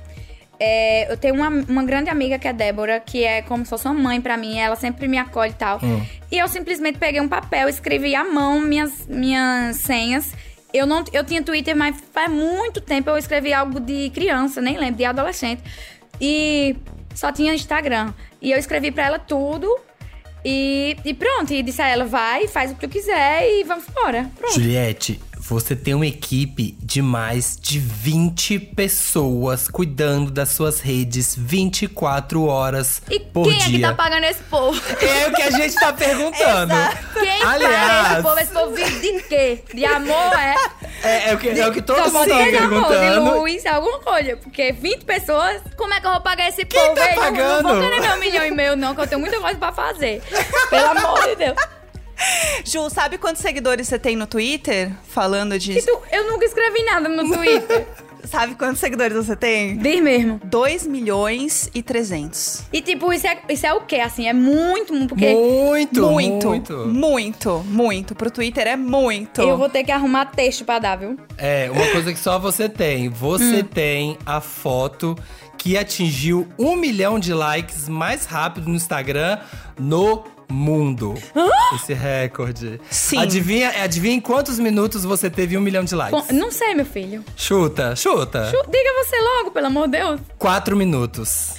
É, 0.60 1.10
eu 1.10 1.16
tenho 1.16 1.34
uma, 1.34 1.48
uma 1.48 1.84
grande 1.84 2.10
amiga 2.10 2.38
que 2.38 2.48
é 2.48 2.52
Débora, 2.52 2.98
que 2.98 3.22
é 3.22 3.42
como 3.42 3.64
se 3.64 3.70
fosse 3.70 3.86
uma 3.86 3.94
mãe 3.94 4.20
pra 4.20 4.36
mim. 4.36 4.58
Ela 4.58 4.74
sempre 4.76 5.06
me 5.06 5.16
acolhe 5.16 5.52
e 5.52 5.54
tal. 5.54 5.80
E 6.30 6.36
eu 6.38 6.48
simplesmente 6.48 6.98
peguei 6.98 7.20
um 7.20 7.28
papel, 7.28 7.68
escrevi 7.68 8.14
à 8.14 8.24
mão 8.24 8.60
minhas, 8.60 9.06
minhas 9.06 9.76
senhas. 9.76 10.32
Eu 10.74 10.86
não, 10.86 11.04
eu 11.12 11.24
tinha 11.24 11.42
Twitter, 11.42 11.76
mas 11.76 11.96
faz 12.12 12.30
muito 12.30 12.80
tempo 12.80 13.08
eu 13.08 13.16
escrevi 13.16 13.52
algo 13.52 13.80
de 13.80 14.10
criança, 14.10 14.60
nem 14.60 14.76
lembro, 14.76 14.96
de 14.96 15.04
adolescente. 15.04 15.62
E 16.20 16.76
só 17.14 17.32
tinha 17.32 17.54
Instagram. 17.54 18.12
E 18.42 18.50
eu 18.50 18.58
escrevi 18.58 18.90
pra 18.90 19.06
ela 19.06 19.18
tudo. 19.18 19.68
E, 20.50 20.96
e 21.04 21.12
pronto, 21.12 21.52
e 21.52 21.62
disse 21.62 21.82
a 21.82 21.88
ela, 21.88 22.06
vai, 22.06 22.48
faz 22.48 22.70
o 22.70 22.74
que 22.74 22.80
tu 22.80 22.88
quiser 22.88 23.46
e 23.46 23.64
vamos 23.64 23.86
embora. 23.86 24.30
Pronto. 24.34 24.54
Juliette, 24.54 25.20
você 25.48 25.74
tem 25.74 25.94
uma 25.94 26.06
equipe 26.06 26.76
de 26.82 27.00
mais 27.00 27.56
de 27.60 27.78
20 27.78 28.58
pessoas 28.58 29.68
cuidando 29.68 30.30
das 30.30 30.50
suas 30.50 30.80
redes 30.80 31.34
24 31.36 32.44
horas 32.44 33.00
E 33.10 33.18
por 33.20 33.44
quem 33.48 33.56
é 33.56 33.64
que 33.64 33.70
dia. 33.70 33.88
tá 33.88 33.94
pagando 33.94 34.24
esse 34.24 34.42
povo? 34.44 34.80
É 35.00 35.26
o 35.28 35.32
que 35.32 35.42
a 35.42 35.50
gente 35.50 35.74
tá 35.74 35.92
perguntando. 35.94 36.74
Quem 37.14 37.38
paga 37.40 37.50
Aliás, 37.54 38.12
esse 38.12 38.22
povo? 38.22 38.38
Esse 38.40 38.52
povo 38.52 38.74
vive 38.74 39.00
de 39.00 39.22
quê? 39.24 39.64
De 39.72 39.84
amor, 39.84 40.32
é? 40.38 40.54
é, 41.02 41.30
é 41.30 41.34
o 41.34 41.38
que, 41.38 41.48
é 41.48 41.66
o 41.68 41.72
que 41.72 41.82
todo 41.82 42.02
mundo 42.12 42.12
tá 42.12 42.24
de 42.24 42.32
amor, 42.32 42.48
de 42.50 42.58
perguntando. 42.58 43.38
luz, 43.40 43.66
alguma 43.66 43.98
coisa. 44.00 44.36
Porque 44.36 44.72
20 44.72 45.04
pessoas, 45.04 45.60
como 45.76 45.94
é 45.94 46.00
que 46.00 46.06
eu 46.06 46.12
vou 46.12 46.20
pagar 46.20 46.48
esse 46.48 46.64
Quem 46.64 46.80
povo? 46.80 46.94
tá 46.94 47.08
Ei, 47.10 47.14
não- 47.16 47.22
Não, 47.22 47.30
pagando? 47.32 47.68
vou 47.68 47.80
querer 47.80 48.00
meu 48.00 48.16
milhão 48.18 48.46
e 48.46 48.50
meio, 48.50 48.76
não, 48.76 48.94
que 48.94 49.00
eu 49.00 49.06
tenho 49.06 49.20
muita 49.20 49.40
coisa 49.40 49.58
pra 49.58 49.72
fazer. 49.72 50.22
Pelo 50.70 50.86
amor 50.90 51.22
de 51.28 51.36
Deus. 51.36 51.56
Ju, 52.64 52.90
sabe 52.90 53.18
quantos 53.18 53.42
seguidores 53.42 53.88
você 53.88 53.98
tem 53.98 54.16
no 54.16 54.26
Twitter? 54.26 54.90
Falando 55.08 55.58
de. 55.58 55.80
Tu- 55.80 56.00
eu 56.12 56.30
nunca 56.30 56.44
escrevi 56.44 56.82
nada 56.84 57.08
no 57.08 57.28
Twitter. 57.32 57.86
Sabe 58.24 58.56
quantos 58.56 58.80
seguidores 58.80 59.16
você 59.16 59.34
tem? 59.34 59.78
Diz 59.78 60.02
mesmo. 60.02 60.38
2 60.44 60.86
milhões 60.86 61.70
e 61.74 61.82
300. 61.82 62.64
E 62.70 62.82
tipo, 62.82 63.10
isso 63.10 63.26
é, 63.26 63.38
isso 63.48 63.64
é 63.64 63.72
o 63.72 63.80
quê? 63.82 63.96
Assim, 64.00 64.26
é 64.28 64.34
muito, 64.34 64.92
muito, 64.92 65.08
porque 65.14 65.32
Muito, 65.32 66.02
muito, 66.10 66.48
muito. 66.48 66.76
muito, 66.88 67.64
muito. 67.68 68.14
Pro 68.14 68.30
Twitter 68.30 68.66
é 68.66 68.76
muito. 68.76 69.40
eu 69.40 69.56
vou 69.56 69.70
ter 69.70 69.82
que 69.82 69.92
arrumar 69.92 70.26
texto 70.26 70.64
pra 70.64 70.78
dar, 70.78 70.96
viu? 70.96 71.16
É, 71.38 71.70
uma 71.72 71.86
coisa 71.86 72.12
que 72.12 72.18
só 72.18 72.38
você 72.38 72.68
tem. 72.68 73.08
Você 73.08 73.60
Hum. 73.62 73.64
tem 73.64 74.18
a 74.26 74.40
foto 74.42 75.16
que 75.56 75.78
atingiu 75.78 76.46
um 76.58 76.76
milhão 76.76 77.18
de 77.18 77.32
likes 77.32 77.88
mais 77.88 78.26
rápido 78.26 78.68
no 78.68 78.74
Instagram 78.74 79.38
no 79.78 80.24
mundo. 80.48 81.14
Esse 81.74 81.92
recorde. 81.94 82.80
Sim. 82.90 83.18
Adivinha, 83.18 83.70
adivinha 83.84 84.14
em 84.14 84.20
quantos 84.20 84.58
minutos 84.58 85.04
você 85.04 85.28
teve 85.28 85.56
um 85.56 85.60
milhão 85.60 85.84
de 85.84 85.94
likes? 85.94 86.30
Não 86.30 86.50
sei, 86.50 86.74
meu 86.74 86.86
filho. 86.86 87.24
Chuta, 87.36 87.94
chuta. 87.94 88.50
Chu- 88.50 88.70
Diga 88.70 88.90
você 89.04 89.16
logo, 89.20 89.50
pelo 89.50 89.66
amor 89.66 89.86
de 89.88 89.98
Deus. 89.98 90.20
Quatro 90.38 90.76
minutos. 90.76 91.54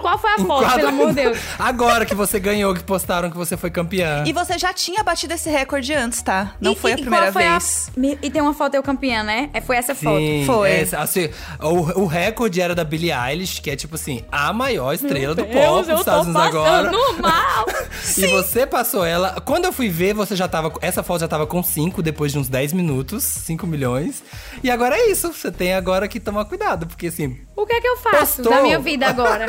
Qual 0.00 0.18
foi 0.18 0.30
a 0.30 0.36
Em 0.40 0.44
foto, 0.46 0.60
quadro- 0.64 0.76
pelo 0.76 0.88
amor 0.88 1.08
de 1.08 1.14
Deus? 1.14 1.38
Agora 1.58 2.04
que 2.04 2.14
você 2.14 2.38
ganhou, 2.40 2.74
que 2.74 2.82
postaram 2.82 3.30
que 3.30 3.36
você 3.36 3.56
foi 3.56 3.70
campeã. 3.70 4.24
E 4.26 4.32
você 4.32 4.58
já 4.58 4.72
tinha 4.72 5.02
batido 5.02 5.34
esse 5.34 5.48
recorde 5.50 5.92
antes, 5.94 6.20
tá? 6.22 6.54
Não 6.60 6.72
E- 6.72 6.76
foi 6.76 6.90
e- 6.90 6.94
a 6.94 6.96
e 6.96 7.00
primeira 7.00 7.26
qual 7.26 7.32
foi 7.32 7.46
a- 7.46 7.58
vez. 7.58 7.90
E 8.22 8.30
tem 8.30 8.42
uma 8.42 8.54
foto 8.54 8.74
eu 8.74 8.82
campeã, 8.82 9.22
né? 9.22 9.50
É, 9.52 9.60
foi 9.60 9.76
essa 9.76 9.94
foto. 9.94 10.18
Sim, 10.18 10.44
Foi. 10.46 10.70
essa, 10.70 10.98
assim, 10.98 11.28
o, 11.60 12.02
o 12.02 12.06
recorde 12.06 12.60
era 12.60 12.74
da 12.74 12.84
Billie 12.84 13.12
Eilish, 13.12 13.60
que 13.60 13.70
é 13.70 13.76
tipo 13.76 13.94
assim, 13.94 14.22
a 14.30 14.52
maior 14.52 14.92
estrela 14.92 15.34
do 15.34 15.42
Deus, 15.44 15.54
pop 15.54 15.66
eu 15.68 15.76
dos 15.76 15.86
tô 15.86 16.00
Estados 16.00 16.26
Unidos 16.26 16.42
agora. 16.42 16.90
mal. 17.20 17.66
E 18.18 18.26
você 18.26 18.66
passou 18.66 19.04
ela. 19.04 19.40
Quando 19.44 19.64
eu 19.64 19.72
fui 19.72 19.88
ver, 19.88 20.12
você 20.12 20.34
já 20.34 20.48
tava. 20.48 20.72
Essa 20.80 21.02
foto 21.02 21.20
já 21.20 21.28
tava 21.28 21.46
com 21.46 21.62
5 21.62 22.02
depois 22.02 22.32
de 22.32 22.38
uns 22.38 22.48
10 22.48 22.72
minutos, 22.72 23.22
5 23.22 23.64
milhões. 23.66 24.22
E 24.62 24.70
agora 24.70 24.96
é 24.96 25.08
isso. 25.10 25.32
Você 25.32 25.52
tem 25.52 25.72
agora 25.74 26.08
que 26.08 26.18
tomar 26.18 26.44
cuidado, 26.46 26.86
porque 26.86 27.06
assim. 27.06 27.38
O 27.56 27.64
que 27.64 27.72
é 27.74 27.80
que 27.80 27.86
eu 27.86 27.96
faço 27.98 28.36
Postou. 28.42 28.52
da 28.52 28.62
minha 28.62 28.78
vida 28.80 29.06
agora? 29.06 29.46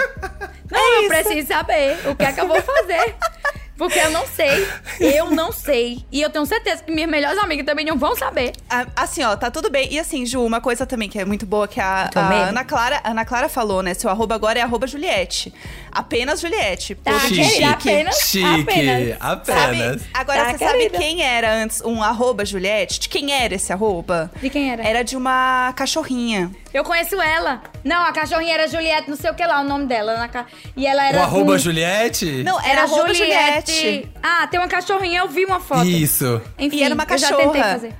Não, 0.71 1.03
eu 1.03 1.07
preciso 1.07 1.47
saber 1.47 1.97
o 2.07 2.15
que 2.15 2.23
é 2.23 2.31
que 2.31 2.41
eu 2.41 2.47
vou 2.47 2.61
fazer. 2.61 3.15
Porque 3.77 3.97
eu 3.99 4.11
não 4.11 4.25
sei. 4.27 4.67
Eu 4.99 5.31
não 5.31 5.51
sei. 5.51 6.05
E 6.11 6.21
eu 6.21 6.29
tenho 6.29 6.45
certeza 6.45 6.83
que 6.83 6.91
minhas 6.91 7.09
melhores 7.09 7.37
amigas 7.39 7.65
também 7.65 7.85
não 7.85 7.97
vão 7.97 8.15
saber. 8.15 8.53
Ah, 8.69 8.85
Assim, 8.95 9.23
ó, 9.23 9.35
tá 9.35 9.49
tudo 9.49 9.69
bem. 9.69 9.91
E 9.91 9.99
assim, 9.99 10.25
Ju, 10.25 10.43
uma 10.45 10.61
coisa 10.61 10.85
também 10.85 11.09
que 11.09 11.17
é 11.19 11.25
muito 11.25 11.45
boa 11.45 11.67
que 11.67 11.79
a, 11.79 12.09
a. 12.13 12.33
Ana 12.49 12.63
Clara, 12.63 13.01
a 13.03 13.09
Ana 13.11 13.25
Clara 13.25 13.49
falou, 13.49 13.81
né? 13.81 13.93
Seu 13.93 14.09
arroba 14.09 14.35
agora 14.35 14.59
é 14.59 14.61
arroba 14.61 14.85
Juliette. 14.87 15.53
Apenas 15.91 16.39
Juliette. 16.41 16.95
Tá, 16.95 17.19
querida, 17.21 17.43
chique. 17.43 17.63
apenas. 17.63 18.15
Chique. 18.19 18.61
apenas. 18.61 19.17
Apenas. 19.19 19.59
Sabe? 20.01 20.01
Agora, 20.13 20.45
Tá, 20.45 20.51
você 20.51 20.57
sabe 20.65 20.77
querida. 20.77 20.97
quem 20.97 21.21
era 21.23 21.53
antes 21.53 21.81
um 21.81 22.01
arroba 22.03 22.45
Juliette? 22.45 22.99
De 22.99 23.09
quem 23.09 23.31
era 23.33 23.55
esse 23.55 23.71
arroba? 23.73 24.31
De 24.41 24.49
quem 24.49 24.71
era? 24.71 24.83
Era 24.83 25.03
de 25.03 25.15
uma 25.17 25.73
cachorrinha. 25.75 26.51
Eu 26.73 26.83
conheço 26.83 27.21
ela. 27.21 27.61
Não, 27.83 28.01
a 28.03 28.11
cachorrinha 28.11 28.53
era 28.55 28.67
Juliette, 28.67 29.07
não 29.07 29.15
sei 29.17 29.29
o 29.29 29.35
que 29.35 29.45
lá, 29.45 29.61
o 29.61 29.63
nome 29.63 29.85
dela. 29.85 30.17
na 30.17 30.27
ca- 30.27 30.47
E 30.75 30.87
ela 30.87 31.07
era. 31.07 31.19
O 31.19 31.21
arroba 31.21 31.51
com- 31.51 31.57
Juliette? 31.59 32.25
Não, 32.43 32.59
era, 32.59 32.69
Era 32.69 32.81
arroba 32.83 33.13
Juliette. 33.13 33.62
Juliette. 33.71 34.09
Ah, 34.21 34.47
tem 34.47 34.59
uma 34.59 34.67
cachorrinha, 34.67 35.19
eu 35.21 35.27
vi 35.27 35.45
uma 35.45 35.59
foto. 35.59 35.85
Isso. 35.85 36.41
Enfim, 36.57 36.77
E 36.77 36.83
era 36.83 36.93
uma 36.93 37.05
eu 37.09 37.17
já 37.17 37.27
tentei 37.29 37.45
cachorra. 37.45 37.73
fazer. 37.73 37.93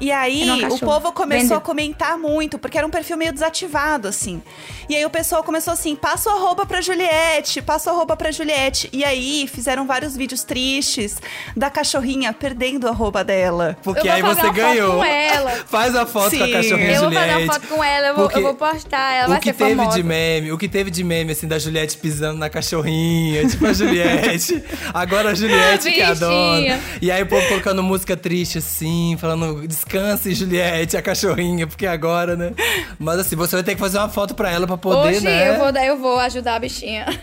E 0.00 0.10
aí, 0.10 0.64
o 0.70 0.78
povo 0.78 1.12
começou 1.12 1.56
a 1.56 1.60
comentar 1.60 2.16
muito, 2.18 2.58
porque 2.58 2.78
era 2.78 2.86
um 2.86 2.90
perfil 2.90 3.16
meio 3.16 3.32
desativado, 3.32 4.08
assim. 4.08 4.42
E 4.88 4.96
aí 4.96 5.04
o 5.04 5.10
pessoal 5.10 5.42
começou 5.44 5.72
assim: 5.72 5.94
passa 5.94 6.30
o 6.30 6.32
arroba 6.32 6.64
pra 6.66 6.80
Juliette, 6.80 7.60
passa 7.62 7.90
o 7.90 7.94
arroba 7.94 8.16
pra 8.16 8.30
Juliette. 8.30 8.88
E 8.92 9.04
aí 9.04 9.46
fizeram 9.46 9.86
vários 9.86 10.16
vídeos 10.16 10.42
tristes 10.42 11.20
da 11.56 11.68
cachorrinha 11.70 12.32
perdendo 12.32 12.84
o 12.84 12.88
arroba 12.88 13.22
dela. 13.22 13.76
Porque 13.82 14.00
Eu 14.00 14.04
vou 14.04 14.12
aí 14.14 14.22
fazer 14.22 14.34
você 14.40 14.46
uma 14.46 14.54
foto 14.54 14.56
ganhou. 14.56 14.96
com 14.96 15.04
ela. 15.04 15.50
Faz 15.68 15.94
a 15.94 16.06
foto 16.06 16.36
com 16.36 16.42
a 16.42 16.46
Sim. 16.46 16.52
cachorrinha 16.52 16.90
Eu 16.92 17.00
vou 17.02 17.10
Juliette. 17.12 17.30
fazer 17.30 17.44
uma 17.44 17.52
foto 17.54 17.66
com 17.68 17.84
ela, 17.84 18.06
eu 18.08 18.16
vou, 18.16 18.30
eu 18.30 18.42
vou 18.42 18.54
postar, 18.54 19.12
ela 19.14 19.28
vai 19.28 19.38
o 19.38 19.40
que 19.40 19.52
ser 19.52 19.58
teve 19.64 19.76
famosa. 19.76 19.96
de 19.96 20.02
meme, 20.02 20.52
o 20.52 20.58
que 20.58 20.68
teve 20.68 20.90
de 20.90 21.04
meme, 21.04 21.32
assim, 21.32 21.46
da 21.46 21.58
Juliette 21.58 21.98
pisando 21.98 22.38
na 22.38 22.48
cachorrinha, 22.48 23.46
tipo 23.46 23.66
a 23.66 23.72
Juliette. 23.72 24.62
Agora 24.94 25.30
a 25.30 25.34
Juliette 25.34 25.90
que 25.90 26.00
a 26.02 26.14
dona. 26.14 26.56
Bichinha. 26.56 26.80
E 27.02 27.10
aí 27.10 27.22
o 27.22 27.26
povo 27.26 27.46
colocando 27.48 27.82
música 27.82 28.16
triste, 28.16 28.58
assim, 28.58 29.16
falando, 29.20 29.66
descanse, 29.94 30.34
Juliette, 30.34 30.96
a 30.96 31.02
cachorrinha, 31.02 31.66
porque 31.66 31.86
agora, 31.86 32.36
né? 32.36 32.52
Mas 32.98 33.18
assim, 33.18 33.34
você 33.36 33.56
vai 33.56 33.62
ter 33.64 33.74
que 33.74 33.80
fazer 33.80 33.98
uma 33.98 34.08
foto 34.08 34.34
pra 34.34 34.50
ela 34.50 34.66
pra 34.66 34.76
poder, 34.76 35.16
Hoje 35.16 35.24
né? 35.24 35.50
eu, 35.50 35.58
vou, 35.58 35.72
dar- 35.72 35.84
eu 35.84 35.96
vou 35.98 36.18
ajudar 36.20 36.54
a 36.54 36.58
bichinha. 36.60 37.06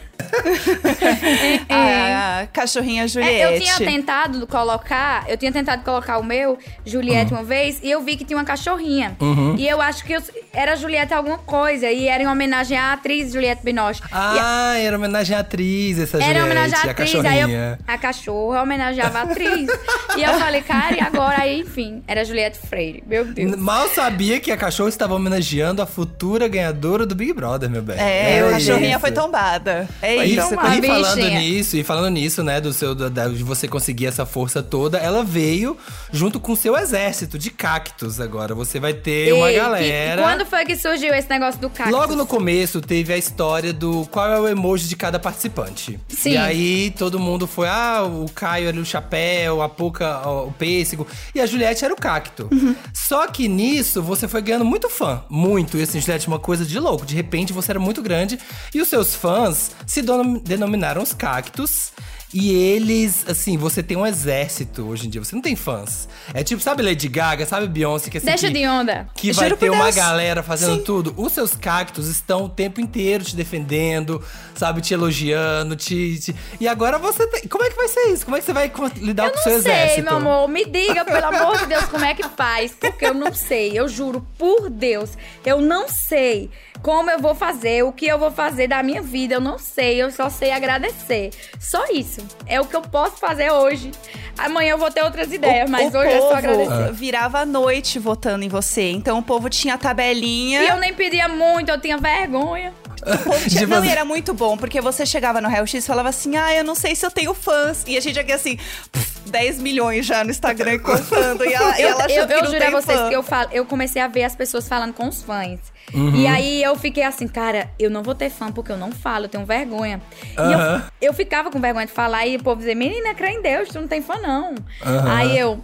A 1.69 2.47
cachorrinha 2.51 3.07
Juliette. 3.07 3.33
É, 3.41 3.55
eu 3.55 3.61
tinha 3.61 3.77
tentado 3.77 4.45
colocar, 4.47 5.23
eu 5.29 5.37
tinha 5.37 5.51
tentado 5.51 5.83
colocar 5.83 6.17
o 6.17 6.23
meu 6.23 6.57
Juliette 6.85 7.31
Uhum. 7.33 7.39
uma 7.39 7.45
vez 7.45 7.79
e 7.81 7.89
eu 7.89 8.01
vi 8.01 8.17
que 8.17 8.25
tinha 8.25 8.37
uma 8.37 8.43
cachorrinha. 8.43 9.15
E 9.57 9.65
eu 9.67 9.79
acho 9.81 10.03
que 10.03 10.13
eu- 10.13 10.21
era 10.53 10.75
Juliette 10.75 11.13
alguma 11.13 11.37
coisa 11.37 11.89
e 11.89 12.07
era 12.07 12.21
em 12.23 12.27
homenagem 12.27 12.77
à 12.77 12.93
atriz 12.93 13.31
Juliette 13.31 13.63
Binoche. 13.63 14.01
E 14.03 14.07
Ah, 14.11 14.75
era 14.77 14.97
homenagem 14.97 15.35
à 15.35 15.39
atriz, 15.39 15.97
essa 15.99 16.17
era 16.17 16.25
em 16.25 16.27
Juliette, 16.27 16.45
homenagem 16.45 16.75
à 16.75 16.87
a 16.87 16.91
atriz, 16.91 17.25
aí 17.25 17.41
eu, 17.41 17.77
a 17.87 17.97
cachorra 17.97 18.61
homenageava 18.63 19.19
a 19.19 19.21
atriz. 19.23 19.69
e 20.17 20.23
eu 20.23 20.33
falei, 20.39 20.61
cara, 20.61 20.95
e 20.95 20.99
agora? 20.99 21.41
Aí, 21.41 21.59
enfim, 21.61 22.03
era 22.07 22.25
Juliette 22.25 22.56
Freire. 22.57 23.03
Meu 23.07 23.25
Deus. 23.25 23.55
Mal 23.57 23.87
sabia 23.89 24.39
que 24.39 24.51
a 24.51 24.57
cachorra 24.57 24.89
estava 24.89 25.13
homenageando 25.15 25.81
a 25.81 25.85
futura 25.85 26.47
ganhadora 26.47 27.05
do 27.05 27.15
Big 27.15 27.33
Brother, 27.33 27.69
meu 27.69 27.81
bem. 27.81 27.97
É, 27.97 28.41
a 28.47 28.51
cachorrinha 28.51 28.91
isso. 28.91 28.99
foi 28.99 29.11
tombada. 29.11 29.87
É 30.01 30.25
E, 30.25 30.35
isso. 30.35 30.47
Então, 30.53 30.73
e 30.73 30.77
a 30.79 30.81
falando 30.83 31.15
bichinha. 31.15 31.39
nisso, 31.39 31.77
e 31.77 31.83
falando 31.83 32.09
nisso, 32.13 32.43
né, 32.43 32.59
do 32.61 32.73
seu 32.73 32.93
da- 32.95 33.27
de 33.27 33.43
você 33.43 33.67
conseguir 33.67 34.05
essa 34.07 34.25
força 34.25 34.61
toda, 34.63 34.97
ela 34.97 35.23
veio 35.23 35.77
junto 36.11 36.39
com 36.39 36.51
o 36.53 36.55
seu 36.55 36.77
exército 36.77 37.37
de 37.37 37.49
cactos 37.51 38.19
agora. 38.19 38.53
Você 38.55 38.79
vai 38.79 38.93
ter 38.93 39.33
uma 39.33 39.47
Ei, 39.49 39.55
que- 39.55 39.59
galera. 39.61 40.21
quando 40.21 40.45
foi 40.45 40.65
que 40.65 40.75
surgiu 40.75 41.13
esse 41.13 41.29
negócio 41.29 41.59
do 41.59 41.69
cactus? 41.69 41.93
Logo 41.93 42.15
no 42.15 42.25
começo 42.25 42.81
teve 42.81 43.13
a 43.13 43.17
história 43.17 43.71
do 43.73 44.05
qual 44.11 44.31
é 44.31 44.39
o 44.39 44.47
emoji 44.47 44.87
de 44.87 44.95
cada 44.95 45.19
participante. 45.19 45.99
Sim. 46.09 46.31
E 46.31 46.37
aí 46.37 46.91
todo 46.97 47.19
mundo 47.19 47.45
foi, 47.47 47.67
ah, 47.67 48.03
o 48.03 48.25
Caio 48.33 48.67
era 48.69 48.77
o 48.77 48.85
chapéu, 48.85 49.61
a 49.61 49.69
Puca 49.69 50.21
ó, 50.25 50.45
o 50.47 50.51
pêssego 50.51 51.05
e 51.33 51.39
a 51.41 51.45
Juliette 51.45 51.83
era 51.85 51.93
o 51.93 51.97
cacto. 51.97 52.46
Uhum. 52.51 52.75
Só 52.93 53.27
que 53.27 53.47
nisso 53.47 54.01
você 54.01 54.27
foi 54.27 54.41
ganhando 54.41 54.65
muito 54.65 54.89
fã, 54.89 55.23
muito. 55.29 55.77
E 55.77 55.81
assim, 55.81 55.99
Juliette, 55.99 56.27
uma 56.27 56.39
coisa 56.39 56.65
de 56.65 56.79
louco. 56.79 57.05
De 57.05 57.15
repente 57.15 57.53
você 57.53 57.71
era 57.71 57.79
muito 57.79 58.01
grande 58.01 58.39
e 58.73 58.81
os 58.81 58.87
seus 58.87 59.15
fãs 59.15 59.71
se 59.85 60.01
denominaram 60.43 61.01
os 61.01 61.13
cactos. 61.13 61.91
E 62.33 62.51
eles, 62.53 63.23
assim, 63.27 63.57
você 63.57 63.81
tem 63.81 63.95
um 63.95 64.05
exército 64.05 64.85
hoje 64.85 65.07
em 65.07 65.09
dia. 65.09 65.23
Você 65.23 65.33
não 65.33 65.41
tem 65.41 65.55
fãs. 65.55 66.09
É 66.33 66.43
tipo, 66.43 66.61
sabe 66.61 66.83
Lady 66.83 67.07
Gaga, 67.07 67.45
sabe 67.45 67.67
Beyoncé? 67.69 68.09
Que, 68.09 68.17
assim, 68.17 68.27
Deixa 68.27 68.47
que- 68.47 68.53
de 68.53 68.67
onda. 68.67 69.07
que 69.15 69.31
vai 69.31 69.45
Juro 69.47 69.57
ter 69.57 69.69
uma 69.69 69.85
Deus. 69.85 69.95
galera 69.95 70.43
fazendo 70.43 70.75
Sim. 70.75 70.83
tudo. 70.83 71.13
Os 71.15 71.31
seus 71.31 71.55
cactos 71.55 72.07
estão 72.09 72.43
o 72.43 72.49
tempo 72.49 72.81
inteiro 72.81 73.23
te 73.23 73.33
defendendo, 73.33 74.21
sabe, 74.55 74.81
te 74.81 74.93
elogiando, 74.93 75.75
te, 75.77 76.19
te- 76.19 76.35
E 76.59 76.67
agora 76.67 76.97
você 76.97 77.25
tem. 77.27 77.47
Como 77.47 77.63
é 77.63 77.69
que 77.69 77.77
vai 77.77 77.87
ser 77.87 78.07
isso? 78.11 78.25
Como 78.25 78.35
é 78.35 78.39
que 78.41 78.45
você 78.45 78.53
vai 78.53 78.69
lidar 78.97 79.27
Eu 79.27 79.31
com 79.31 79.39
o 79.39 79.43
seu 79.43 79.53
não 79.53 79.61
sei, 79.61 79.71
exército? 79.71 80.03
meu 80.03 80.17
amor. 80.17 80.47
Me 80.49 80.65
diga, 80.65 81.05
pelo 81.05 81.25
amor 81.27 81.57
de 81.59 81.65
Deus, 81.67 81.85
como 81.85 82.03
é 82.03 82.13
que 82.13 82.23
faz. 82.35 82.71
Porque 82.77 83.05
eu 83.05 83.13
não 83.13 83.33
sei. 83.33 83.71
Eu 83.73 83.87
juro 83.87 84.27
por 84.37 84.69
Deus. 84.69 85.11
Eu 85.45 85.61
não 85.61 85.87
sei 85.87 86.49
como 86.81 87.09
eu 87.09 87.19
vou 87.19 87.35
fazer, 87.35 87.83
o 87.83 87.91
que 87.91 88.05
eu 88.07 88.17
vou 88.17 88.31
fazer 88.31 88.67
da 88.67 88.81
minha 88.83 89.01
vida. 89.01 89.35
Eu 89.35 89.41
não 89.41 89.57
sei. 89.57 90.01
Eu 90.01 90.11
só 90.11 90.29
sei 90.29 90.51
agradecer. 90.51 91.31
Só 91.59 91.85
isso. 91.91 92.21
É 92.45 92.59
o 92.61 92.65
que 92.65 92.75
eu 92.75 92.81
posso 92.81 93.17
fazer 93.17 93.51
hoje. 93.51 93.91
Amanhã 94.37 94.71
eu 94.71 94.77
vou 94.77 94.91
ter 94.91 95.03
outras 95.03 95.31
ideias, 95.33 95.69
mas 95.69 95.93
o 95.93 95.97
hoje 95.97 96.11
é 96.11 96.19
só 96.21 96.35
agradecer. 96.35 96.93
virava 96.93 97.39
a 97.39 97.45
noite 97.45 97.97
votando 97.99 98.43
em 98.45 98.49
você. 98.49 98.91
Então 98.91 99.19
o 99.19 99.23
povo 99.23 99.49
tinha 99.49 99.73
a 99.73 99.77
tabelinha. 99.77 100.63
E 100.63 100.67
eu 100.67 100.77
nem 100.77 100.93
pedia 100.93 101.27
muito, 101.27 101.69
eu 101.69 101.79
tinha 101.79 101.97
vergonha. 101.97 102.73
O 103.01 103.17
povo 103.23 103.39
tinha... 103.49 103.61
Não, 103.67 103.75
fazer- 103.75 103.87
e 103.87 103.89
era 103.91 104.05
muito 104.05 104.33
bom, 104.33 104.57
porque 104.57 104.79
você 104.81 105.05
chegava 105.05 105.41
no 105.41 105.47
Real 105.49 105.65
X 105.65 105.83
e 105.83 105.87
falava 105.87 106.09
assim: 106.09 106.35
ah, 106.37 106.53
eu 106.53 106.63
não 106.63 106.75
sei 106.75 106.95
se 106.95 107.05
eu 107.05 107.11
tenho 107.11 107.33
fãs. 107.33 107.83
E 107.87 107.97
a 107.97 108.01
gente 108.01 108.19
aqui 108.19 108.31
assim, 108.31 108.57
pff, 108.91 109.16
10 109.29 109.61
milhões 109.61 110.05
já 110.05 110.23
no 110.23 110.31
Instagram 110.31 110.79
contando. 110.79 111.45
E 111.45 111.53
ela, 111.53 111.79
e 111.79 111.81
Eu, 111.83 111.89
ela 111.89 112.05
achando 112.05 112.19
eu, 112.19 112.27
que 112.27 112.33
eu 112.33 112.43
não 112.43 112.51
juro 112.51 112.63
a 112.65 112.81
vocês 112.81 112.99
fã. 112.99 113.09
que 113.09 113.15
eu, 113.15 113.23
falo, 113.23 113.49
eu 113.51 113.65
comecei 113.65 114.01
a 114.01 114.07
ver 114.07 114.23
as 114.23 114.35
pessoas 114.35 114.67
falando 114.67 114.93
com 114.93 115.07
os 115.07 115.21
fãs. 115.23 115.59
Uhum. 115.93 116.15
E 116.15 116.27
aí 116.27 116.61
eu 116.63 116.75
fiquei 116.75 117.03
assim, 117.03 117.27
cara, 117.27 117.69
eu 117.79 117.89
não 117.89 118.03
vou 118.03 118.13
ter 118.13 118.29
fã 118.29 118.51
porque 118.51 118.71
eu 118.71 118.77
não 118.77 118.91
falo, 118.91 119.25
eu 119.25 119.29
tenho 119.29 119.45
vergonha. 119.45 120.01
E 120.35 120.39
Aham. 120.39 120.83
eu, 121.01 121.07
eu 121.09 121.13
ficava 121.13 121.49
com 121.49 121.59
vergonha 121.59 121.85
de 121.85 121.91
falar 121.93 122.25
e 122.27 122.35
o 122.35 122.43
povo 122.43 122.57
dizia, 122.57 122.75
menina, 122.75 123.13
crê 123.13 123.29
em 123.29 123.41
Deus, 123.41 123.69
tu 123.69 123.79
não 123.79 123.87
tem 123.87 124.01
fã 124.01 124.15
não. 124.19 124.55
Aham. 124.85 125.11
Aí 125.15 125.37
eu. 125.37 125.59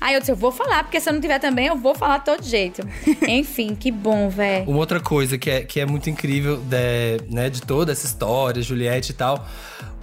Aí 0.00 0.14
eu 0.14 0.20
disse, 0.20 0.30
eu 0.30 0.36
vou 0.36 0.52
falar, 0.52 0.84
porque 0.84 1.00
se 1.00 1.08
eu 1.08 1.12
não 1.12 1.20
tiver 1.20 1.40
também, 1.40 1.66
eu 1.66 1.76
vou 1.76 1.92
falar 1.92 2.18
de 2.18 2.26
todo 2.26 2.44
jeito. 2.44 2.82
Enfim, 3.26 3.74
que 3.74 3.90
bom, 3.90 4.28
velho. 4.28 4.70
Uma 4.70 4.78
outra 4.78 5.00
coisa 5.00 5.36
que 5.36 5.50
é, 5.50 5.62
que 5.62 5.80
é 5.80 5.86
muito 5.86 6.08
incrível 6.08 6.56
de, 6.58 7.20
né, 7.28 7.50
de 7.50 7.60
toda 7.62 7.90
essa 7.90 8.06
história, 8.06 8.62
Juliette 8.62 9.10
e 9.10 9.14
tal. 9.14 9.44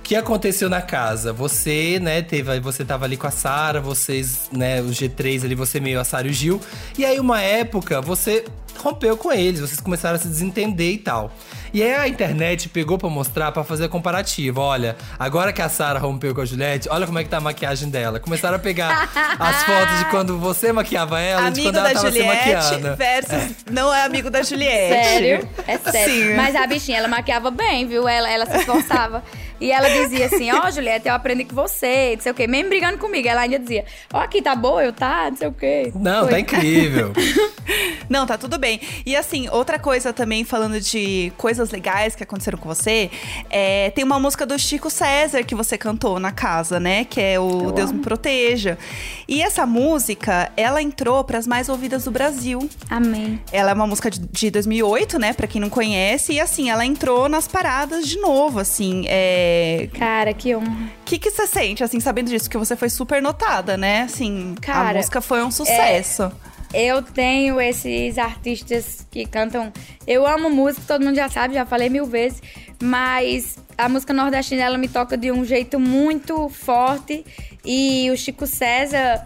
O 0.06 0.08
que 0.08 0.16
aconteceu 0.16 0.70
na 0.70 0.84
casa? 0.84 1.34
Você, 1.34 2.00
né, 2.00 2.22
teve, 2.22 2.60
você 2.60 2.86
tava 2.86 3.06
ali 3.06 3.18
com 3.18 3.26
a 3.26 3.32
Sara, 3.32 3.82
vocês, 3.82 4.52
né, 4.52 4.80
os 4.80 4.92
G3 4.96 5.44
ali, 5.46 5.56
você 5.56 5.80
meio 5.80 6.00
a 6.00 6.04
Sara 6.04 6.28
e 6.28 6.30
o 6.30 6.34
Gil. 6.34 6.62
E 6.96 7.04
aí, 7.04 7.20
uma 7.20 7.42
época, 7.42 8.00
você 8.02 8.46
rompeu 8.78 9.18
com 9.18 9.32
eles, 9.32 9.62
vocês 9.62 9.80
começaram 9.80 10.18
a 10.18 10.20
se 10.20 10.28
desentender 10.28 10.94
e 10.94 10.98
tal. 11.00 11.34
E 11.76 11.84
aí 11.84 11.94
a 11.94 12.08
internet 12.08 12.70
pegou 12.70 12.98
pra 12.98 13.10
mostrar, 13.10 13.52
pra 13.52 13.62
fazer 13.62 13.90
comparativo. 13.90 14.62
Olha, 14.62 14.96
agora 15.20 15.52
que 15.52 15.62
a 15.62 15.68
Sara 15.68 16.00
rompeu 16.00 16.34
com 16.34 16.40
a 16.40 16.46
Juliette, 16.46 16.88
olha 16.90 17.06
como 17.06 17.20
é 17.20 17.24
que 17.26 17.30
tá 17.30 17.36
a 17.36 17.42
maquiagem 17.42 17.90
dela. 17.90 18.18
Começaram 18.18 18.56
a 18.56 18.60
pegar 18.60 19.10
as 19.38 19.64
fotos 19.64 20.00
de 20.00 20.06
quando 20.06 20.40
você 20.40 20.72
maquiava 20.72 21.20
ela 21.20 21.50
e 21.50 21.52
de 21.52 21.60
Amigo 21.60 21.68
quando 21.68 21.76
ela 21.76 21.90
da 21.90 21.94
tava 21.96 22.12
se 22.14 22.18
Juliette 22.18 22.50
maquiando. 22.50 22.96
versus 22.96 23.56
não 23.70 23.94
é 23.94 24.06
amigo 24.06 24.30
da 24.30 24.42
Juliette. 24.42 25.06
Sério? 25.06 25.50
É 25.68 25.78
sério. 25.78 26.14
Sim. 26.14 26.36
Mas 26.38 26.56
a 26.56 26.66
bichinha, 26.66 26.98
ela 26.98 27.10
maquiava 27.10 27.52
bem, 27.52 27.86
viu? 27.86 28.08
Ela, 28.08 28.32
ela 28.32 28.46
se 28.46 28.56
esforçava. 28.56 29.22
E 29.60 29.72
ela 29.72 29.90
dizia 29.90 30.26
assim: 30.28 30.52
Ó, 30.52 30.70
Juliette, 30.72 31.08
eu 31.08 31.14
aprendi 31.14 31.46
com 31.46 31.56
você, 31.56 32.14
não 32.16 32.22
sei 32.22 32.32
o 32.32 32.36
quê. 32.36 32.48
Mesmo 32.48 32.70
brigando 32.70 32.98
comigo. 32.98 33.28
Ela 33.28 33.42
ainda 33.42 33.60
dizia: 33.60 33.86
Ó, 34.14 34.20
aqui 34.20 34.42
tá 34.42 34.56
boa, 34.56 34.84
eu 34.84 34.94
tá, 34.94 35.30
não 35.30 35.38
sei 35.38 35.48
o 35.48 35.52
quê. 35.52 35.92
Não, 35.96 36.24
Foi. 36.24 36.32
tá 36.32 36.40
incrível. 36.40 37.12
Não, 38.08 38.28
tá 38.28 38.38
tudo 38.38 38.60
bem. 38.60 38.80
E 39.04 39.16
assim, 39.16 39.50
outra 39.50 39.80
coisa 39.80 40.14
também, 40.14 40.44
falando 40.44 40.80
de 40.80 41.34
coisas 41.38 41.65
legais 41.72 42.16
que 42.16 42.24
aconteceram 42.24 42.58
com 42.58 42.68
você, 42.68 43.10
é, 43.50 43.90
tem 43.92 44.04
uma 44.04 44.20
música 44.20 44.46
do 44.46 44.58
Chico 44.58 44.90
César 44.90 45.44
que 45.44 45.56
você 45.56 45.78
cantou 45.78 46.20
na 46.20 46.32
casa, 46.32 46.80
né? 46.80 47.06
Que 47.06 47.22
é 47.22 47.40
o 47.40 47.72
Deus 47.72 47.92
Me 47.92 48.00
Proteja. 48.00 48.78
E 49.28 49.42
essa 49.42 49.66
música, 49.66 50.52
ela 50.56 50.82
entrou 50.82 51.24
pras 51.24 51.48
mais 51.48 51.70
ouvidas 51.70 52.06
do 52.06 52.12
Brasil. 52.12 52.70
Amém. 52.90 53.40
Ela 53.52 53.72
é 53.72 53.74
uma 53.74 53.88
música 53.88 54.10
de, 54.10 54.20
de 54.20 54.52
2008, 54.52 55.20
né? 55.20 55.34
Pra 55.34 55.48
quem 55.48 55.62
não 55.62 55.70
conhece. 55.70 56.34
E 56.34 56.40
assim, 56.40 56.70
ela 56.70 56.86
entrou 56.86 57.28
nas 57.28 57.48
paradas 57.48 58.08
de 58.08 58.18
novo, 58.20 58.60
assim. 58.60 59.06
É... 59.08 59.90
Cara, 59.98 60.34
que 60.34 60.56
honra. 60.56 60.92
O 61.02 61.06
que, 61.06 61.18
que 61.20 61.32
você 61.32 61.48
sente, 61.48 61.84
assim, 61.84 62.00
sabendo 62.00 62.30
disso? 62.30 62.50
Que 62.50 62.58
você 62.58 62.76
foi 62.76 62.90
super 62.90 63.22
notada, 63.22 63.78
né? 63.78 64.04
Assim, 64.04 64.56
a 64.58 64.62
Cara, 64.62 64.98
música 64.98 65.22
foi 65.22 65.44
um 65.44 65.52
sucesso. 65.52 66.32
Eu 66.78 67.02
tenho 67.02 67.62
esses 67.62 68.18
artistas 68.18 69.08
que 69.10 69.26
cantam. 69.26 69.72
Eu 70.06 70.28
amo 70.28 70.50
música, 70.50 70.84
todo 70.86 71.06
mundo 71.06 71.16
já 71.16 71.30
sabe, 71.30 71.54
já 71.54 71.66
falei 71.66 71.90
mil 71.90 72.06
vezes. 72.06 72.44
Mas 72.84 73.58
a 73.78 73.88
música 73.88 74.12
nordestina 74.14 74.64
ela 74.64 74.78
me 74.78 74.90
toca 74.90 75.16
de 75.16 75.32
um 75.32 75.46
jeito 75.46 75.80
muito 75.80 76.50
forte. 76.50 77.26
E 77.64 78.12
o 78.12 78.18
Chico 78.18 78.46
César 78.46 79.26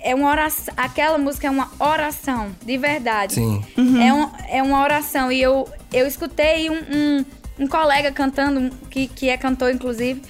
é 0.00 0.14
uma 0.14 0.30
oração. 0.30 0.72
Aquela 0.74 1.18
música 1.18 1.46
é 1.46 1.50
uma 1.50 1.70
oração, 1.78 2.50
de 2.64 2.78
verdade. 2.78 3.34
Sim. 3.34 3.62
É, 4.02 4.10
um, 4.10 4.30
é 4.48 4.62
uma 4.62 4.82
oração. 4.82 5.30
E 5.30 5.42
eu, 5.42 5.68
eu 5.92 6.06
escutei 6.06 6.70
um, 6.70 6.78
um, 6.78 7.24
um 7.60 7.68
colega 7.68 8.10
cantando, 8.10 8.74
que, 8.88 9.06
que 9.06 9.28
é 9.28 9.36
cantor, 9.36 9.70
inclusive, 9.70 10.22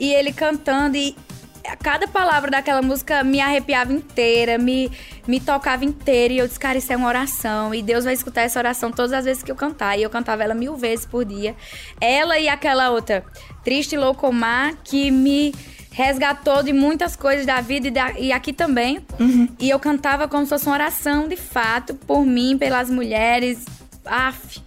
e 0.00 0.10
ele 0.10 0.32
cantando, 0.32 0.96
e 0.96 1.14
cada 1.82 2.06
palavra 2.08 2.50
daquela 2.50 2.82
música 2.82 3.22
me 3.24 3.40
arrepiava 3.40 3.92
inteira, 3.92 4.58
me, 4.58 4.90
me 5.26 5.40
tocava 5.40 5.84
inteira. 5.84 6.34
E 6.34 6.38
eu 6.38 6.46
disse, 6.46 6.58
cara, 6.58 6.78
isso 6.78 6.92
é 6.92 6.96
uma 6.96 7.08
oração. 7.08 7.74
E 7.74 7.82
Deus 7.82 8.04
vai 8.04 8.14
escutar 8.14 8.42
essa 8.42 8.58
oração 8.58 8.90
todas 8.90 9.12
as 9.12 9.24
vezes 9.24 9.42
que 9.42 9.50
eu 9.50 9.56
cantar. 9.56 9.98
E 9.98 10.02
eu 10.02 10.10
cantava 10.10 10.42
ela 10.42 10.54
mil 10.54 10.76
vezes 10.76 11.06
por 11.06 11.24
dia. 11.24 11.54
Ela 12.00 12.38
e 12.38 12.48
aquela 12.48 12.90
outra, 12.90 13.24
Triste 13.64 13.96
Loucomar, 13.96 14.74
que 14.84 15.10
me 15.10 15.54
resgatou 15.90 16.62
de 16.62 16.72
muitas 16.72 17.14
coisas 17.16 17.44
da 17.44 17.60
vida 17.60 17.88
e, 17.88 17.90
da- 17.90 18.12
e 18.18 18.32
aqui 18.32 18.52
também. 18.52 19.00
E 19.60 19.68
eu 19.70 19.78
cantava 19.78 20.26
como 20.26 20.44
se 20.44 20.48
fosse 20.48 20.66
uma 20.66 20.74
oração, 20.74 21.28
de 21.28 21.36
fato, 21.36 21.94
por 21.94 22.24
mim, 22.24 22.56
pelas 22.58 22.88
mulheres. 22.90 23.64
Aff, 24.04 24.60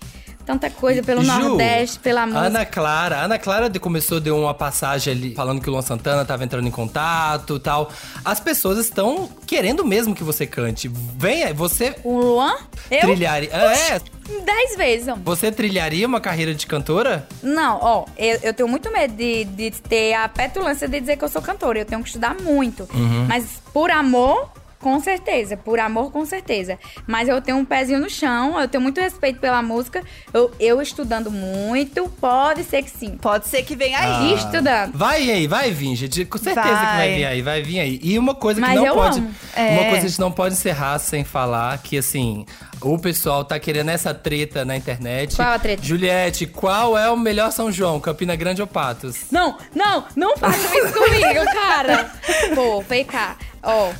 tanta 0.45 0.69
coisa, 0.69 1.01
pelo 1.01 1.23
Ju, 1.23 1.27
Nordeste, 1.39 1.99
pela 1.99 2.25
música. 2.25 2.45
Ana 2.45 2.65
Clara, 2.65 3.17
Ana 3.21 3.39
Clara 3.39 3.69
de- 3.69 3.79
começou, 3.79 4.19
deu 4.19 4.37
uma 4.37 4.53
passagem 4.53 5.13
ali 5.13 5.33
falando 5.35 5.61
que 5.61 5.67
o 5.69 5.71
Luan 5.71 5.81
Santana 5.81 6.23
tava 6.23 6.43
entrando 6.43 6.67
em 6.67 6.71
contato 6.71 7.55
e 7.55 7.59
tal. 7.59 7.89
As 8.23 8.39
pessoas 8.39 8.77
estão 8.77 9.29
querendo 9.47 9.83
mesmo 9.85 10.13
que 10.15 10.23
você 10.23 10.45
cante. 10.45 10.87
Venha, 11.17 11.53
você 11.53 11.95
O 12.03 12.17
Luan? 12.19 12.55
Eu? 12.91 13.01
trilharia. 13.01 13.49
É, 13.51 13.99
Dez 14.43 14.75
vezes, 14.75 15.07
você 15.23 15.51
trilharia 15.51 16.07
uma 16.07 16.19
carreira 16.19 16.53
de 16.55 16.65
cantora? 16.65 17.27
Não, 17.43 17.77
ó, 17.79 18.05
eu, 18.17 18.39
eu 18.41 18.53
tenho 18.55 18.67
muito 18.67 18.91
medo 18.91 19.13
de, 19.15 19.45
de 19.45 19.69
ter 19.69 20.13
a 20.15 20.27
petulância 20.27 20.87
de 20.87 20.99
dizer 20.99 21.15
que 21.17 21.23
eu 21.23 21.29
sou 21.29 21.43
cantora. 21.43 21.77
Eu 21.77 21.85
tenho 21.85 22.01
que 22.01 22.07
estudar 22.07 22.35
muito. 22.41 22.87
Mas 23.27 23.45
por 23.71 23.91
amor, 23.91 24.49
com 24.85 24.99
certeza. 24.99 25.57
Por 25.57 25.79
amor, 25.79 26.11
com 26.11 26.23
certeza. 26.27 26.77
Mas 27.07 27.27
eu 27.27 27.41
tenho 27.41 27.57
um 27.57 27.65
pezinho 27.65 27.99
no 27.99 28.07
chão, 28.07 28.59
eu 28.61 28.67
tenho 28.67 28.83
muito 28.83 29.01
respeito 29.01 29.39
pela 29.39 29.59
música. 29.63 30.03
Eu, 30.31 30.51
eu 30.59 30.79
estudando 30.79 31.31
muito, 31.31 32.07
pode 32.21 32.63
ser 32.63 32.83
que 32.83 32.91
sim. 32.91 33.17
Pode 33.19 33.47
ser 33.47 33.63
que 33.63 33.75
venha 33.75 33.97
Ah. 33.97 34.19
aí. 34.19 34.35
Estudando. 34.35 34.91
Vai 34.95 35.27
aí, 35.31 35.47
vai 35.47 35.71
vir, 35.71 35.95
gente. 35.95 36.23
Com 36.25 36.37
certeza 36.37 36.67
que 36.69 36.71
vai 36.75 36.97
Vai. 36.97 37.15
vir 37.15 37.25
aí, 37.25 37.41
vai 37.41 37.61
vir 37.63 37.79
aí. 37.79 37.99
E 38.03 38.19
uma 38.19 38.35
coisa 38.35 38.61
que 38.61 38.67
Mas 38.67 38.75
não 38.75 38.85
eu 38.85 38.93
pode. 38.93 39.17
amo. 39.17 39.33
É. 39.55 39.69
Uma 39.71 39.83
coisa 39.85 39.99
que 40.01 40.05
a 40.05 40.09
gente 40.09 40.19
não 40.19 40.31
pode 40.31 40.53
encerrar 40.53 40.99
sem 40.99 41.23
falar 41.23 41.79
que, 41.79 41.97
assim, 41.97 42.45
o 42.79 42.99
pessoal 42.99 43.43
tá 43.43 43.57
querendo 43.57 43.89
essa 43.89 44.13
treta 44.13 44.63
na 44.63 44.77
internet. 44.77 45.35
Qual 45.35 45.49
a 45.49 45.57
treta? 45.57 45.81
Juliette, 45.83 46.45
qual 46.45 46.95
é 46.95 47.09
o 47.09 47.17
melhor 47.17 47.51
São 47.51 47.71
João? 47.71 47.99
Campina 47.99 48.35
Grande 48.35 48.61
ou 48.61 48.67
Patos? 48.67 49.25
Não, 49.31 49.57
não, 49.73 50.05
não 50.15 50.37
façam 50.37 50.71
isso 50.77 50.93
comigo, 50.93 51.43
cara. 51.53 52.11
Pô, 52.53 52.81
vem 52.81 53.03
cá. 53.03 53.35
Ó, 53.65 53.91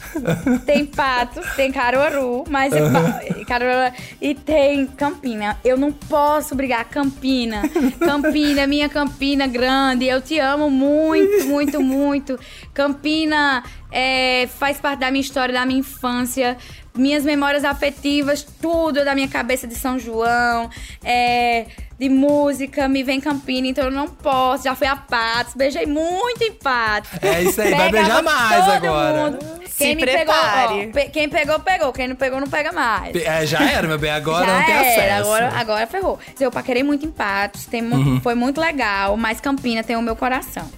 tem 0.66 0.86
Patos, 0.86 1.44
tem 1.56 1.72
Caruaru, 1.72 2.44
mas 2.48 2.72
é 2.72 2.80
Caruaru 3.46 3.96
e 4.22 4.36
tem 4.36 4.86
Campina. 4.86 5.58
Eu 5.66 5.76
não 5.76 5.92
posso 5.92 6.54
brigar 6.54 6.86
Campina. 6.86 7.64
Campina, 8.00 8.68
minha 8.68 8.88
Campina 8.88 9.48
grande. 9.48 10.06
Eu 10.06 10.22
te 10.22 10.38
amo 10.40 10.70
muito, 10.70 11.48
muito, 11.48 11.82
muito. 11.82 12.40
Campina 12.76 13.64
é, 13.92 14.48
faz 14.60 14.78
parte 14.78 15.00
da 15.00 15.10
minha 15.10 15.22
história, 15.22 15.54
da 15.54 15.66
minha 15.66 15.80
infância. 15.80 16.56
Minhas 16.94 17.24
memórias 17.26 17.66
afetivas, 17.66 18.42
tudo 18.62 19.00
é 19.00 19.04
da 19.04 19.14
minha 19.16 19.28
cabeça 19.28 19.68
de 19.68 19.76
São 19.76 19.98
João. 20.00 20.70
É, 21.04 21.66
de 22.00 22.08
música, 22.10 22.88
me 22.90 23.04
vem 23.04 23.20
Campina, 23.22 23.68
então 23.68 23.86
eu 23.86 23.92
não 23.92 24.08
posso. 24.08 24.64
Já 24.66 24.76
fui 24.76 24.88
a 24.88 24.96
Patos, 24.96 25.54
beijei 25.56 25.86
muito 25.86 26.42
em 26.42 26.52
Patos. 26.54 27.10
É 27.22 27.42
isso 27.44 27.62
aí, 27.62 27.74
vai 27.74 27.90
beijar 27.92 28.22
mais 28.22 28.70
agora. 28.70 29.32
mundo. 29.32 29.40
Se 29.68 29.78
Quem 29.84 29.96
me 29.96 30.02
prepare. 30.04 30.68
pegou, 30.68 30.90
ó, 30.90 30.94
pe- 30.94 31.10
quem 31.10 31.28
pegou, 31.30 31.60
pegou. 31.60 31.92
Quem 31.94 32.08
não 32.08 32.16
pegou, 32.16 32.40
não 32.40 32.48
pega 32.48 32.72
mais. 32.72 33.14
É, 33.16 33.46
já 33.46 33.62
era, 33.70 33.86
meu 33.88 33.98
bem. 33.98 34.12
Agora 34.12 34.46
Já 34.46 34.58
não 34.60 34.66
tem 34.66 34.74
era, 34.74 34.88
acesso. 34.90 35.20
Agora, 35.30 35.52
agora 35.58 35.88
ferrou. 35.88 36.18
Eu 36.40 36.50
paquerei 36.52 36.82
muito 36.84 37.06
em 37.06 37.12
Patos, 37.12 37.66
tem 37.66 37.82
Uhum. 37.82 38.22
foi 38.22 38.36
muito 38.36 38.60
legal, 38.62 39.18
mas 39.18 39.42
Campina 39.42 39.84
tem 39.84 39.98
o 39.98 40.02
meu 40.02 40.16
coração. 40.16 40.70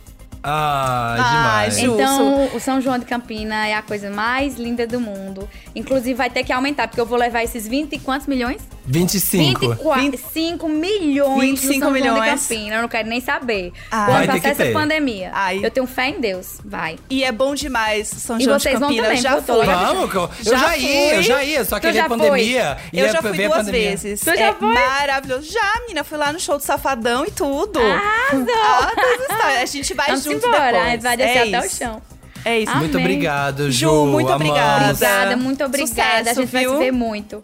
Ah, 0.44 1.16
Ai, 1.18 1.70
demais. 1.70 1.80
Ju. 1.80 1.94
Então, 1.94 2.50
o 2.56 2.60
São 2.60 2.80
João 2.82 2.98
de 2.98 3.06
Campina 3.06 3.68
é 3.68 3.74
a 3.74 3.82
coisa 3.82 4.10
mais 4.10 4.56
linda 4.56 4.86
do 4.88 5.00
mundo. 5.00 5.48
Inclusive, 5.76 6.14
vai 6.14 6.30
ter 6.30 6.44
que 6.44 6.54
aumentar, 6.54 6.88
porque 6.88 7.02
eu 7.02 7.06
vou 7.06 7.18
levar 7.18 7.44
esses 7.44 7.68
20 7.68 7.94
e 7.94 8.00
quantos 8.00 8.28
milhões? 8.28 8.62
25. 8.86 9.78
25 9.96 10.70
milhões 10.70 11.42
25 11.42 11.74
no 11.74 11.80
São 11.80 11.80
João 11.80 11.94
de 11.94 12.02
milhões. 12.02 12.42
Campina. 12.48 12.76
Eu 12.78 12.82
não 12.82 12.88
quero 12.90 13.10
nem 13.10 13.20
saber. 13.20 13.74
Ah. 13.92 14.06
Quando 14.06 14.08
Vai 14.08 14.22
ter 14.22 14.28
passar 14.28 14.40
que 14.42 14.48
essa 14.48 14.64
ter. 14.64 14.74
pandemia. 14.74 15.32
Ai. 15.34 15.60
Eu 15.62 15.70
tenho 15.72 15.86
fé 15.86 16.08
em 16.10 16.22
Deus. 16.22 16.60
Vai. 16.64 16.98
E 17.10 17.24
é 17.24 17.32
bom 17.32 17.54
demais 17.54 18.08
São 18.08 18.38
E 18.40 18.44
João 18.44 18.58
vocês 18.60 18.76
de 18.76 18.80
vão 18.80 18.90
Campinas. 18.90 19.08
também, 19.08 19.22
já? 19.22 19.54
Eu 19.54 19.58
lá. 19.58 19.84
Vamos, 19.94 20.14
eu, 20.16 20.22
eu 20.22 20.30
Já 20.44 20.58
já, 20.58 20.78
ia, 20.78 21.16
eu 21.16 21.24
já 21.24 21.44
ia. 21.44 21.66
Só 21.66 21.80
que 21.80 21.92
já 21.92 22.06
a 22.06 22.10
pandemia. 22.10 22.78
Eu 22.94 23.06
ia 23.06 23.12
já 23.12 23.22
fui 23.22 23.32
duas 23.38 23.58
pandemia. 23.58 23.90
vezes. 23.90 24.20
Tu 24.22 24.26
já 24.36 24.46
é 24.46 24.54
foi? 24.54 24.74
maravilhoso. 24.74 25.52
Já, 25.52 25.80
menina, 25.82 26.04
fui 26.06 26.18
lá 26.18 26.32
no 26.32 26.40
show 26.40 26.58
do 26.58 26.64
Safadão 26.64 27.26
e 27.26 27.32
tudo. 27.32 27.80
Arrasou! 27.80 28.56
Altas 28.88 29.22
histórias. 29.22 29.62
A 29.62 29.66
gente 29.66 29.94
vai 29.94 30.16
junto 30.18 30.37
embora. 30.46 30.72
depois. 30.84 31.04
Vai 31.04 31.18
descer 31.18 31.38
é 31.38 31.48
até 31.48 31.62
o 31.62 31.66
isso. 31.66 31.78
chão. 31.78 32.02
É 32.46 32.60
isso. 32.60 32.72
Ah, 32.72 32.78
Muito 32.78 32.96
Amém. 32.98 33.06
obrigado, 33.06 33.72
Ju. 33.72 33.80
Ju, 33.90 34.06
muito 34.06 34.32
amamos. 34.32 34.48
obrigada. 34.48 34.92
Obrigada, 34.92 35.38
muito 35.38 35.64
obrigada. 35.66 35.88
Sucesso, 35.90 36.30
a 36.30 36.34
gente 36.44 36.52
vai 36.52 36.62
viu? 36.64 36.72
se 36.74 36.78
ver 36.78 36.92
muito. 36.92 37.42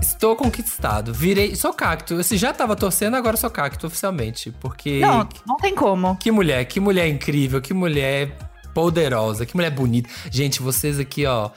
Estou 0.00 0.36
conquistado. 0.36 1.12
Virei. 1.12 1.54
Sou 1.54 1.72
cacto. 1.72 2.22
Se 2.22 2.36
já 2.36 2.52
tava 2.52 2.76
torcendo, 2.76 3.16
agora 3.16 3.36
sou 3.36 3.50
cacto 3.50 3.86
oficialmente. 3.86 4.50
Porque. 4.60 5.00
Não, 5.00 5.28
não 5.46 5.56
tem 5.56 5.74
como. 5.74 6.16
Que 6.16 6.30
mulher, 6.30 6.64
que 6.66 6.78
mulher 6.80 7.08
incrível, 7.08 7.60
que 7.60 7.72
mulher 7.74 8.36
poderosa, 8.74 9.46
que 9.46 9.54
mulher 9.54 9.70
bonita. 9.70 10.08
Gente, 10.30 10.60
vocês 10.60 10.98
aqui, 10.98 11.24
ó. 11.26 11.50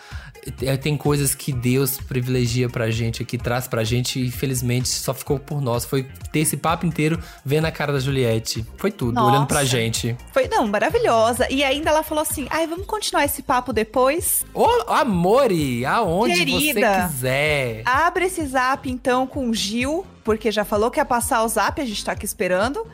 É, 0.62 0.78
Tem 0.78 0.96
coisas 0.98 1.34
que 1.36 1.52
Deus 1.52 1.98
privilegia 1.98 2.70
pra 2.70 2.90
gente 2.90 3.22
aqui, 3.22 3.38
traz 3.38 3.68
pra 3.68 3.84
gente, 3.84 4.20
e 4.20 4.28
infelizmente 4.28 4.88
só 4.90 5.14
ficou 5.14 5.40
por 5.40 5.62
nós. 5.62 5.86
Foi 5.86 6.08
ter 6.32 6.40
esse 6.40 6.58
papo 6.58 6.86
inteiro 6.86 7.20
vendo 7.46 7.66
a 7.66 7.72
cara 7.72 7.94
da 7.94 8.00
Juliette. 8.00 8.66
Foi 8.78 8.92
tudo, 8.92 9.14
Nossa. 9.14 9.32
olhando 9.32 9.48
pra 9.48 9.64
gente. 9.64 10.16
Foi, 10.32 10.48
não, 10.48 10.68
maravilhosa. 10.68 11.48
E 11.52 11.64
ainda 11.64 11.90
ela 11.90 12.04
falou 12.04 12.22
assim: 12.22 12.48
ai, 12.50 12.68
vamos 12.68 12.86
continuar 12.86 13.26
esse 13.26 13.42
papo 13.42 13.72
depois? 13.74 14.46
Ô, 14.54 14.68
amore, 14.88 15.86
aonde 15.86 16.36
Querida. 16.36 17.04
você 17.04 17.08
quiser. 17.08 17.82
Abre 17.86 18.26
esse 18.26 18.46
zap 18.46 18.90
então 18.90 19.26
com 19.28 19.50
o 19.50 19.54
Gil, 19.54 20.06
porque 20.24 20.52
já 20.52 20.66
falou 20.66 20.92
que 20.92 21.00
ia 21.00 21.06
passar 21.06 21.44
o 21.44 21.48
zap, 21.48 21.80
a 21.82 21.86
gente 21.86 22.04
tá 22.04 22.12
aqui 22.12 22.26
esperando. 22.26 22.86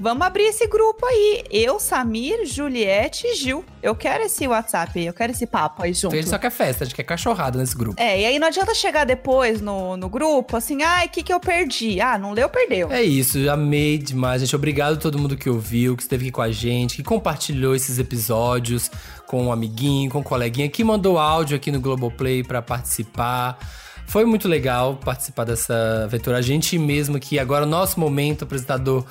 Vamos 0.00 0.24
abrir 0.24 0.44
esse 0.44 0.66
grupo 0.68 1.04
aí. 1.04 1.42
Eu, 1.50 1.80
Samir, 1.80 2.46
Juliette 2.46 3.26
e 3.26 3.34
Gil. 3.34 3.64
Eu 3.82 3.96
quero 3.96 4.22
esse 4.22 4.46
WhatsApp 4.46 4.96
aí, 4.96 5.06
eu 5.06 5.12
quero 5.12 5.32
esse 5.32 5.44
papo 5.44 5.82
aí 5.82 5.92
junto. 5.92 6.14
Ele 6.14 6.26
só 6.26 6.38
quer 6.38 6.50
festa, 6.50 6.84
a 6.84 6.86
gente 6.86 6.94
quer 6.94 7.02
cachorrada 7.02 7.58
nesse 7.58 7.76
grupo. 7.76 8.00
É, 8.00 8.20
e 8.20 8.24
aí 8.24 8.38
não 8.38 8.46
adianta 8.46 8.74
chegar 8.74 9.04
depois 9.04 9.60
no, 9.60 9.96
no 9.96 10.08
grupo 10.08 10.56
assim, 10.56 10.82
ai, 10.82 11.06
o 11.06 11.08
que 11.08 11.22
que 11.22 11.32
eu 11.32 11.40
perdi? 11.40 12.00
Ah, 12.00 12.16
não 12.16 12.32
leu, 12.32 12.48
perdeu. 12.48 12.92
É 12.92 13.02
isso, 13.02 13.50
amei 13.50 13.98
demais, 13.98 14.40
gente. 14.40 14.54
Obrigado 14.54 14.94
a 14.94 14.96
todo 14.96 15.18
mundo 15.18 15.36
que 15.36 15.50
ouviu, 15.50 15.96
que 15.96 16.02
esteve 16.02 16.26
aqui 16.26 16.32
com 16.32 16.42
a 16.42 16.50
gente, 16.50 16.96
que 16.96 17.02
compartilhou 17.02 17.74
esses 17.74 17.98
episódios 17.98 18.90
com 19.26 19.46
um 19.46 19.52
amiguinho, 19.52 20.10
com 20.10 20.20
um 20.20 20.22
coleguinha, 20.22 20.68
que 20.68 20.84
mandou 20.84 21.18
áudio 21.18 21.56
aqui 21.56 21.72
no 21.72 21.80
Globoplay 21.80 22.44
pra 22.44 22.62
participar. 22.62 23.58
Foi 24.06 24.24
muito 24.24 24.48
legal 24.48 24.96
participar 24.96 25.44
dessa 25.44 26.04
aventura. 26.04 26.38
A 26.38 26.42
gente 26.42 26.78
mesmo 26.78 27.18
que 27.18 27.38
agora, 27.38 27.66
o 27.66 27.68
nosso 27.68 28.00
momento, 28.00 28.44
apresentador, 28.44 29.04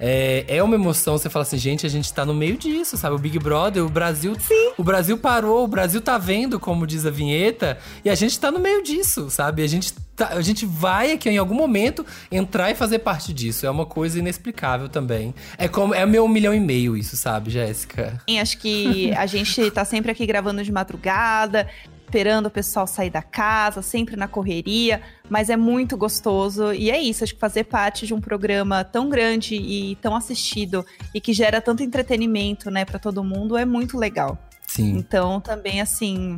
é, 0.00 0.44
é 0.48 0.62
uma 0.62 0.74
emoção. 0.74 1.18
Você 1.18 1.28
fala 1.28 1.42
assim, 1.42 1.58
gente, 1.58 1.84
a 1.84 1.88
gente 1.90 2.12
tá 2.12 2.24
no 2.24 2.32
meio 2.32 2.56
disso, 2.56 2.96
sabe? 2.96 3.14
O 3.14 3.18
Big 3.18 3.38
Brother, 3.38 3.84
o 3.84 3.88
Brasil. 3.88 4.34
Sim. 4.40 4.72
O 4.78 4.82
Brasil 4.82 5.18
parou, 5.18 5.62
o 5.64 5.68
Brasil 5.68 6.00
tá 6.00 6.16
vendo, 6.16 6.58
como 6.58 6.86
diz 6.86 7.04
a 7.04 7.10
vinheta, 7.10 7.78
e 8.04 8.08
a 8.08 8.14
gente 8.14 8.40
tá 8.40 8.50
no 8.50 8.58
meio 8.58 8.82
disso, 8.82 9.28
sabe? 9.28 9.62
A 9.62 9.66
gente, 9.66 9.92
tá- 10.16 10.28
a 10.30 10.40
gente 10.40 10.64
vai 10.64 11.12
aqui 11.12 11.28
em 11.28 11.36
algum 11.38 11.54
momento 11.54 12.04
entrar 12.32 12.70
e 12.70 12.74
fazer 12.74 13.00
parte 13.00 13.32
disso. 13.32 13.66
É 13.66 13.70
uma 13.70 13.84
coisa 13.84 14.18
inexplicável 14.18 14.88
também. 14.88 15.34
É 15.58 15.68
como 15.68 15.94
é 15.94 16.06
meu 16.06 16.26
milhão 16.26 16.54
e 16.54 16.60
meio 16.60 16.96
isso, 16.96 17.16
sabe, 17.16 17.50
Jéssica? 17.50 18.22
Sim, 18.28 18.38
Acho 18.40 18.56
que 18.58 19.12
a 19.14 19.26
gente 19.26 19.70
tá 19.70 19.84
sempre 19.84 20.10
aqui 20.10 20.24
gravando 20.24 20.64
de 20.64 20.72
madrugada. 20.72 21.68
Esperando 22.10 22.46
o 22.46 22.50
pessoal 22.50 22.88
sair 22.88 23.08
da 23.08 23.22
casa, 23.22 23.82
sempre 23.82 24.16
na 24.16 24.26
correria, 24.26 25.00
mas 25.28 25.48
é 25.48 25.56
muito 25.56 25.96
gostoso. 25.96 26.72
E 26.72 26.90
é 26.90 27.00
isso, 27.00 27.22
acho 27.22 27.34
que 27.34 27.40
fazer 27.40 27.64
parte 27.64 28.04
de 28.04 28.12
um 28.12 28.20
programa 28.20 28.82
tão 28.82 29.08
grande 29.08 29.54
e 29.54 29.94
tão 29.96 30.16
assistido 30.16 30.84
e 31.14 31.20
que 31.20 31.32
gera 31.32 31.60
tanto 31.60 31.84
entretenimento, 31.84 32.68
né, 32.68 32.84
para 32.84 32.98
todo 32.98 33.22
mundo 33.22 33.56
é 33.56 33.64
muito 33.64 33.96
legal. 33.96 34.36
Sim. 34.66 34.96
Então, 34.96 35.40
também, 35.40 35.80
assim. 35.80 36.36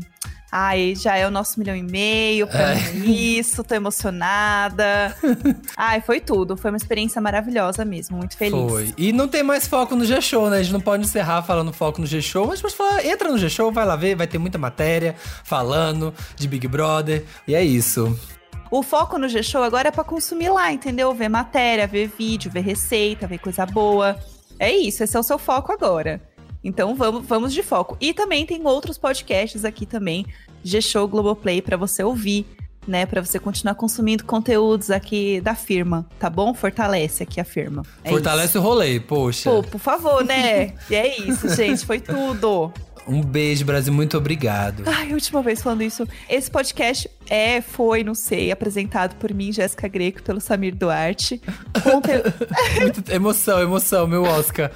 Ai, 0.55 0.95
já 0.95 1.17
é 1.17 1.27
o 1.27 1.31
nosso 1.31 1.59
milhão 1.59 1.75
e 1.75 1.83
meio, 1.83 2.47
pra 2.47 2.75
É. 2.75 2.93
isso, 3.07 3.65
tô 3.65 3.75
emocionada. 3.75 5.17
Ai, 5.75 6.03
foi 6.03 6.21
tudo. 6.21 6.59
Foi 6.59 6.71
uma 6.71 6.77
experiência 6.77 7.23
maravilhosa 7.23 7.87
mesmo, 7.87 8.19
muito 8.19 8.37
feliz. 8.37 8.71
Foi. 8.71 8.93
E 8.99 9.15
não 9.15 9.27
tem 9.27 9.43
mais 9.43 9.67
foco 9.67 9.97
no 9.97 10.05
G-Show, 10.05 10.51
né? 10.51 10.59
A 10.59 10.63
gente 10.63 10.75
não 10.75 10.81
pode 10.81 11.05
encerrar 11.05 11.43
falando 11.43 11.73
foco 11.73 12.03
no 12.03 12.07
G-Show, 12.07 12.47
mas 12.49 12.61
pode 12.61 12.75
falar, 12.75 13.03
entra 13.07 13.31
no 13.31 13.39
G-Show, 13.39 13.73
vai 13.73 13.87
lá 13.87 13.97
ver, 13.97 14.15
vai 14.15 14.27
ter 14.27 14.37
muita 14.37 14.59
matéria 14.59 15.15
falando 15.43 16.13
de 16.37 16.47
Big 16.47 16.69
Brother. 16.69 17.25
E 17.49 17.55
é 17.55 17.65
isso. 17.65 18.15
O 18.71 18.83
foco 18.83 19.17
no 19.17 19.29
G-Show 19.31 19.63
agora 19.63 19.89
é 19.89 19.91
pra 19.91 20.05
consumir 20.05 20.51
lá, 20.51 20.71
entendeu? 20.71 21.15
Ver 21.15 21.31
matéria, 21.31 21.87
ver 21.87 22.13
vídeo, 22.19 22.51
ver 22.51 22.61
receita, 22.63 23.27
ver 23.27 23.39
coisa 23.39 23.65
boa. 23.65 24.19
É 24.59 24.71
isso, 24.71 25.03
esse 25.03 25.17
é 25.17 25.21
o 25.21 25.23
seu 25.23 25.39
foco 25.39 25.73
agora. 25.73 26.21
Então 26.63 26.95
vamos, 26.95 27.27
vamos 27.27 27.53
de 27.53 27.63
foco. 27.63 27.97
E 28.01 28.13
também 28.13 28.47
tem 28.47 28.65
outros 28.67 28.99
podcasts 28.99 29.65
aqui 29.65 29.87
também, 29.87 30.27
G-Show 30.63 31.09
Globoplay, 31.09 31.61
pra 31.61 31.77
você 31.77 32.03
ouvir, 32.05 32.47
né? 32.87 33.07
Pra 33.07 33.25
você 33.25 33.39
continuar 33.39 33.75
consumindo 33.75 34.25
conteúdos 34.25 34.91
aqui 34.91 35.41
da 35.41 35.55
firma, 35.55 36.07
tá 36.19 36.29
bom? 36.29 36.55
Fortalece 36.55 37.23
aqui 37.23 37.41
a 37.41 37.45
firma. 37.45 37.83
É 38.05 38.11
Fortalece 38.11 38.59
o 38.59 38.61
rolê, 38.61 39.01
poxa. 39.01 39.51
Pô, 39.51 39.63
por 39.63 39.81
favor, 39.81 40.25
né? 40.25 40.75
e 40.91 40.95
é 40.95 41.19
isso, 41.21 41.49
gente. 41.55 41.85
Foi 41.85 42.01
tudo. 42.01 42.73
Um 43.07 43.21
beijo, 43.21 43.65
Brasil, 43.65 43.93
muito 43.93 44.17
obrigado. 44.17 44.85
Ai, 44.87 45.13
última 45.13 45.43
vez 45.43 45.61
falando 45.61 45.83
isso. 45.83 46.07
Esse 46.29 46.51
podcast 46.51 47.11
é, 47.29 47.61
foi, 47.61 48.05
não 48.05 48.15
sei, 48.15 48.51
apresentado 48.53 49.17
por 49.17 49.33
mim, 49.35 49.53
Jéssica 49.53 49.89
Greco, 49.89 50.23
pelo 50.23 50.41
Samir 50.41 50.75
Duarte. 50.75 51.41
Conte... 51.83 52.11
Muito- 52.81 53.11
emoção, 53.13 53.61
emoção, 53.61 54.07
meu 54.07 54.23
Oscar. 54.23 54.71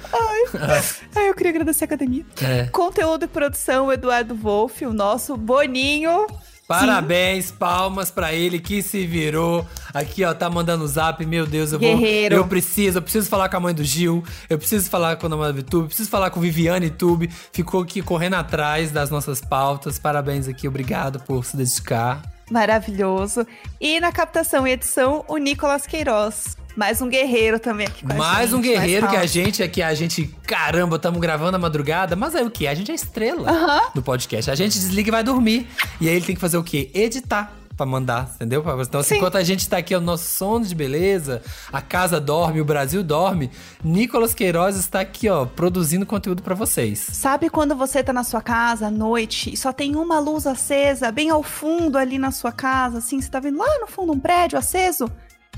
Ai, 1.15 1.29
eu 1.29 1.33
queria 1.33 1.51
agradecer 1.51 1.83
a 1.83 1.85
academia. 1.85 2.25
É. 2.41 2.65
Conteúdo 2.65 3.25
e 3.25 3.27
produção, 3.27 3.91
Eduardo 3.91 4.35
Wolff, 4.35 4.85
o 4.85 4.93
nosso 4.93 5.37
Boninho. 5.37 6.27
Parabéns, 6.67 7.49
palmas 7.49 8.11
pra 8.11 8.33
ele 8.33 8.59
que 8.59 8.81
se 8.81 9.05
virou. 9.05 9.65
Aqui, 9.93 10.25
ó, 10.25 10.33
tá 10.33 10.49
mandando 10.49 10.85
zap. 10.85 11.25
Meu 11.25 11.45
Deus, 11.47 11.71
eu 11.71 11.79
Guerreiro. 11.79 12.35
vou. 12.35 12.43
Eu 12.43 12.49
preciso, 12.49 12.97
eu 12.97 13.01
preciso 13.01 13.29
falar 13.29 13.47
com 13.47 13.55
a 13.55 13.59
mãe 13.59 13.73
do 13.73 13.83
Gil. 13.85 14.21
Eu 14.49 14.57
preciso 14.57 14.89
falar 14.89 15.15
com 15.15 15.27
a 15.27 15.29
namorada 15.29 15.53
do 15.53 15.59
YouTube. 15.59 15.87
Preciso 15.87 16.09
falar 16.09 16.29
com 16.29 16.41
Viviane 16.41 16.89
Tube. 16.89 17.29
Ficou 17.53 17.81
aqui 17.83 18.01
correndo 18.01 18.33
atrás 18.33 18.91
das 18.91 19.09
nossas 19.09 19.39
pautas. 19.39 19.97
Parabéns 19.97 20.47
aqui, 20.47 20.67
obrigado 20.67 21.19
por 21.21 21.45
se 21.45 21.55
dedicar. 21.55 22.21
Maravilhoso. 22.51 23.47
E 23.79 23.99
na 24.01 24.11
captação 24.11 24.67
e 24.67 24.71
edição, 24.71 25.23
o 25.27 25.37
Nicolas 25.37 25.85
Queiroz. 25.87 26.56
Mais 26.77 27.01
um 27.01 27.09
guerreiro 27.09 27.59
também 27.59 27.87
aqui 27.87 28.05
com 28.05 28.13
a 28.13 28.15
Mais 28.15 28.51
gente. 28.51 28.55
um 28.55 28.61
guerreiro 28.61 29.07
que 29.07 29.15
a 29.15 29.25
gente 29.25 29.63
aqui, 29.63 29.81
a 29.81 29.95
gente, 29.95 30.27
caramba, 30.45 30.97
estamos 30.97 31.19
gravando 31.19 31.55
a 31.55 31.59
madrugada, 31.59 32.15
mas 32.15 32.35
aí 32.35 32.45
o 32.45 32.51
que? 32.51 32.67
A 32.67 32.75
gente 32.75 32.91
é 32.91 32.93
estrela 32.93 33.89
do 33.95 34.03
podcast. 34.03 34.51
A 34.51 34.55
gente 34.55 34.77
desliga 34.77 35.09
e 35.09 35.11
vai 35.11 35.23
dormir. 35.23 35.67
E 35.99 36.07
aí 36.07 36.15
ele 36.15 36.25
tem 36.25 36.35
que 36.35 36.41
fazer 36.41 36.55
o 36.55 36.63
quê? 36.63 36.91
Editar. 36.93 37.51
Pra 37.75 37.85
mandar, 37.85 38.31
entendeu? 38.35 38.63
Então, 38.81 38.99
assim, 38.99 39.09
Sim. 39.09 39.15
enquanto 39.17 39.37
a 39.37 39.43
gente 39.43 39.67
tá 39.69 39.77
aqui, 39.77 39.95
o 39.95 40.01
nosso 40.01 40.25
sono 40.25 40.65
de 40.65 40.73
beleza, 40.73 41.43
a 41.71 41.79
casa 41.79 42.19
dorme, 42.19 42.59
o 42.59 42.65
Brasil 42.65 43.03
dorme, 43.03 43.51
Nicolas 43.83 44.33
Queiroz 44.33 44.75
está 44.77 44.99
aqui, 44.99 45.29
ó, 45.29 45.45
produzindo 45.45 46.03
conteúdo 46.03 46.41
pra 46.41 46.55
vocês. 46.55 47.07
Sabe 47.11 47.51
quando 47.51 47.75
você 47.75 48.03
tá 48.03 48.11
na 48.11 48.23
sua 48.23 48.41
casa 48.41 48.87
à 48.87 48.91
noite 48.91 49.53
e 49.53 49.57
só 49.57 49.71
tem 49.71 49.95
uma 49.95 50.19
luz 50.19 50.47
acesa, 50.47 51.11
bem 51.11 51.29
ao 51.29 51.43
fundo 51.43 51.99
ali 51.99 52.17
na 52.17 52.31
sua 52.31 52.51
casa, 52.51 52.97
assim, 52.97 53.21
você 53.21 53.29
tá 53.29 53.39
vendo 53.39 53.59
lá 53.59 53.79
no 53.79 53.85
fundo 53.85 54.11
um 54.11 54.19
prédio 54.19 54.57
aceso? 54.57 55.07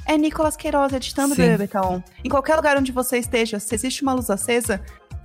É 0.06 0.18
Nicolas 0.18 0.56
Queiroz 0.56 0.92
editando 0.94 1.34
o 1.34 1.36
Sim. 1.36 1.44
BBB 1.44 1.68
Taon. 1.68 2.02
Em 2.24 2.30
qualquer 2.30 2.56
lugar 2.56 2.78
onde 2.78 2.92
você 2.92 3.18
esteja, 3.18 3.60
se 3.60 3.74
existe 3.76 4.02
uma 4.02 4.14
luz 4.14 4.30
acesa, 4.30 4.82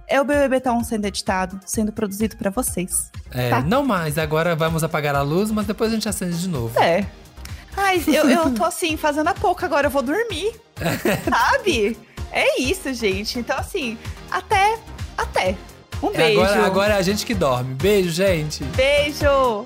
é 0.07 0.21
o 0.21 0.25
BBB 0.25 0.61
Taon 0.61 0.85
sendo 0.85 1.07
editado, 1.07 1.59
sendo 1.65 1.91
produzido 1.93 2.37
pra 2.37 2.51
vocês. 2.51 3.11
É, 3.31 3.51
Tá. 3.51 3.61
não 3.63 3.83
mais, 3.85 4.19
agora 4.19 4.55
vamos 4.55 4.85
apagar 4.85 5.15
a 5.15 5.23
luz, 5.23 5.51
mas 5.51 5.67
depois 5.67 5.91
a 5.91 5.95
gente 5.95 6.09
acende 6.09 6.39
de 6.39 6.49
novo. 6.49 6.79
É. 6.79 7.07
Ai, 7.77 8.03
eu, 8.07 8.29
eu 8.31 8.55
tô 8.55 8.63
assim, 8.65 8.97
fazendo 8.97 9.29
a 9.29 9.35
pouco, 9.35 9.65
agora 9.65 9.87
eu 9.87 9.91
vou 9.91 10.03
dormir. 10.03 10.53
Sabe? 11.29 11.97
É 12.31 12.61
isso, 12.61 12.93
gente. 12.95 13.39
Então, 13.39 13.57
assim, 13.59 13.99
até, 14.31 14.79
até. 15.17 15.57
Um 16.03 16.09
É 16.09 16.17
beijo. 16.19 16.41
agora, 16.41 16.67
agora 16.67 16.95
é 16.95 16.99
a 16.99 17.03
gente 17.03 17.25
que 17.25 17.35
dorme. 17.35 17.75
Beijo, 17.75 18.11
gente. 18.11 18.63
Beijo! 18.77 19.65